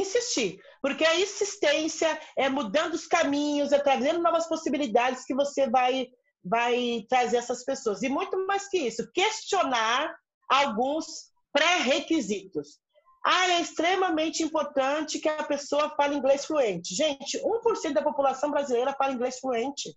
insistir, 0.00 0.60
porque 0.80 1.04
a 1.04 1.18
insistência 1.18 2.18
é 2.36 2.48
mudando 2.48 2.94
os 2.94 3.06
caminhos, 3.06 3.72
é 3.72 3.78
trazendo 3.78 4.22
novas 4.22 4.46
possibilidades 4.46 5.24
que 5.24 5.34
você 5.34 5.68
vai, 5.68 6.08
vai 6.44 7.04
trazer 7.08 7.38
essas 7.38 7.64
pessoas. 7.64 8.02
E 8.02 8.08
muito 8.08 8.46
mais 8.46 8.68
que 8.68 8.78
isso, 8.78 9.10
questionar 9.12 10.14
alguns 10.48 11.32
pré-requisitos. 11.52 12.80
Ah, 13.24 13.52
é 13.52 13.60
extremamente 13.62 14.42
importante 14.42 15.18
que 15.18 15.28
a 15.28 15.42
pessoa 15.44 15.94
fale 15.96 16.14
inglês 16.14 16.44
fluente. 16.44 16.94
Gente, 16.94 17.38
1% 17.38 17.92
da 17.94 18.02
população 18.02 18.50
brasileira 18.50 18.92
fala 18.92 19.14
inglês 19.14 19.38
fluente. 19.38 19.96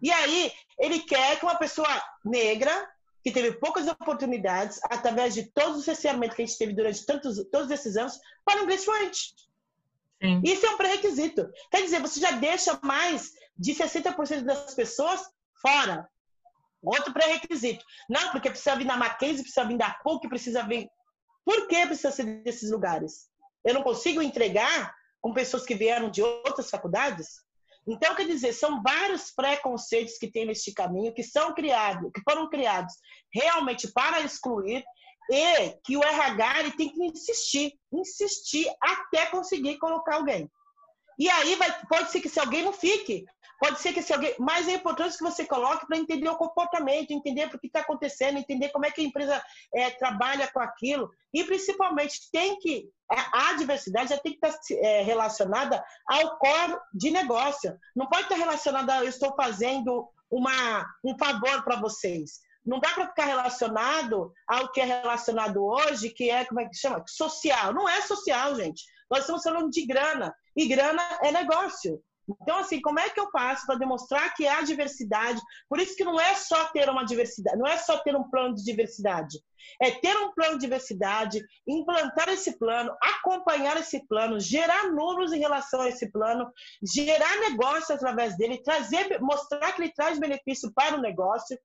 E 0.00 0.10
aí, 0.12 0.52
ele 0.78 1.00
quer 1.00 1.38
que 1.38 1.44
uma 1.44 1.56
pessoa 1.56 1.88
negra, 2.24 2.72
que 3.22 3.30
teve 3.30 3.52
poucas 3.52 3.86
oportunidades, 3.86 4.80
através 4.84 5.34
de 5.34 5.50
todos 5.52 5.78
os 5.78 5.84
cerceamentos 5.84 6.36
que 6.36 6.42
a 6.42 6.46
gente 6.46 6.58
teve 6.58 6.72
durante 6.72 7.04
tantos, 7.04 7.36
todos 7.50 7.70
esses 7.70 7.96
anos, 7.96 8.18
para 8.44 8.62
inglês 8.62 8.84
fluente. 8.84 9.34
Sim. 10.22 10.40
Isso 10.44 10.66
é 10.66 10.70
um 10.70 10.76
pré-requisito. 10.76 11.50
Quer 11.70 11.82
dizer, 11.82 12.00
você 12.00 12.20
já 12.20 12.32
deixa 12.32 12.78
mais 12.82 13.32
de 13.56 13.74
60% 13.74 14.42
das 14.42 14.74
pessoas 14.74 15.22
fora. 15.60 16.08
Outro 16.82 17.12
pré-requisito. 17.12 17.84
Não, 18.08 18.30
porque 18.30 18.50
precisa 18.50 18.76
vir 18.76 18.86
da 18.86 18.96
Mackenzie, 18.96 19.42
precisa 19.42 19.66
vir 19.66 19.76
da 19.76 19.90
PUC, 20.02 20.28
precisa 20.28 20.62
vir. 20.62 20.88
Por 21.44 21.68
que 21.68 21.86
precisa 21.86 22.10
ser 22.10 22.42
desses 22.42 22.70
lugares? 22.70 23.28
Eu 23.64 23.74
não 23.74 23.82
consigo 23.82 24.22
entregar 24.22 24.94
com 25.20 25.34
pessoas 25.34 25.64
que 25.64 25.74
vieram 25.74 26.10
de 26.10 26.22
outras 26.22 26.70
faculdades? 26.70 27.42
Então, 27.86 28.14
quer 28.14 28.26
dizer, 28.26 28.52
são 28.52 28.82
vários 28.82 29.30
preconceitos 29.30 30.18
que 30.18 30.30
tem 30.30 30.46
neste 30.46 30.72
caminho, 30.72 31.14
que 31.14 31.22
são 31.22 31.54
criados, 31.54 32.10
que 32.14 32.20
foram 32.22 32.48
criados 32.48 32.94
realmente 33.32 33.90
para 33.92 34.20
excluir, 34.20 34.84
e 35.30 35.70
que 35.84 35.96
o 35.96 36.02
RH 36.02 36.60
ele 36.60 36.72
tem 36.72 36.88
que 36.88 37.02
insistir, 37.04 37.72
insistir 37.92 38.68
até 38.80 39.26
conseguir 39.26 39.78
colocar 39.78 40.16
alguém. 40.16 40.50
E 41.18 41.28
aí 41.28 41.54
vai, 41.54 41.86
pode 41.86 42.10
ser 42.10 42.20
que 42.20 42.28
se 42.28 42.40
alguém 42.40 42.64
não 42.64 42.72
fique, 42.72 43.24
pode 43.60 43.78
ser 43.78 43.92
que 43.92 44.02
se 44.02 44.12
alguém. 44.12 44.34
Mas 44.38 44.66
é 44.66 44.72
importante 44.72 45.16
que 45.16 45.22
você 45.22 45.44
coloque 45.44 45.86
para 45.86 45.98
entender 45.98 46.28
o 46.28 46.36
comportamento, 46.36 47.10
entender 47.10 47.46
o 47.46 47.58
que 47.58 47.66
está 47.66 47.80
acontecendo, 47.80 48.38
entender 48.38 48.70
como 48.70 48.86
é 48.86 48.90
que 48.90 49.02
a 49.02 49.04
empresa 49.04 49.40
é, 49.74 49.90
trabalha 49.90 50.50
com 50.50 50.60
aquilo. 50.60 51.10
E 51.32 51.44
principalmente 51.44 52.30
tem 52.32 52.58
que. 52.58 52.88
A 53.10 53.54
diversidade 53.54 54.10
já 54.10 54.18
tem 54.18 54.32
que 54.32 54.46
estar 54.46 54.56
tá, 54.56 54.74
é, 54.76 55.02
relacionada 55.02 55.84
ao 56.08 56.38
core 56.38 56.78
de 56.94 57.10
negócio. 57.10 57.76
Não 57.94 58.08
pode 58.08 58.22
estar 58.22 58.36
relacionada 58.36 58.94
a 58.94 59.04
eu 59.04 59.08
estou 59.08 59.34
fazendo 59.36 60.08
uma, 60.30 60.86
um 61.04 61.16
favor 61.18 61.62
para 61.62 61.80
vocês. 61.80 62.40
Não 62.64 62.78
dá 62.78 62.90
para 62.90 63.08
ficar 63.08 63.26
relacionado 63.26 64.32
ao 64.46 64.70
que 64.70 64.80
é 64.80 64.84
relacionado 64.84 65.62
hoje, 65.64 66.10
que 66.10 66.30
é, 66.30 66.44
como 66.44 66.60
é 66.60 66.66
que 66.66 66.76
chama? 66.76 67.02
Social. 67.06 67.74
Não 67.74 67.88
é 67.88 68.00
social, 68.02 68.54
gente. 68.54 68.84
Nós 69.10 69.20
estamos 69.20 69.42
falando 69.42 69.70
de 69.70 69.84
grana. 69.86 70.34
E 70.56 70.68
grana 70.68 71.02
é 71.22 71.32
negócio. 71.32 72.00
Então, 72.42 72.58
assim, 72.58 72.80
como 72.80 72.98
é 73.00 73.08
que 73.08 73.18
eu 73.18 73.30
faço 73.30 73.66
para 73.66 73.78
demonstrar 73.78 74.34
que 74.34 74.46
há 74.46 74.62
diversidade? 74.62 75.40
Por 75.68 75.78
isso 75.78 75.96
que 75.96 76.04
não 76.04 76.20
é 76.20 76.34
só 76.34 76.66
ter 76.66 76.88
uma 76.88 77.04
diversidade, 77.04 77.58
não 77.58 77.66
é 77.66 77.76
só 77.76 77.98
ter 77.98 78.14
um 78.14 78.28
plano 78.28 78.54
de 78.54 78.64
diversidade. 78.64 79.38
É 79.80 79.90
ter 79.90 80.16
um 80.16 80.32
plano 80.32 80.54
de 80.54 80.60
diversidade, 80.60 81.42
implantar 81.66 82.28
esse 82.30 82.58
plano, 82.58 82.94
acompanhar 83.02 83.76
esse 83.76 84.06
plano, 84.06 84.40
gerar 84.40 84.90
números 84.90 85.32
em 85.32 85.38
relação 85.38 85.82
a 85.82 85.88
esse 85.88 86.10
plano, 86.10 86.50
gerar 86.82 87.36
negócio 87.40 87.94
através 87.94 88.36
dele, 88.36 88.62
trazer, 88.62 89.20
mostrar 89.20 89.72
que 89.72 89.82
ele 89.82 89.92
traz 89.92 90.18
benefício 90.18 90.72
para 90.74 90.96
o 90.96 91.00
negócio 91.00 91.58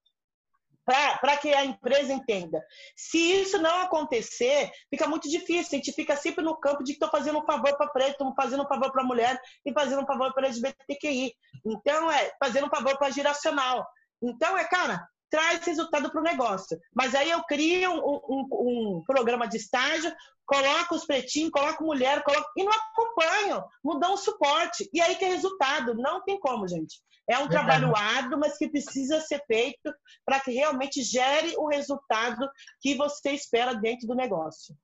para 0.86 1.38
que 1.38 1.52
a 1.54 1.66
empresa 1.66 2.14
entenda. 2.14 2.64
Se 2.96 3.18
isso 3.18 3.58
não 3.58 3.82
acontecer, 3.82 4.72
fica 4.90 5.08
muito 5.08 5.28
difícil. 5.28 5.70
A 5.74 5.76
gente 5.78 5.92
fica 5.92 6.16
sempre 6.16 6.44
no 6.44 6.56
campo 6.56 6.84
de 6.84 6.94
que 6.94 6.98
estou 6.98 7.10
fazendo 7.10 7.40
um 7.40 7.46
favor 7.46 7.76
para 7.76 7.88
preto, 7.88 8.12
estou 8.12 8.34
fazendo 8.36 8.64
um 8.64 8.68
favor 8.68 8.92
para 8.92 9.04
mulher 9.04 9.42
e 9.66 9.74
fazendo 9.74 10.04
um 10.04 10.06
favor 10.06 10.32
para 10.34 10.46
LGBTQI. 10.46 11.34
Então, 11.66 12.12
é 12.12 12.32
fazendo 12.40 12.68
um 12.68 12.70
favor 12.70 12.98
para 12.98 13.10
geracional. 13.10 13.86
Então, 14.22 14.56
é, 14.58 14.64
cara, 14.64 15.08
traz 15.30 15.66
resultado 15.66 16.12
para 16.12 16.22
o 16.22 16.24
negócio. 16.24 16.80
Mas 16.94 17.16
aí 17.16 17.32
eu 17.32 17.44
crio 17.44 17.92
um, 17.92 18.22
um, 18.30 18.48
um, 18.52 19.04
programa 19.06 19.48
de 19.48 19.58
estágio, 19.58 20.14
coloco 20.46 20.96
os 20.96 21.06
pretinhos, 21.06 21.52
coloco 21.52 21.84
mulher, 21.84 22.24
coloco... 22.24 22.48
e 22.56 22.64
não 22.64 22.72
acompanho, 22.72 23.64
não 23.84 24.00
dão 24.00 24.16
suporte. 24.16 24.88
E 24.94 25.02
aí 25.02 25.16
que 25.16 25.26
é 25.26 25.30
resultado. 25.30 25.96
Não 25.96 26.24
tem 26.24 26.40
como, 26.40 26.68
gente. 26.68 27.02
É 27.28 27.38
um 27.38 27.48
Verdade. 27.48 27.52
trabalho 27.52 27.96
árduo, 27.96 28.40
mas 28.40 28.58
que 28.58 28.68
precisa 28.68 29.20
ser 29.20 29.44
feito 29.48 29.94
para 30.24 30.40
que 30.40 30.52
realmente 30.52 31.02
gere 31.02 31.56
o 31.58 31.68
resultado 31.68 32.48
que 32.80 32.96
você 32.96 33.32
espera 33.32 33.74
dentro 33.74 34.08
do 34.08 34.16
negócio. 34.16 34.78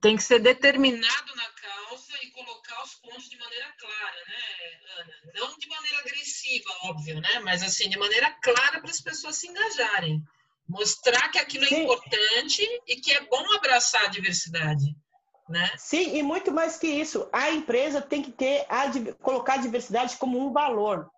Tem 0.00 0.16
que 0.16 0.22
ser 0.22 0.38
determinado 0.38 1.34
na 1.34 1.48
causa 1.50 2.12
e 2.22 2.30
colocar 2.30 2.84
os 2.84 2.94
pontos 2.94 3.28
de 3.28 3.36
maneira 3.36 3.74
clara, 3.78 4.24
né, 4.28 5.00
Ana? 5.00 5.14
Não 5.34 5.58
de 5.58 5.68
maneira 5.68 5.98
agressiva, 5.98 6.70
óbvio, 6.84 7.20
né? 7.20 7.40
Mas 7.40 7.62
assim, 7.62 7.88
de 7.88 7.98
maneira 7.98 8.30
clara 8.40 8.80
para 8.80 8.90
as 8.90 9.00
pessoas 9.00 9.36
se 9.36 9.48
engajarem. 9.48 10.22
Mostrar 10.68 11.30
que 11.30 11.38
aquilo 11.38 11.64
é 11.64 11.68
Sim. 11.68 11.82
importante 11.82 12.62
e 12.86 12.96
que 12.96 13.10
é 13.12 13.22
bom 13.22 13.52
abraçar 13.54 14.04
a 14.04 14.08
diversidade. 14.08 14.94
Né? 15.48 15.68
Sim, 15.78 16.16
e 16.16 16.22
muito 16.22 16.52
mais 16.52 16.76
que 16.76 16.86
isso, 16.86 17.26
a 17.32 17.50
empresa 17.50 18.02
tem 18.02 18.22
que 18.22 18.30
ter 18.30 18.66
a, 18.68 18.84
colocar 19.22 19.54
a 19.54 19.62
diversidade 19.62 20.16
como 20.18 20.38
um 20.38 20.52
valor. 20.52 21.10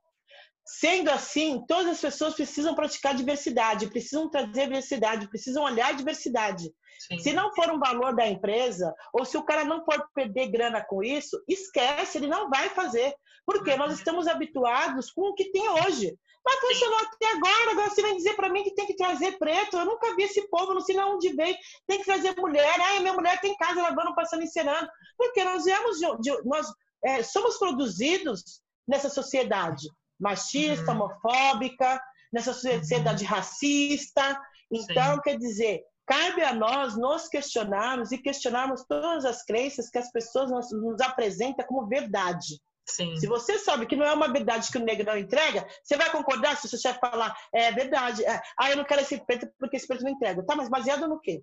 Sendo 0.78 1.10
assim, 1.10 1.64
todas 1.66 1.88
as 1.88 2.00
pessoas 2.00 2.34
precisam 2.34 2.76
praticar 2.76 3.12
diversidade, 3.12 3.90
precisam 3.90 4.30
trazer 4.30 4.68
diversidade, 4.68 5.28
precisam 5.28 5.64
olhar 5.64 5.88
a 5.88 5.92
diversidade. 5.92 6.72
Sim. 7.08 7.18
Se 7.18 7.32
não 7.32 7.52
for 7.56 7.72
um 7.72 7.78
valor 7.80 8.14
da 8.14 8.28
empresa, 8.28 8.94
ou 9.12 9.24
se 9.24 9.36
o 9.36 9.42
cara 9.42 9.64
não 9.64 9.84
pode 9.84 10.04
perder 10.14 10.46
grana 10.46 10.80
com 10.80 11.02
isso, 11.02 11.42
esquece, 11.48 12.18
ele 12.18 12.28
não 12.28 12.48
vai 12.48 12.68
fazer. 12.68 13.12
Porque 13.44 13.74
nós 13.74 13.88
uhum. 13.88 13.94
estamos 13.96 14.28
habituados 14.28 15.10
com 15.10 15.22
o 15.22 15.34
que 15.34 15.50
tem 15.50 15.68
hoje. 15.68 16.16
Mas 16.44 16.60
funcionou 16.60 16.98
até 17.00 17.32
agora, 17.32 17.72
agora 17.72 17.90
você 17.90 18.02
vem 18.02 18.16
dizer 18.16 18.34
para 18.36 18.48
mim 18.48 18.62
que 18.62 18.74
tem 18.74 18.86
que 18.86 18.94
trazer 18.94 19.38
preto. 19.38 19.76
Eu 19.76 19.84
nunca 19.84 20.14
vi 20.14 20.22
esse 20.22 20.48
povo, 20.48 20.72
não 20.72 20.80
sei 20.80 20.94
de 20.94 21.02
onde 21.02 21.32
veio. 21.32 21.56
Tem 21.88 21.98
que 21.98 22.04
trazer 22.04 22.36
mulher. 22.36 22.80
Ai, 22.80 23.00
minha 23.00 23.12
mulher 23.12 23.40
tem 23.40 23.56
casa 23.56 23.82
lavando, 23.82 24.14
passando, 24.14 24.44
encerando. 24.44 24.88
Porque 25.18 25.42
nós 25.42 25.64
viemos 25.64 25.98
de, 25.98 26.20
de 26.20 26.42
nós 26.44 26.68
é, 27.04 27.24
somos 27.24 27.58
produzidos 27.58 28.62
nessa 28.86 29.10
sociedade 29.10 29.88
machista, 30.20 30.92
uhum. 30.92 31.02
homofóbica, 31.02 32.00
nessa 32.32 32.52
sociedade 32.52 33.24
uhum. 33.24 33.30
racista. 33.30 34.40
Então, 34.70 35.16
Sim. 35.16 35.20
quer 35.22 35.38
dizer, 35.38 35.82
cabe 36.06 36.42
a 36.42 36.54
nós 36.54 36.96
nos 36.96 37.28
questionarmos 37.28 38.12
e 38.12 38.18
questionarmos 38.18 38.84
todas 38.84 39.24
as 39.24 39.42
crenças 39.44 39.88
que 39.88 39.98
as 39.98 40.10
pessoas 40.12 40.50
nos, 40.50 40.70
nos 40.72 41.00
apresentam 41.00 41.66
como 41.66 41.88
verdade. 41.88 42.60
Sim. 42.86 43.16
Se 43.16 43.26
você 43.26 43.58
sabe 43.58 43.86
que 43.86 43.96
não 43.96 44.04
é 44.04 44.12
uma 44.12 44.32
verdade 44.32 44.70
que 44.70 44.78
o 44.78 44.84
negro 44.84 45.06
não 45.06 45.16
entrega, 45.16 45.66
você 45.82 45.96
vai 45.96 46.10
concordar 46.10 46.56
se 46.56 46.66
o 46.66 46.68
seu 46.68 46.78
chefe 46.78 46.98
falar, 46.98 47.36
é 47.54 47.70
verdade, 47.70 48.24
é, 48.24 48.40
ah, 48.58 48.70
eu 48.70 48.76
não 48.76 48.84
quero 48.84 49.00
esse 49.00 49.24
preto 49.24 49.48
porque 49.58 49.76
esse 49.76 49.86
preto 49.86 50.02
não 50.02 50.10
entrega. 50.10 50.44
Tá, 50.44 50.56
mas 50.56 50.68
baseado 50.68 51.06
no 51.06 51.20
quê? 51.20 51.42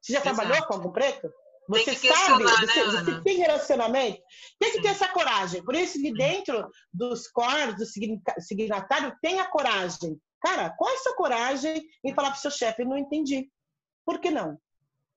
Você 0.00 0.12
já 0.12 0.20
Exato. 0.20 0.36
trabalhou 0.36 0.66
com 0.66 0.74
algum 0.74 0.92
preto? 0.92 1.32
Você 1.68 1.94
sabe, 1.94 2.44
você, 2.44 2.66
né, 2.66 2.84
você, 2.84 3.22
tem 3.22 3.38
relacionamento, 3.38 4.20
tem 4.58 4.72
que 4.72 4.82
ter 4.82 4.88
essa 4.88 5.08
coragem. 5.08 5.64
Por 5.64 5.74
isso 5.74 6.00
que 6.00 6.12
dentro 6.12 6.68
dos 6.92 7.26
cores, 7.28 7.76
do 7.76 7.86
signatário, 8.40 9.16
tem 9.22 9.40
a 9.40 9.46
coragem. 9.46 10.20
Cara, 10.42 10.74
qual 10.76 10.90
é 10.90 10.94
a 10.94 10.98
sua 10.98 11.16
coragem 11.16 11.82
em 12.04 12.14
falar 12.14 12.30
para 12.30 12.38
o 12.38 12.40
seu 12.40 12.50
chefe, 12.50 12.84
não 12.84 12.98
entendi. 12.98 13.50
Por 14.04 14.20
que 14.20 14.30
não? 14.30 14.58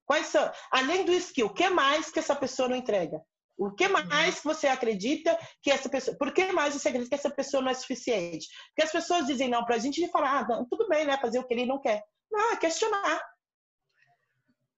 Quais 0.05 0.27
são, 0.27 0.49
além 0.71 1.03
do 1.03 1.11
skill, 1.11 1.47
o 1.47 1.53
que 1.53 1.69
mais 1.69 2.09
que 2.09 2.19
essa 2.19 2.33
pessoa 2.33 2.69
não 2.69 2.77
entrega? 2.77 3.21
O 3.57 3.71
que 3.71 3.87
mais 3.89 4.41
você 4.41 4.67
acredita 4.67 5.37
que 5.61 5.71
essa 5.71 5.89
pessoa. 5.89 6.15
Por 6.15 6.31
que 6.31 6.51
mais 6.53 6.73
você 6.73 6.87
acredita 6.87 7.09
que 7.09 7.19
essa 7.19 7.29
pessoa 7.29 7.61
não 7.61 7.71
é 7.71 7.73
suficiente? 7.73 8.47
Porque 8.67 8.83
as 8.83 8.91
pessoas 8.91 9.25
dizem 9.25 9.49
não 9.49 9.65
para 9.65 9.75
a 9.75 9.79
gente 9.79 10.01
e 10.01 10.09
falar, 10.09 10.39
ah, 10.39 10.47
não, 10.47 10.65
tudo 10.69 10.87
bem, 10.87 11.05
né? 11.05 11.17
Fazer 11.17 11.39
o 11.39 11.43
que 11.43 11.53
ele 11.53 11.65
não 11.65 11.81
quer. 11.81 12.03
Não, 12.31 12.53
é 12.53 12.55
questionar. 12.55 13.21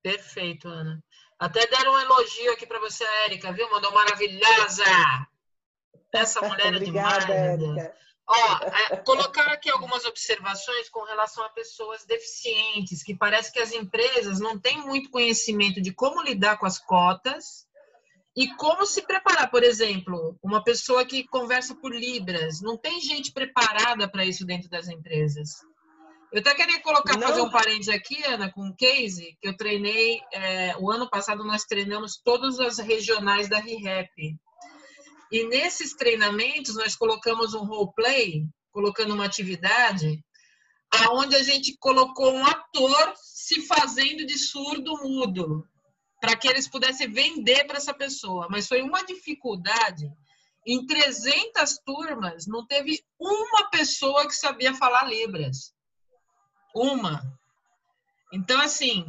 Perfeito, 0.02 0.68
Ana. 0.68 1.04
Até 1.40 1.66
deram 1.68 1.94
um 1.94 2.00
elogio 2.00 2.52
aqui 2.52 2.68
para 2.68 2.80
você, 2.80 3.06
Érica, 3.26 3.54
viu? 3.54 3.72
Mandou 3.72 3.94
maravilhosa! 3.94 4.84
Essa 6.14 6.42
mulher 6.48 6.74
é 6.74 6.80
demais. 6.80 7.30
Érica. 7.30 7.96
Ó, 8.28 8.60
é, 8.92 8.98
colocar 8.98 9.48
aqui 9.48 9.72
algumas 9.72 10.06
observações 10.06 10.88
com 10.90 11.04
relação 11.04 11.44
a 11.44 11.50
pessoas 11.50 12.06
deficientes, 12.06 13.02
que 13.02 13.16
parece 13.16 13.52
que 13.52 13.60
as 13.60 13.72
empresas 13.72 14.40
não 14.40 14.60
têm 14.60 14.78
muito 14.82 15.10
conhecimento 15.10 15.82
de 15.82 15.92
como 15.92 16.22
lidar 16.22 16.58
com 16.58 16.68
as 16.68 16.78
cotas 16.78 17.66
e 18.36 18.54
como 18.56 18.86
se 18.86 19.02
preparar. 19.02 19.50
Por 19.50 19.64
exemplo, 19.64 20.38
uma 20.44 20.64
pessoa 20.64 21.04
que 21.06 21.28
conversa 21.28 21.74
por 21.74 21.96
Libras, 21.96 22.62
não 22.62 22.78
tem 22.78 23.02
gente 23.02 23.32
preparada 23.32 24.08
para 24.08 24.26
isso 24.26 24.46
dentro 24.46 24.70
das 24.70 24.88
empresas. 24.88 25.62
Eu 26.32 26.42
até 26.42 26.54
queria 26.54 26.80
colocar, 26.82 27.18
não. 27.18 27.28
fazer 27.28 27.42
um 27.42 27.50
parênteses 27.50 27.90
aqui, 27.90 28.24
Ana, 28.24 28.52
com 28.52 28.62
um 28.62 28.76
case 28.76 29.36
que 29.42 29.48
eu 29.48 29.58
treinei. 29.58 30.22
É, 30.32 30.76
o 30.78 30.92
ano 30.92 31.10
passado 31.10 31.44
nós 31.44 31.64
treinamos 31.64 32.18
todas 32.24 32.60
as 32.60 32.78
regionais 32.78 33.50
da 33.50 33.58
ReHap. 33.58 34.38
E 35.32 35.44
nesses 35.46 35.96
treinamentos 35.96 36.76
nós 36.76 36.96
colocamos 36.96 37.54
um 37.56 37.64
role 37.64 37.92
play, 37.96 38.46
colocando 38.72 39.14
uma 39.14 39.26
atividade, 39.26 40.24
aonde 40.92 41.36
a 41.36 41.44
gente 41.44 41.76
colocou 41.80 42.32
um 42.32 42.46
ator 42.46 43.14
se 43.16 43.66
fazendo 43.66 44.26
de 44.26 44.38
surdo 44.38 44.98
mudo, 45.04 45.68
para 46.22 46.36
que 46.36 46.48
eles 46.48 46.68
pudessem 46.68 47.12
vender 47.12 47.66
para 47.66 47.78
essa 47.78 47.94
pessoa. 47.94 48.48
Mas 48.52 48.68
foi 48.68 48.82
uma 48.84 49.04
dificuldade. 49.04 50.12
Em 50.68 50.86
300 50.86 51.80
turmas, 51.84 52.46
não 52.46 52.68
teve 52.68 53.00
uma 53.20 53.70
pessoa 53.72 54.28
que 54.28 54.36
sabia 54.36 54.76
falar 54.76 55.08
Libras. 55.08 55.74
Uma. 56.76 57.22
Então, 58.32 58.60
assim, 58.62 59.06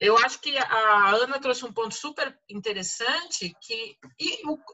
eu 0.00 0.16
acho 0.16 0.40
que 0.40 0.56
a 0.56 1.10
Ana 1.10 1.38
trouxe 1.38 1.64
um 1.64 1.72
ponto 1.72 1.94
super 1.94 2.34
interessante 2.48 3.54
que 3.60 3.96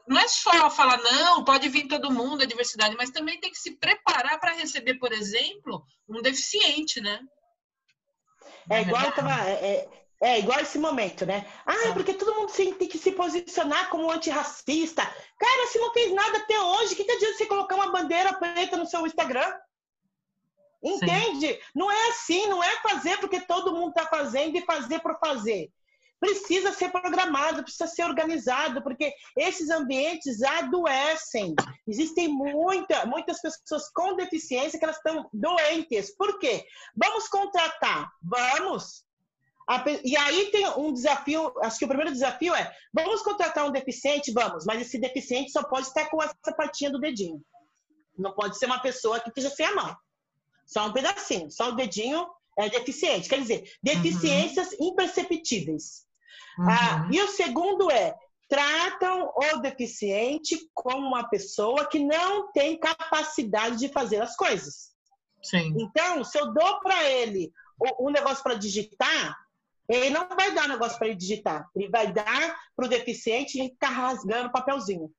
não 0.07 0.17
é 0.17 0.27
só 0.27 0.69
falar 0.69 0.97
não, 0.97 1.43
pode 1.43 1.67
vir 1.67 1.87
todo 1.87 2.11
mundo, 2.11 2.43
a 2.43 2.47
diversidade, 2.47 2.95
mas 2.97 3.09
também 3.09 3.39
tem 3.39 3.51
que 3.51 3.57
se 3.57 3.77
preparar 3.77 4.39
para 4.39 4.53
receber, 4.53 4.95
por 4.95 5.11
exemplo, 5.11 5.83
um 6.07 6.21
deficiente, 6.21 7.01
né? 7.01 7.19
É, 8.69 8.81
igual 8.81 9.03
é, 9.03 9.11
tava, 9.11 9.49
é, 9.49 9.89
é, 10.21 10.39
igual 10.39 10.59
esse 10.61 10.79
momento, 10.79 11.25
né? 11.25 11.45
Ah, 11.65 11.91
porque 11.93 12.13
todo 12.13 12.33
mundo 12.35 12.53
tem 12.53 12.73
que 12.73 12.97
se 12.97 13.11
posicionar 13.11 13.89
como 13.89 14.09
antirracista. 14.09 15.03
Cara, 15.03 15.67
se 15.67 15.77
não 15.77 15.91
fez 15.93 16.13
nada 16.13 16.37
até 16.37 16.57
hoje, 16.59 16.93
o 16.93 16.95
que, 16.95 17.03
que 17.03 17.11
adianta 17.11 17.37
você 17.37 17.45
colocar 17.45 17.75
uma 17.75 17.91
bandeira 17.91 18.33
preta 18.33 18.77
no 18.77 18.85
seu 18.85 19.05
Instagram? 19.05 19.53
Entende? 20.83 21.47
Sim. 21.53 21.59
Não 21.75 21.91
é 21.91 22.09
assim, 22.09 22.47
não 22.47 22.63
é 22.63 22.75
fazer 22.81 23.17
porque 23.17 23.41
todo 23.41 23.73
mundo 23.73 23.89
está 23.89 24.05
fazendo 24.05 24.55
e 24.57 24.65
fazer 24.65 24.99
por 24.99 25.17
fazer. 25.19 25.69
Precisa 26.19 26.73
ser 26.73 26.91
programado, 26.91 27.61
precisa 27.61 27.85
ser 27.85 28.03
organizado, 28.03 28.81
porque 28.81 29.13
esses 29.35 29.69
ambientes 29.69 30.41
adoecem. 30.41 31.55
Existem 31.87 32.27
muita, 32.27 33.05
muitas 33.05 33.39
pessoas 33.39 33.89
com 33.91 34.15
deficiência 34.15 34.79
que 34.79 34.85
elas 34.85 34.97
estão 34.97 35.29
doentes. 35.31 36.15
Por 36.15 36.39
quê? 36.39 36.65
Vamos 36.95 37.27
contratar? 37.27 38.09
Vamos. 38.21 39.05
E 40.03 40.17
aí 40.17 40.49
tem 40.49 40.67
um 40.69 40.93
desafio, 40.93 41.53
acho 41.61 41.77
que 41.77 41.85
o 41.85 41.89
primeiro 41.89 42.11
desafio 42.11 42.55
é: 42.55 42.73
vamos 42.91 43.21
contratar 43.21 43.67
um 43.67 43.71
deficiente? 43.71 44.31
Vamos, 44.31 44.65
mas 44.65 44.81
esse 44.81 44.97
deficiente 44.97 45.51
só 45.51 45.61
pode 45.61 45.87
estar 45.87 46.09
com 46.09 46.23
essa 46.23 46.33
patinha 46.57 46.89
do 46.89 46.99
dedinho. 46.99 47.43
Não 48.17 48.33
pode 48.33 48.57
ser 48.57 48.65
uma 48.65 48.79
pessoa 48.79 49.19
que 49.19 49.29
esteja 49.29 49.51
sem 49.51 49.65
a 49.65 49.75
mão. 49.75 49.95
Só 50.67 50.87
um 50.87 50.93
pedacinho, 50.93 51.49
só 51.49 51.69
o 51.69 51.75
dedinho 51.75 52.27
é 52.57 52.69
deficiente. 52.69 53.29
Quer 53.29 53.41
dizer, 53.41 53.71
deficiências 53.81 54.71
uhum. 54.73 54.89
imperceptíveis. 54.89 56.05
Uhum. 56.59 56.69
Ah, 56.69 57.09
e 57.11 57.21
o 57.21 57.27
segundo 57.29 57.89
é, 57.89 58.13
tratam 58.49 59.31
o 59.35 59.57
deficiente 59.59 60.57
como 60.73 61.07
uma 61.07 61.27
pessoa 61.29 61.85
que 61.85 61.99
não 61.99 62.51
tem 62.51 62.77
capacidade 62.77 63.77
de 63.77 63.89
fazer 63.89 64.21
as 64.21 64.35
coisas. 64.35 64.91
Sim. 65.43 65.73
Então, 65.77 66.23
se 66.23 66.37
eu 66.37 66.53
dou 66.53 66.79
para 66.81 67.09
ele 67.09 67.51
um 67.99 68.09
negócio 68.09 68.43
para 68.43 68.55
digitar, 68.55 69.37
ele 69.87 70.09
não 70.09 70.27
vai 70.27 70.53
dar 70.53 70.65
um 70.65 70.73
negócio 70.73 70.97
para 70.97 71.07
ele 71.07 71.15
digitar. 71.15 71.69
Ele 71.75 71.89
vai 71.89 72.11
dar 72.11 72.57
para 72.75 72.85
o 72.85 72.89
deficiente 72.89 73.61
ficar 73.61 73.89
rasgando 73.89 74.51
papelzinho. 74.51 75.11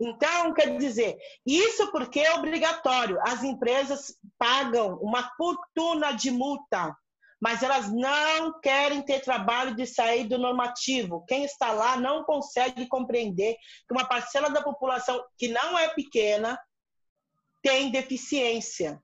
Então, 0.00 0.54
quer 0.54 0.78
dizer, 0.78 1.18
isso 1.44 1.90
porque 1.92 2.20
é 2.20 2.34
obrigatório. 2.34 3.18
As 3.20 3.44
empresas 3.44 4.16
pagam 4.38 4.96
uma 5.02 5.30
fortuna 5.36 6.12
de 6.12 6.30
multa, 6.30 6.96
mas 7.38 7.62
elas 7.62 7.92
não 7.92 8.58
querem 8.60 9.02
ter 9.02 9.20
trabalho 9.20 9.74
de 9.76 9.86
sair 9.86 10.26
do 10.26 10.38
normativo. 10.38 11.24
Quem 11.28 11.44
está 11.44 11.72
lá 11.72 11.98
não 11.98 12.24
consegue 12.24 12.86
compreender 12.86 13.56
que 13.86 13.92
uma 13.92 14.06
parcela 14.06 14.48
da 14.48 14.62
população 14.62 15.22
que 15.36 15.48
não 15.48 15.78
é 15.78 15.88
pequena 15.88 16.58
tem 17.62 17.90
deficiência. 17.90 19.02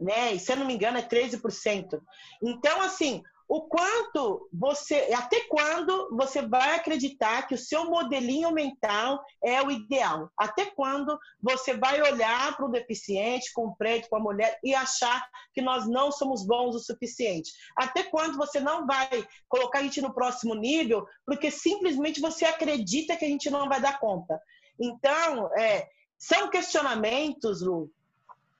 Né? 0.00 0.34
E, 0.34 0.40
se 0.40 0.50
eu 0.52 0.56
não 0.56 0.66
me 0.66 0.74
engano, 0.74 0.96
é 0.96 1.02
13%. 1.02 2.00
Então, 2.42 2.80
assim, 2.80 3.22
o 3.48 3.62
quanto 3.62 4.46
você, 4.52 5.10
até 5.16 5.40
quando 5.48 6.10
você 6.14 6.42
vai 6.42 6.74
acreditar 6.74 7.48
que 7.48 7.54
o 7.54 7.58
seu 7.58 7.88
modelinho 7.88 8.52
mental 8.52 9.24
é 9.42 9.62
o 9.62 9.70
ideal? 9.70 10.30
Até 10.36 10.66
quando 10.66 11.18
você 11.40 11.74
vai 11.74 12.02
olhar 12.02 12.54
para 12.54 12.66
o 12.66 12.70
deficiente, 12.70 13.50
com 13.54 13.68
o 13.68 13.74
preto, 13.74 14.10
com 14.10 14.16
a 14.16 14.20
mulher 14.20 14.58
e 14.62 14.74
achar 14.74 15.26
que 15.54 15.62
nós 15.62 15.88
não 15.88 16.12
somos 16.12 16.46
bons 16.46 16.74
o 16.74 16.78
suficiente? 16.78 17.50
Até 17.74 18.02
quando 18.02 18.36
você 18.36 18.60
não 18.60 18.86
vai 18.86 19.08
colocar 19.48 19.78
a 19.78 19.82
gente 19.82 20.02
no 20.02 20.12
próximo 20.12 20.54
nível 20.54 21.06
porque 21.24 21.50
simplesmente 21.50 22.20
você 22.20 22.44
acredita 22.44 23.16
que 23.16 23.24
a 23.24 23.28
gente 23.28 23.48
não 23.48 23.66
vai 23.66 23.80
dar 23.80 23.98
conta? 23.98 24.38
Então, 24.78 25.50
é, 25.56 25.88
são 26.18 26.50
questionamentos, 26.50 27.62
Lu, 27.62 27.90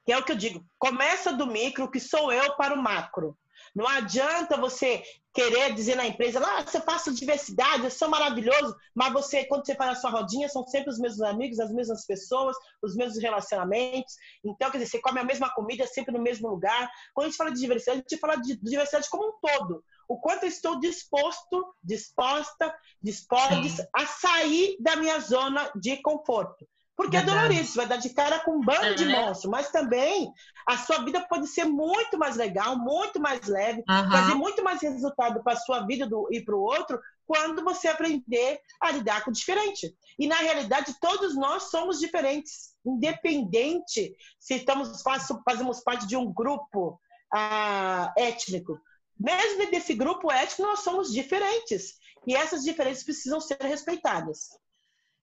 que 0.07 0.13
é 0.13 0.17
o 0.17 0.25
que 0.25 0.33
eu 0.33 0.37
digo, 0.37 0.65
começa 0.79 1.31
do 1.31 1.47
micro, 1.47 1.91
que 1.91 2.01
sou 2.01 2.33
eu, 2.33 2.57
para 2.57 2.73
o 2.73 2.83
macro. 2.83 3.37
Não 3.79 3.87
adianta 3.87 4.57
você 4.57 5.05
querer 5.33 5.73
dizer 5.73 5.95
na 5.95 6.05
empresa, 6.05 6.45
ah, 6.45 6.67
você 6.67 6.81
faça 6.81 7.15
diversidade, 7.15 7.85
eu 7.85 7.91
sou 7.93 8.09
maravilhoso, 8.09 8.75
mas 8.93 9.13
você, 9.13 9.45
quando 9.45 9.65
você 9.65 9.77
faz 9.77 9.97
a 9.97 10.01
sua 10.01 10.11
rodinha, 10.11 10.49
são 10.49 10.67
sempre 10.67 10.91
os 10.91 10.99
mesmos 10.99 11.23
amigos, 11.23 11.61
as 11.61 11.73
mesmas 11.73 12.05
pessoas, 12.05 12.57
os 12.83 12.97
mesmos 12.97 13.23
relacionamentos. 13.23 14.17
Então, 14.45 14.69
quer 14.69 14.79
dizer, 14.79 14.91
você 14.91 15.01
come 15.01 15.21
a 15.21 15.25
mesma 15.25 15.49
comida 15.55 15.87
sempre 15.87 16.13
no 16.13 16.21
mesmo 16.21 16.49
lugar. 16.49 16.91
Quando 17.15 17.27
a 17.27 17.29
gente 17.29 17.37
fala 17.37 17.53
de 17.53 17.61
diversidade, 17.61 17.99
a 18.01 18.03
gente 18.03 18.21
fala 18.21 18.35
de 18.35 18.57
diversidade 18.61 19.09
como 19.09 19.29
um 19.29 19.39
todo. 19.41 19.85
O 20.09 20.19
quanto 20.19 20.43
eu 20.43 20.49
estou 20.49 20.81
disposto, 20.81 21.73
disposta, 21.81 22.75
dispostos 23.01 23.81
a 23.95 24.07
sair 24.07 24.77
da 24.81 24.97
minha 24.97 25.21
zona 25.21 25.71
de 25.77 26.03
conforto. 26.03 26.67
Porque 26.99 27.17
é 27.17 27.23
dolorido, 27.23 27.65
você 27.65 27.77
vai 27.77 27.87
dar 27.87 27.99
de 27.99 28.11
cara 28.11 28.41
com 28.41 28.57
um 28.57 28.61
bando 28.61 28.87
é. 28.87 28.95
de 28.95 29.05
monstros, 29.05 29.49
mas 29.49 29.71
também 29.71 30.33
a 30.67 30.77
sua 30.77 31.05
vida 31.05 31.25
pode 31.29 31.47
ser 31.47 31.65
muito 31.65 32.19
mais 32.19 32.35
legal, 32.35 32.77
muito 32.77 33.21
mais 33.21 33.47
leve, 33.47 33.85
uhum. 33.89 34.11
fazer 34.11 34.35
muito 34.35 34.65
mais 34.65 34.83
resultado 34.83 35.41
para 35.45 35.53
a 35.53 35.61
sua 35.61 35.87
vida 35.87 36.09
do, 36.09 36.27
e 36.33 36.45
para 36.45 36.57
o 36.57 36.61
outro 36.61 37.01
quando 37.25 37.63
você 37.63 37.87
aprender 37.87 38.59
a 38.81 38.91
lidar 38.91 39.23
com 39.23 39.31
o 39.31 39.33
diferente. 39.33 39.95
E 40.19 40.27
na 40.27 40.39
realidade, 40.39 40.93
todos 41.01 41.37
nós 41.37 41.71
somos 41.71 42.01
diferentes, 42.01 42.75
independente 42.85 44.17
se 44.41 44.55
estamos 44.55 45.01
fazemos 45.45 45.81
parte 45.81 46.05
de 46.05 46.17
um 46.17 46.33
grupo 46.33 47.01
ah, 47.33 48.13
étnico. 48.17 48.77
Mesmo 49.17 49.71
desse 49.71 49.95
grupo 49.95 50.33
étnico, 50.33 50.63
nós 50.63 50.81
somos 50.81 51.13
diferentes. 51.13 51.95
E 52.27 52.35
essas 52.35 52.65
diferenças 52.65 53.05
precisam 53.05 53.41
ser 53.41 53.59
respeitadas. 53.61 54.49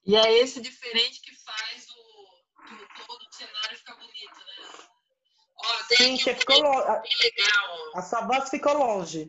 E 0.05 0.15
é 0.15 0.39
esse 0.39 0.61
diferente 0.61 1.19
que 1.21 1.33
faz 1.43 1.87
o, 1.89 2.95
que 2.95 3.05
todo 3.05 3.21
o 3.21 3.33
cenário 3.33 3.77
ficar 3.77 3.95
bonito, 3.95 4.35
né? 4.35 4.87
Ó, 5.57 5.83
Sim, 5.95 6.17
você 6.17 6.35
ficou 6.35 6.61
longe. 6.61 7.09
Legal, 7.23 7.97
a 7.97 8.01
sua 8.03 8.21
voz 8.21 8.49
ficou 8.49 8.73
longe. 8.73 9.27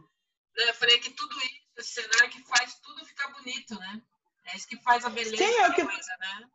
Eu 0.57 0.74
falei 0.74 0.99
que 0.99 1.11
tudo 1.11 1.35
isso, 1.39 1.61
esse 1.79 2.03
cenário 2.03 2.31
que 2.31 2.43
faz 2.43 2.79
tudo 2.81 3.05
ficar 3.07 3.29
bonito, 3.29 3.74
né? 3.79 4.03
É 4.47 4.57
isso 4.57 4.68
que 4.68 4.81
faz 4.83 5.05
a 5.05 5.09
beleza 5.09 5.37
Sim, 5.37 5.45
é 5.45 5.68
o 5.68 5.74
que, 5.74 5.85
coisa, 5.85 6.16
né? 6.18 6.51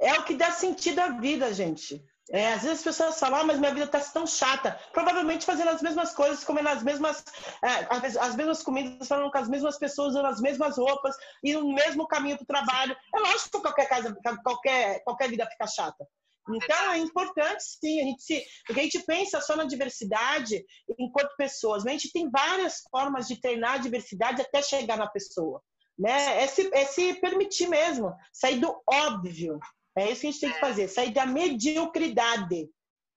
É 0.00 0.14
o 0.14 0.24
que 0.24 0.34
dá 0.34 0.50
sentido 0.50 1.00
à 1.00 1.08
vida, 1.08 1.52
gente. 1.52 2.02
É, 2.32 2.54
às 2.54 2.62
vezes 2.62 2.78
as 2.78 2.84
pessoas 2.84 3.18
falam, 3.20 3.40
ah, 3.40 3.44
mas 3.44 3.58
minha 3.58 3.72
vida 3.72 3.86
está 3.86 4.00
tão 4.00 4.26
chata. 4.26 4.78
Provavelmente 4.92 5.46
fazendo 5.46 5.70
as 5.70 5.80
mesmas 5.80 6.12
coisas, 6.12 6.42
comendo 6.42 6.68
as 6.68 6.82
mesmas, 6.82 7.22
é, 7.62 8.18
as 8.20 8.34
mesmas 8.34 8.62
comidas, 8.62 9.06
falando 9.06 9.30
com 9.30 9.38
as 9.38 9.48
mesmas 9.48 9.78
pessoas, 9.78 10.10
usando 10.10 10.26
as 10.26 10.40
mesmas 10.40 10.76
roupas, 10.76 11.14
e 11.42 11.52
no 11.54 11.72
mesmo 11.72 12.06
caminho 12.08 12.36
para 12.36 12.44
o 12.44 12.46
trabalho. 12.46 12.96
É 13.14 13.18
lógico 13.20 13.50
que 13.52 13.60
qualquer, 13.60 13.88
casa, 13.88 14.16
qualquer, 14.42 15.02
qualquer 15.04 15.28
vida 15.28 15.46
fica 15.46 15.66
chata. 15.66 16.06
Então 16.48 16.92
é 16.92 16.98
importante 16.98 17.60
sim, 17.60 18.00
a 18.00 18.04
gente 18.04 18.22
se, 18.22 18.44
porque 18.64 18.80
a 18.80 18.84
gente 18.84 19.00
pensa 19.00 19.40
só 19.40 19.56
na 19.56 19.64
diversidade 19.64 20.64
enquanto 20.98 21.36
pessoas, 21.36 21.82
mas 21.82 21.94
a 21.94 21.98
gente 21.98 22.12
tem 22.12 22.30
várias 22.30 22.82
formas 22.88 23.26
de 23.26 23.40
treinar 23.40 23.74
a 23.74 23.78
diversidade 23.78 24.42
até 24.42 24.62
chegar 24.62 24.96
na 24.96 25.08
pessoa. 25.08 25.60
né? 25.98 26.42
É 26.42 26.46
se, 26.46 26.70
é 26.72 26.84
se 26.84 27.14
permitir 27.14 27.68
mesmo, 27.68 28.14
sair 28.32 28.60
do 28.60 28.80
óbvio. 28.88 29.58
É 29.96 30.10
isso 30.10 30.20
que 30.20 30.26
a 30.26 30.30
gente 30.30 30.40
tem 30.40 30.52
que 30.52 30.60
fazer, 30.60 30.88
sair 30.88 31.12
da 31.12 31.26
mediocridade. 31.26 32.68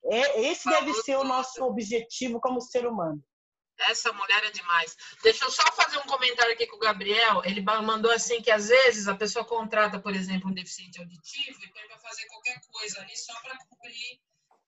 É, 0.05 0.41
esse 0.41 0.69
deve 0.69 0.93
ser 0.93 1.17
o 1.17 1.25
nosso 1.25 1.61
objetivo 1.63 2.39
como 2.39 2.61
ser 2.61 2.87
humano. 2.87 3.21
Essa 3.87 4.11
mulher 4.11 4.43
é 4.43 4.51
demais. 4.51 4.95
Deixa 5.23 5.45
eu 5.45 5.51
só 5.51 5.63
fazer 5.71 5.97
um 5.99 6.03
comentário 6.03 6.53
aqui 6.53 6.67
com 6.67 6.75
o 6.75 6.79
Gabriel. 6.79 7.41
Ele 7.45 7.61
mandou 7.61 8.11
assim 8.11 8.41
que 8.41 8.51
às 8.51 8.67
vezes 8.67 9.07
a 9.07 9.15
pessoa 9.15 9.45
contrata, 9.45 9.99
por 9.99 10.13
exemplo, 10.13 10.49
um 10.49 10.53
deficiente 10.53 10.99
auditivo 10.99 11.63
e 11.63 11.71
põe 11.71 11.87
para 11.87 11.97
fazer 11.99 12.25
qualquer 12.27 12.59
coisa 12.71 13.01
ali 13.01 13.15
só 13.15 13.33
para 13.41 13.57
cumprir 13.57 14.19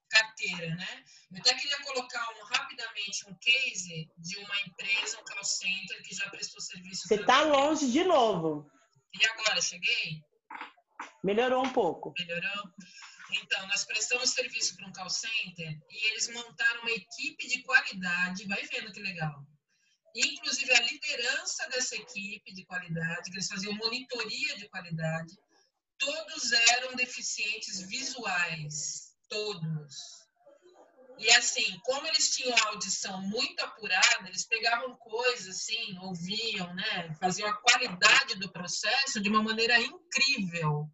carteira, 0.10 0.76
né? 0.76 1.04
Eu 1.32 1.40
até 1.40 1.54
queria 1.56 1.82
colocar 1.84 2.26
um, 2.36 2.44
rapidamente 2.44 3.26
um 3.30 3.36
case 3.36 4.10
de 4.18 4.38
uma 4.40 4.62
empresa, 4.62 5.20
um 5.20 5.24
call 5.24 5.44
center 5.44 6.04
que 6.04 6.14
já 6.14 6.30
prestou 6.30 6.62
serviço. 6.62 7.08
Você 7.08 7.16
está 7.16 7.42
longe 7.44 7.90
de 7.90 8.04
novo. 8.04 8.70
E 9.14 9.26
agora, 9.26 9.62
cheguei? 9.62 10.22
Melhorou 11.24 11.66
um 11.66 11.74
pouco. 11.74 12.14
Melhorou? 12.18 12.72
Então, 13.32 13.66
nós 13.68 13.86
prestamos 13.86 14.32
serviço 14.32 14.76
para 14.76 14.88
um 14.88 14.92
call 14.92 15.10
center 15.10 15.80
e 15.90 16.12
eles 16.12 16.28
montaram 16.30 16.82
uma 16.82 16.92
equipe 16.92 17.48
de 17.48 17.64
qualidade, 17.64 18.48
vai 18.48 18.62
vendo 18.64 18.92
que 18.92 19.00
legal. 19.00 19.46
Inclusive, 20.14 20.74
a 20.74 20.82
liderança 20.82 21.70
dessa 21.70 21.96
equipe 21.96 22.54
de 22.54 22.66
qualidade, 22.66 23.30
que 23.30 23.36
eles 23.38 23.48
faziam 23.48 23.74
monitoria 23.76 24.58
de 24.58 24.68
qualidade, 24.68 25.34
todos 25.98 26.52
eram 26.52 26.96
deficientes 26.96 27.82
visuais, 27.88 29.16
todos. 29.30 30.21
E 31.22 31.30
assim, 31.34 31.80
como 31.84 32.08
eles 32.08 32.32
tinham 32.32 32.58
a 32.58 32.70
audição 32.70 33.22
muito 33.22 33.64
apurada, 33.64 34.28
eles 34.28 34.44
pegavam 34.44 34.96
coisas 34.96 35.56
assim, 35.56 35.96
ouviam, 36.00 36.74
né? 36.74 37.16
Faziam 37.20 37.48
a 37.48 37.54
qualidade 37.54 38.40
do 38.40 38.52
processo 38.52 39.22
de 39.22 39.30
uma 39.30 39.44
maneira 39.44 39.80
incrível. 39.80 40.90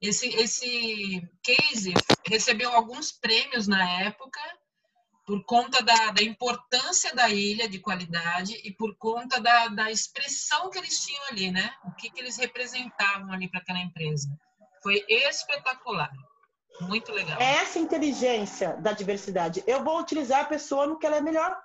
Esse, 0.00 0.28
esse 0.28 1.28
case 1.42 1.92
recebeu 2.28 2.70
alguns 2.70 3.10
prêmios 3.10 3.66
na 3.66 4.02
época 4.02 4.40
por 5.26 5.44
conta 5.44 5.82
da, 5.82 6.12
da 6.12 6.22
importância 6.22 7.12
da 7.12 7.28
ilha 7.28 7.68
de 7.68 7.80
qualidade 7.80 8.54
e 8.62 8.72
por 8.72 8.96
conta 8.96 9.40
da, 9.40 9.66
da 9.66 9.90
expressão 9.90 10.70
que 10.70 10.78
eles 10.78 11.04
tinham 11.04 11.24
ali, 11.26 11.50
né? 11.50 11.74
O 11.84 11.92
que, 11.96 12.08
que 12.08 12.20
eles 12.20 12.36
representavam 12.36 13.32
ali 13.32 13.50
para 13.50 13.58
aquela 13.58 13.80
empresa. 13.80 14.28
Foi 14.80 15.04
espetacular. 15.08 16.12
Muito 16.80 17.12
legal. 17.12 17.40
É 17.40 17.56
essa 17.56 17.78
inteligência 17.78 18.76
da 18.76 18.92
diversidade. 18.92 19.62
Eu 19.66 19.82
vou 19.82 19.98
utilizar 19.98 20.40
a 20.40 20.46
pessoa 20.46 20.86
no 20.86 20.98
que 20.98 21.06
ela 21.06 21.16
é 21.16 21.20
melhor. 21.20 21.56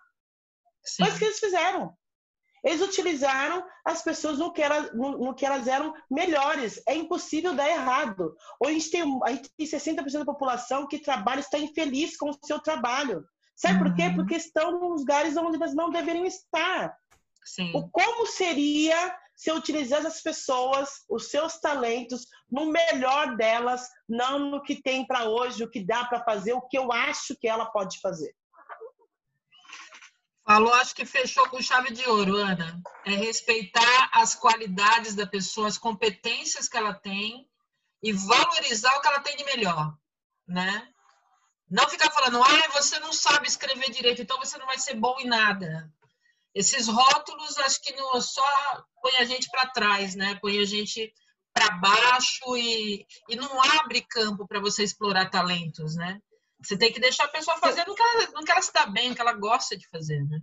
Sim. 0.84 1.04
Foi 1.04 1.08
isso 1.10 1.20
que 1.20 1.26
eles 1.26 1.40
fizeram. 1.40 1.96
Eles 2.64 2.82
utilizaram 2.82 3.66
as 3.84 4.04
pessoas 4.04 4.38
no 4.38 4.54
que, 4.54 4.62
elas, 4.62 4.94
no, 4.94 5.18
no 5.18 5.34
que 5.34 5.46
elas 5.46 5.68
eram 5.68 5.94
melhores. 6.10 6.82
É 6.88 6.96
impossível 6.96 7.56
dar 7.56 7.68
errado. 7.68 8.36
Hoje 8.60 8.72
a 8.72 8.80
gente 8.80 8.92
tem, 8.92 9.20
a 9.24 9.32
gente 9.32 9.50
tem 9.58 9.68
60% 9.68 10.20
da 10.20 10.26
população 10.26 10.88
que 10.88 11.00
trabalha 11.00 11.40
está 11.40 11.58
infeliz 11.58 12.16
com 12.16 12.30
o 12.30 12.38
seu 12.44 12.60
trabalho. 12.60 13.26
Sabe 13.56 13.80
uhum. 13.80 13.84
por 13.84 13.96
quê? 13.96 14.04
Uhum. 14.04 14.16
Porque 14.16 14.36
estão 14.36 14.80
nos 14.80 15.02
lugares 15.02 15.36
onde 15.38 15.58
elas 15.58 15.74
não 15.74 15.90
deveriam 15.90 16.26
estar. 16.26 16.96
Sim. 17.44 17.72
O 17.76 17.90
como 17.90 18.28
seria 18.28 19.18
se 19.42 19.50
eu 19.50 19.56
utilizasse 19.56 20.06
as 20.06 20.22
pessoas, 20.22 21.04
os 21.10 21.32
seus 21.32 21.60
talentos, 21.60 22.28
no 22.48 22.68
melhor 22.68 23.36
delas, 23.36 23.90
não 24.08 24.38
no 24.38 24.62
que 24.62 24.80
tem 24.84 25.04
para 25.04 25.24
hoje, 25.28 25.64
o 25.64 25.68
que 25.68 25.84
dá 25.84 26.06
para 26.06 26.24
fazer, 26.24 26.54
o 26.54 26.62
que 26.62 26.78
eu 26.78 26.92
acho 26.92 27.36
que 27.36 27.48
ela 27.48 27.66
pode 27.66 28.00
fazer. 28.00 28.36
Falou, 30.46 30.72
acho 30.76 30.94
que 30.94 31.08
fechou 31.08 31.50
com 31.50 31.60
chave 31.60 31.92
de 31.92 32.08
ouro, 32.08 32.36
Ana. 32.36 32.80
É 33.04 33.16
respeitar 33.16 34.12
as 34.14 34.36
qualidades 34.36 35.16
da 35.16 35.26
pessoa, 35.26 35.68
as 35.68 35.78
competências 35.80 36.70
que 36.70 36.78
ela 36.78 36.94
tem 36.94 37.50
e 38.04 38.14
valorizar 38.14 38.96
o 38.96 39.02
que 39.02 39.08
ela 39.08 39.22
tem 39.22 39.36
de 39.38 39.44
melhor, 39.44 39.98
né? 40.48 40.88
Não 41.68 41.90
ficar 41.90 42.12
falando, 42.12 42.44
ah, 42.44 42.70
você 42.74 43.00
não 43.00 43.12
sabe 43.12 43.48
escrever 43.48 43.90
direito, 43.90 44.22
então 44.22 44.38
você 44.38 44.56
não 44.60 44.68
vai 44.68 44.78
ser 44.78 44.94
bom 44.94 45.20
em 45.20 45.26
nada. 45.26 45.92
Esses 46.54 46.88
rótulos, 46.88 47.58
acho 47.60 47.82
que 47.82 47.96
não 47.96 48.20
só 48.22 48.44
põe 49.02 49.18
a 49.18 49.26
gente 49.26 49.50
para 49.50 49.68
trás, 49.68 50.16
né? 50.16 50.38
Põe 50.42 50.60
a 50.60 50.66
gente 50.66 51.14
para 51.54 51.70
baixo 51.72 52.58
e, 52.58 53.06
e 53.30 53.36
não 53.36 53.62
abre 53.80 54.02
campo 54.02 54.48
para 54.48 54.60
você 54.60 54.84
explorar 54.84 55.30
talentos, 55.30 55.96
né? 55.96 56.20
Você 56.62 56.78
tem 56.78 56.92
que 56.92 57.00
deixar 57.00 57.26
a 57.26 57.30
pessoa 57.30 57.58
fazer 57.58 57.86
no 57.88 57.96
que 57.96 58.02
ela, 58.02 58.28
no 58.34 58.44
que 58.44 58.52
ela 58.52 58.62
se 58.62 58.74
dá 58.74 58.86
bem, 58.86 59.10
no 59.10 59.16
que 59.16 59.22
ela 59.22 59.34
gosta 59.34 59.78
de 59.78 59.88
fazer, 59.90 60.24
né? 60.26 60.40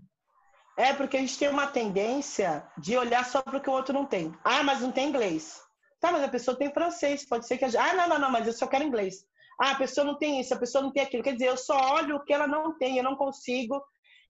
É, 0.77 0.93
porque 0.93 1.17
a 1.17 1.21
gente 1.21 1.39
tem 1.39 1.49
uma 1.49 1.67
tendência 1.67 2.67
de 2.79 2.97
olhar 2.97 3.25
só 3.25 3.43
para 3.43 3.59
o 3.59 3.61
que 3.61 3.69
o 3.69 3.73
outro 3.73 3.93
não 3.93 4.07
tem. 4.07 4.33
Ah, 4.45 4.63
mas 4.63 4.81
não 4.81 4.93
tem 4.93 5.09
inglês. 5.09 5.61
Tá, 6.01 6.13
mas 6.13 6.23
a 6.23 6.29
pessoa 6.29 6.57
tem 6.57 6.73
francês. 6.73 7.27
Pode 7.27 7.47
ser 7.47 7.59
que 7.59 7.65
a 7.65 7.69
gente... 7.69 7.81
Ah, 7.81 7.95
não, 7.95 8.09
não, 8.09 8.19
não, 8.19 8.31
mas 8.31 8.47
eu 8.47 8.53
só 8.53 8.67
quero 8.67 8.85
inglês. 8.85 9.25
Ah, 9.61 9.73
a 9.73 9.75
pessoa 9.75 10.05
não 10.05 10.17
tem 10.17 10.41
isso, 10.41 10.55
a 10.55 10.59
pessoa 10.59 10.83
não 10.83 10.93
tem 10.93 11.03
aquilo. 11.03 11.23
Quer 11.23 11.33
dizer, 11.33 11.49
eu 11.49 11.57
só 11.57 11.77
olho 11.95 12.17
o 12.17 12.25
que 12.25 12.33
ela 12.33 12.47
não 12.47 12.79
tem, 12.79 12.97
eu 12.97 13.03
não 13.03 13.17
consigo 13.17 13.83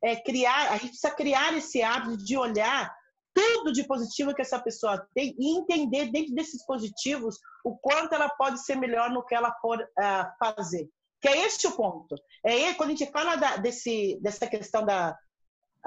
é, 0.02 0.16
criar. 0.16 0.72
A 0.72 0.76
gente 0.76 0.90
precisa 0.90 1.10
criar 1.10 1.56
esse 1.56 1.82
hábito 1.82 2.16
de 2.18 2.36
olhar 2.36 2.92
tudo 3.34 3.72
de 3.72 3.84
positivo 3.84 4.34
que 4.34 4.42
essa 4.42 4.58
pessoa 4.58 5.06
tem 5.14 5.34
e 5.38 5.56
entender 5.56 6.10
dentro 6.10 6.34
desses 6.34 6.64
positivos 6.66 7.38
o 7.64 7.76
quanto 7.76 8.14
ela 8.14 8.28
pode 8.28 8.64
ser 8.64 8.76
melhor 8.76 9.10
no 9.10 9.24
que 9.24 9.34
ela 9.34 9.54
for 9.60 9.80
uh, 9.80 10.44
fazer. 10.44 10.88
Que 11.20 11.28
é 11.28 11.46
este 11.46 11.66
o 11.66 11.72
ponto. 11.72 12.16
É 12.44 12.74
quando 12.74 12.90
a 12.90 12.94
gente 12.94 13.10
fala 13.10 13.36
da, 13.36 13.56
desse, 13.56 14.18
dessa 14.20 14.46
questão 14.46 14.84
da, 14.84 15.16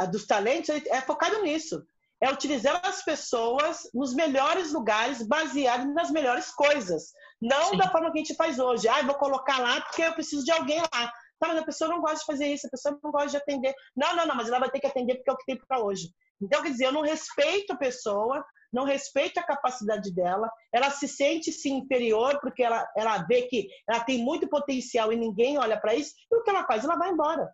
dos 0.09 0.25
talentos, 0.25 0.69
é 0.69 1.01
focado 1.01 1.41
nisso. 1.41 1.85
É 2.21 2.29
utilizar 2.31 2.79
as 2.85 3.03
pessoas 3.03 3.89
nos 3.93 4.13
melhores 4.13 4.71
lugares, 4.71 5.25
baseado 5.25 5.91
nas 5.93 6.11
melhores 6.11 6.51
coisas. 6.51 7.13
Não 7.41 7.71
Sim. 7.71 7.77
da 7.77 7.89
forma 7.89 8.11
que 8.11 8.19
a 8.19 8.23
gente 8.23 8.35
faz 8.35 8.59
hoje. 8.59 8.87
Ah, 8.87 9.01
vou 9.01 9.15
colocar 9.15 9.59
lá 9.59 9.81
porque 9.81 10.03
eu 10.03 10.13
preciso 10.13 10.45
de 10.45 10.51
alguém 10.51 10.79
lá. 10.79 11.13
Tá, 11.41 11.47
mas 11.47 11.57
a 11.57 11.65
pessoa 11.65 11.89
não 11.89 12.01
gosta 12.01 12.19
de 12.19 12.25
fazer 12.25 12.53
isso, 12.53 12.67
a 12.67 12.69
pessoa 12.69 12.99
não 13.03 13.11
gosta 13.11 13.29
de 13.29 13.37
atender. 13.37 13.73
Não, 13.95 14.15
não, 14.15 14.27
não, 14.27 14.35
mas 14.35 14.47
ela 14.47 14.59
vai 14.59 14.69
ter 14.69 14.79
que 14.79 14.85
atender 14.85 15.15
porque 15.15 15.31
é 15.31 15.33
o 15.33 15.37
que 15.37 15.45
tem 15.45 15.57
para 15.57 15.83
hoje. 15.83 16.13
Então, 16.39 16.61
quer 16.61 16.69
dizer, 16.69 16.85
eu 16.85 16.91
não 16.91 17.01
respeito 17.01 17.73
a 17.73 17.77
pessoa, 17.77 18.45
não 18.71 18.83
respeito 18.83 19.39
a 19.39 19.43
capacidade 19.43 20.13
dela, 20.13 20.47
ela 20.71 20.91
se 20.91 21.07
sente 21.07 21.51
se 21.51 21.67
inferior 21.71 22.39
porque 22.41 22.61
ela, 22.61 22.87
ela 22.95 23.17
vê 23.23 23.41
que 23.47 23.67
ela 23.89 24.01
tem 24.01 24.23
muito 24.23 24.47
potencial 24.47 25.11
e 25.11 25.17
ninguém 25.17 25.57
olha 25.57 25.81
para 25.81 25.95
isso, 25.95 26.13
e 26.31 26.35
o 26.35 26.43
que 26.43 26.49
ela 26.51 26.63
faz? 26.63 26.83
Ela 26.83 26.95
vai 26.95 27.09
embora. 27.09 27.51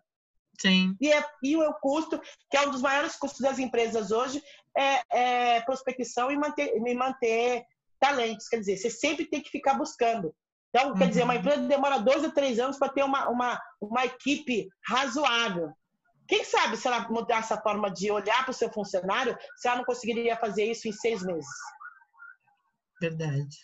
Sim. 0.60 0.94
E, 1.00 1.10
é, 1.10 1.24
e 1.42 1.56
o 1.56 1.72
custo, 1.80 2.20
que 2.50 2.58
é 2.58 2.66
um 2.66 2.70
dos 2.70 2.82
maiores 2.82 3.16
custos 3.16 3.40
das 3.40 3.58
empresas 3.58 4.10
hoje, 4.10 4.42
é, 4.76 5.56
é 5.56 5.60
prospecção 5.62 6.30
e 6.30 6.36
manter, 6.36 6.76
e 6.76 6.94
manter 6.94 7.64
talentos. 7.98 8.48
Quer 8.48 8.60
dizer, 8.60 8.76
você 8.76 8.90
sempre 8.90 9.24
tem 9.24 9.40
que 9.40 9.50
ficar 9.50 9.74
buscando. 9.74 10.34
Então, 10.78 10.94
quer 10.94 11.08
dizer, 11.08 11.24
uma 11.24 11.34
uhum. 11.34 11.40
empresa 11.40 11.62
demora 11.62 11.98
dois 11.98 12.22
ou 12.22 12.30
três 12.30 12.58
anos 12.60 12.78
para 12.78 12.88
ter 12.88 13.02
uma, 13.02 13.28
uma, 13.28 13.60
uma 13.80 14.04
equipe 14.04 14.68
razoável. 14.86 15.72
Quem 16.28 16.44
sabe 16.44 16.76
se 16.76 16.86
ela 16.86 17.08
mudar 17.08 17.38
essa 17.38 17.60
forma 17.60 17.90
de 17.90 18.10
olhar 18.10 18.44
para 18.44 18.52
o 18.52 18.54
seu 18.54 18.70
funcionário, 18.70 19.36
se 19.56 19.66
ela 19.66 19.78
não 19.78 19.84
conseguiria 19.84 20.36
fazer 20.36 20.70
isso 20.70 20.86
em 20.86 20.92
seis 20.92 21.22
meses? 21.24 21.48
Verdade. 23.00 23.56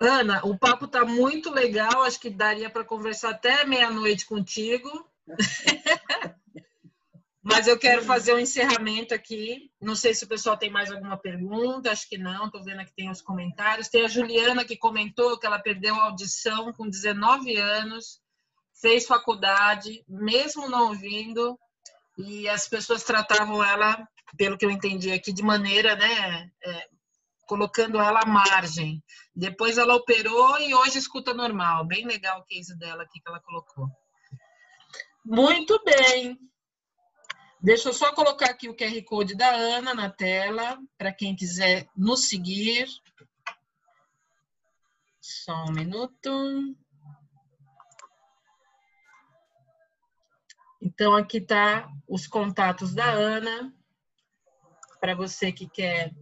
Ana, 0.00 0.40
o 0.44 0.56
papo 0.56 0.84
está 0.84 1.04
muito 1.04 1.50
legal, 1.50 2.02
acho 2.02 2.20
que 2.20 2.30
daria 2.30 2.70
para 2.70 2.84
conversar 2.84 3.30
até 3.30 3.64
meia-noite 3.64 4.24
contigo. 4.24 4.88
Mas 7.42 7.66
eu 7.66 7.78
quero 7.78 8.02
fazer 8.04 8.34
um 8.34 8.38
encerramento 8.38 9.14
aqui. 9.14 9.70
Não 9.80 9.96
sei 9.96 10.14
se 10.14 10.24
o 10.24 10.28
pessoal 10.28 10.58
tem 10.58 10.70
mais 10.70 10.90
alguma 10.90 11.16
pergunta, 11.16 11.90
acho 11.90 12.06
que 12.06 12.18
não. 12.18 12.46
Estou 12.46 12.62
vendo 12.62 12.80
aqui 12.80 12.92
tem 12.94 13.10
os 13.10 13.22
comentários. 13.22 13.88
Tem 13.88 14.04
a 14.04 14.08
Juliana 14.08 14.64
que 14.64 14.76
comentou 14.76 15.38
que 15.38 15.46
ela 15.46 15.58
perdeu 15.58 15.94
a 15.94 16.04
audição 16.04 16.72
com 16.72 16.88
19 16.88 17.56
anos, 17.56 18.20
fez 18.74 19.06
faculdade, 19.06 20.04
mesmo 20.06 20.68
não 20.68 20.88
ouvindo, 20.88 21.58
e 22.18 22.46
as 22.46 22.68
pessoas 22.68 23.04
tratavam 23.04 23.64
ela, 23.64 24.06
pelo 24.36 24.58
que 24.58 24.66
eu 24.66 24.70
entendi 24.70 25.10
aqui, 25.10 25.32
de 25.32 25.42
maneira, 25.42 25.96
né, 25.96 26.50
é, 26.62 26.88
colocando 27.46 27.98
ela 27.98 28.20
à 28.22 28.26
margem. 28.26 29.02
Depois 29.34 29.78
ela 29.78 29.94
operou 29.94 30.58
e 30.60 30.74
hoje 30.74 30.98
escuta 30.98 31.32
normal. 31.32 31.86
Bem 31.86 32.06
legal 32.06 32.40
o 32.40 32.44
case 32.44 32.76
dela 32.78 33.02
aqui 33.02 33.18
que 33.18 33.28
ela 33.28 33.40
colocou. 33.40 33.88
Muito 35.24 35.82
bem. 35.84 36.38
Deixa 37.62 37.90
eu 37.90 37.92
só 37.92 38.14
colocar 38.14 38.46
aqui 38.46 38.70
o 38.70 38.74
QR 38.74 39.04
Code 39.04 39.34
da 39.34 39.50
Ana 39.50 39.94
na 39.94 40.08
tela, 40.08 40.78
para 40.96 41.12
quem 41.12 41.36
quiser 41.36 41.86
nos 41.94 42.28
seguir. 42.28 42.88
Só 45.20 45.66
um 45.66 45.72
minuto. 45.72 46.74
Então, 50.80 51.14
aqui 51.14 51.36
está 51.36 51.86
os 52.08 52.26
contatos 52.26 52.94
da 52.94 53.10
Ana, 53.10 53.70
para 54.98 55.14
você 55.14 55.52
que 55.52 55.68
quer 55.68 56.14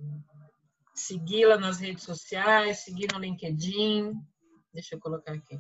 segui-la 0.93 1.57
nas 1.57 1.79
redes 1.79 2.03
sociais, 2.03 2.79
seguir 2.79 3.13
no 3.13 3.21
LinkedIn. 3.21 4.13
Deixa 4.75 4.97
eu 4.97 5.01
colocar 5.01 5.35
aqui. 5.35 5.57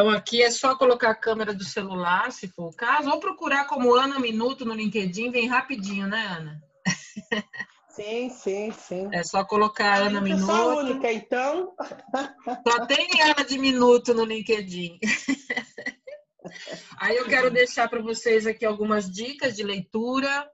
Então 0.00 0.08
aqui 0.08 0.42
é 0.42 0.50
só 0.50 0.74
colocar 0.74 1.10
a 1.10 1.14
câmera 1.14 1.52
do 1.52 1.62
celular, 1.62 2.32
se 2.32 2.48
for 2.48 2.70
o 2.70 2.74
caso, 2.74 3.10
ou 3.10 3.20
procurar 3.20 3.66
como 3.66 3.94
Ana 3.94 4.18
Minuto 4.18 4.64
no 4.64 4.72
LinkedIn, 4.72 5.30
vem 5.30 5.46
rapidinho, 5.46 6.06
né, 6.06 6.24
Ana? 6.26 6.62
Sim, 7.90 8.30
sim, 8.30 8.72
sim. 8.72 9.10
É 9.12 9.22
só 9.22 9.44
colocar 9.44 9.92
a 9.92 10.06
Ana 10.06 10.22
Minuto. 10.22 10.46
Só 10.46 10.78
única, 10.78 11.12
então. 11.12 11.74
Só 12.66 12.86
tem 12.86 13.10
Ana 13.20 13.44
de 13.44 13.58
Minuto 13.58 14.14
no 14.14 14.24
LinkedIn. 14.24 14.98
Aí 16.98 17.16
eu 17.16 17.26
quero 17.26 17.50
deixar 17.50 17.86
para 17.90 18.00
vocês 18.00 18.46
aqui 18.46 18.64
algumas 18.64 19.10
dicas 19.10 19.54
de 19.54 19.62
leitura. 19.62 20.50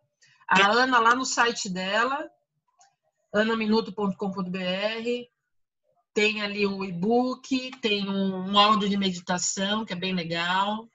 A 0.48 0.66
Ana 0.72 0.98
lá 0.98 1.14
no 1.14 1.24
site 1.24 1.68
dela, 1.68 2.28
anaminuto.com.br, 3.32 4.16
tem 6.16 6.40
ali 6.40 6.66
o 6.66 6.82
e-book, 6.82 7.70
tem 7.82 8.08
um, 8.08 8.50
um, 8.50 8.58
áudio 8.58 8.88
de 8.88 8.96
meditação, 8.96 9.84
que 9.84 9.92
é 9.92 9.96
bem 9.96 10.14
legal. 10.14 10.88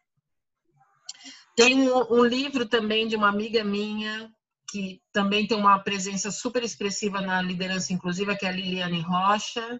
Tem 1.55 1.87
um, 1.87 2.13
um, 2.13 2.25
livro 2.25 2.67
também 2.67 3.07
de 3.07 3.15
uma 3.15 3.29
amiga 3.29 3.63
minha, 3.63 4.33
que 4.67 4.99
também 5.13 5.45
tem 5.45 5.55
uma 5.55 5.77
presença 5.77 6.31
super 6.31 6.63
expressiva 6.63 7.21
na 7.21 7.39
liderança 7.39 7.93
inclusiva, 7.93 8.35
que 8.35 8.47
é 8.47 8.49
a 8.49 8.51
Liliane 8.51 9.01
Rocha, 9.01 9.79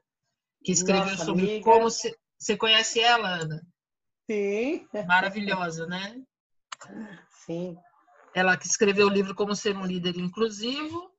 que 0.64 0.72
escreveu 0.72 1.14
Nossa, 1.14 1.26
sobre 1.26 1.44
amiga. 1.46 1.64
como 1.64 1.90
se... 1.90 2.16
Você 2.38 2.56
conhece 2.56 3.00
ela, 3.00 3.30
Ana? 3.30 3.62
Sim. 4.30 4.88
Maravilhosa, 5.08 5.88
né? 5.88 6.22
Sim. 7.48 7.76
Ela 8.36 8.56
que 8.56 8.68
escreveu 8.68 9.08
o 9.08 9.12
livro 9.12 9.34
Como 9.34 9.56
Ser 9.56 9.76
um 9.76 9.88
Líder 9.88 10.18
Inclusivo. 10.18 11.11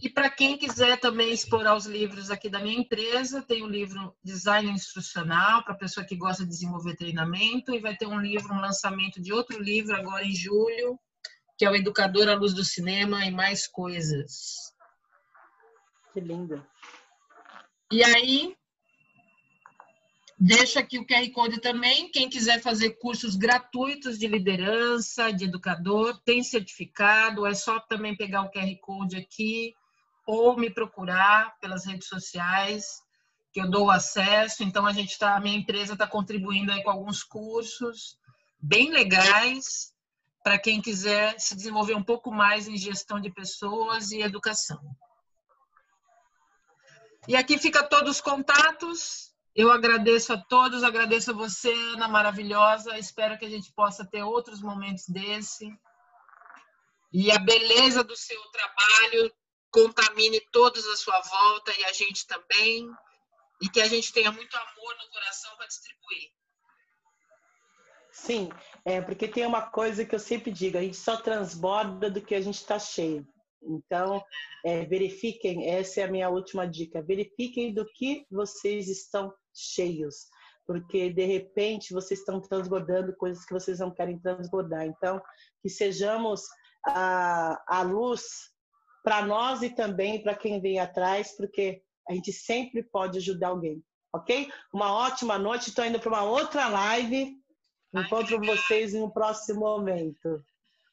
E 0.00 0.08
para 0.08 0.30
quem 0.30 0.56
quiser 0.56 0.98
também 1.00 1.32
explorar 1.32 1.76
os 1.76 1.86
livros 1.86 2.30
aqui 2.30 2.48
da 2.48 2.60
minha 2.60 2.78
empresa, 2.78 3.42
tem 3.42 3.62
o 3.62 3.68
livro 3.68 4.14
Design 4.22 4.70
Instrucional, 4.70 5.64
para 5.64 5.74
a 5.74 5.78
pessoa 5.78 6.06
que 6.06 6.16
gosta 6.16 6.44
de 6.44 6.50
desenvolver 6.50 6.96
treinamento, 6.96 7.74
e 7.74 7.80
vai 7.80 7.96
ter 7.96 8.06
um 8.06 8.20
livro, 8.20 8.52
um 8.52 8.60
lançamento 8.60 9.20
de 9.20 9.32
outro 9.32 9.60
livro 9.62 9.94
agora 9.94 10.24
em 10.24 10.34
julho, 10.34 10.98
que 11.56 11.64
é 11.64 11.70
o 11.70 11.74
Educador 11.74 12.28
à 12.28 12.34
Luz 12.34 12.54
do 12.54 12.64
Cinema 12.64 13.24
e 13.24 13.30
Mais 13.30 13.66
Coisas. 13.66 14.72
Que 16.12 16.20
linda. 16.20 16.64
E 17.90 18.04
aí, 18.04 18.56
Deixa 20.40 20.78
aqui 20.78 20.98
o 20.98 21.06
QR 21.06 21.28
Code 21.32 21.60
também. 21.60 22.10
Quem 22.12 22.30
quiser 22.30 22.62
fazer 22.62 22.90
cursos 22.98 23.34
gratuitos 23.34 24.16
de 24.18 24.28
liderança, 24.28 25.32
de 25.32 25.46
educador, 25.46 26.20
tem 26.24 26.44
certificado. 26.44 27.44
É 27.44 27.54
só 27.54 27.80
também 27.80 28.16
pegar 28.16 28.42
o 28.42 28.50
QR 28.50 28.72
Code 28.80 29.16
aqui 29.16 29.74
ou 30.24 30.56
me 30.56 30.70
procurar 30.70 31.58
pelas 31.58 31.84
redes 31.84 32.06
sociais 32.06 33.02
que 33.52 33.60
eu 33.60 33.68
dou 33.68 33.90
acesso. 33.90 34.62
Então 34.62 34.86
a 34.86 34.92
gente 34.92 35.10
está, 35.10 35.34
a 35.34 35.40
minha 35.40 35.58
empresa 35.58 35.94
está 35.94 36.06
contribuindo 36.06 36.70
aí 36.70 36.84
com 36.84 36.90
alguns 36.90 37.24
cursos 37.24 38.16
bem 38.60 38.92
legais 38.92 39.92
para 40.44 40.56
quem 40.56 40.80
quiser 40.80 41.38
se 41.40 41.56
desenvolver 41.56 41.94
um 41.94 42.02
pouco 42.02 42.30
mais 42.30 42.68
em 42.68 42.76
gestão 42.76 43.18
de 43.18 43.30
pessoas 43.30 44.12
e 44.12 44.22
educação. 44.22 44.78
E 47.26 47.34
aqui 47.34 47.58
fica 47.58 47.82
todos 47.82 48.16
os 48.16 48.20
contatos. 48.20 49.27
Eu 49.58 49.72
agradeço 49.72 50.32
a 50.32 50.36
todos, 50.38 50.84
agradeço 50.84 51.32
a 51.32 51.34
você, 51.34 51.72
Ana, 51.72 52.06
maravilhosa. 52.06 52.96
Espero 52.96 53.36
que 53.36 53.44
a 53.44 53.48
gente 53.48 53.72
possa 53.72 54.06
ter 54.06 54.22
outros 54.22 54.62
momentos 54.62 55.08
desse. 55.08 55.68
E 57.12 57.32
a 57.32 57.40
beleza 57.40 58.04
do 58.04 58.14
seu 58.14 58.40
trabalho 58.52 59.34
contamine 59.68 60.40
todos 60.52 60.86
à 60.86 60.96
sua 60.96 61.20
volta 61.22 61.72
e 61.76 61.84
a 61.86 61.92
gente 61.92 62.24
também. 62.28 62.88
E 63.60 63.68
que 63.68 63.80
a 63.80 63.88
gente 63.88 64.12
tenha 64.12 64.30
muito 64.30 64.56
amor 64.56 64.96
no 64.96 65.10
coração 65.10 65.50
para 65.56 65.66
distribuir. 65.66 66.30
Sim, 68.12 68.50
é 68.84 69.00
porque 69.00 69.26
tem 69.26 69.44
uma 69.44 69.62
coisa 69.62 70.04
que 70.04 70.14
eu 70.14 70.20
sempre 70.20 70.52
digo: 70.52 70.78
a 70.78 70.82
gente 70.82 70.96
só 70.96 71.16
transborda 71.16 72.08
do 72.08 72.22
que 72.22 72.36
a 72.36 72.40
gente 72.40 72.58
está 72.58 72.78
cheio. 72.78 73.26
Então, 73.60 74.24
é, 74.64 74.84
verifiquem, 74.84 75.68
essa 75.68 76.00
é 76.00 76.04
a 76.04 76.10
minha 76.10 76.30
última 76.30 76.64
dica: 76.64 77.02
verifiquem 77.02 77.74
do 77.74 77.84
que 77.84 78.24
vocês 78.30 78.88
estão 78.88 79.34
cheios, 79.58 80.28
porque 80.66 81.10
de 81.10 81.24
repente 81.24 81.92
vocês 81.92 82.20
estão 82.20 82.40
transbordando 82.40 83.16
coisas 83.16 83.44
que 83.44 83.54
vocês 83.54 83.78
não 83.78 83.90
querem 83.90 84.18
transbordar. 84.18 84.86
Então, 84.86 85.20
que 85.62 85.68
sejamos 85.68 86.42
a, 86.86 87.62
a 87.66 87.82
luz 87.82 88.22
para 89.02 89.22
nós 89.22 89.62
e 89.62 89.70
também 89.70 90.22
para 90.22 90.34
quem 90.34 90.60
vem 90.60 90.78
atrás, 90.78 91.34
porque 91.36 91.82
a 92.08 92.12
gente 92.12 92.32
sempre 92.32 92.82
pode 92.82 93.18
ajudar 93.18 93.48
alguém, 93.48 93.82
ok? 94.12 94.52
Uma 94.72 94.92
ótima 94.92 95.38
noite, 95.38 95.68
estou 95.68 95.84
indo 95.84 96.00
para 96.00 96.10
uma 96.10 96.24
outra 96.24 96.68
live. 96.68 97.36
Encontro 97.94 98.38
vocês 98.44 98.92
em 98.94 99.02
um 99.02 99.10
próximo 99.10 99.60
momento. 99.60 100.44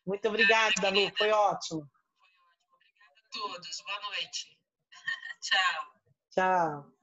Muito 0.05 0.27
obrigada, 0.27 0.89
Lu, 0.89 1.11
foi 1.17 1.31
ótimo. 1.31 1.89
Obrigada 2.71 3.13
a 3.17 3.53
todos, 3.53 3.83
boa 3.85 4.01
noite. 4.01 4.57
Tchau. 5.41 5.85
Tchau. 6.31 6.94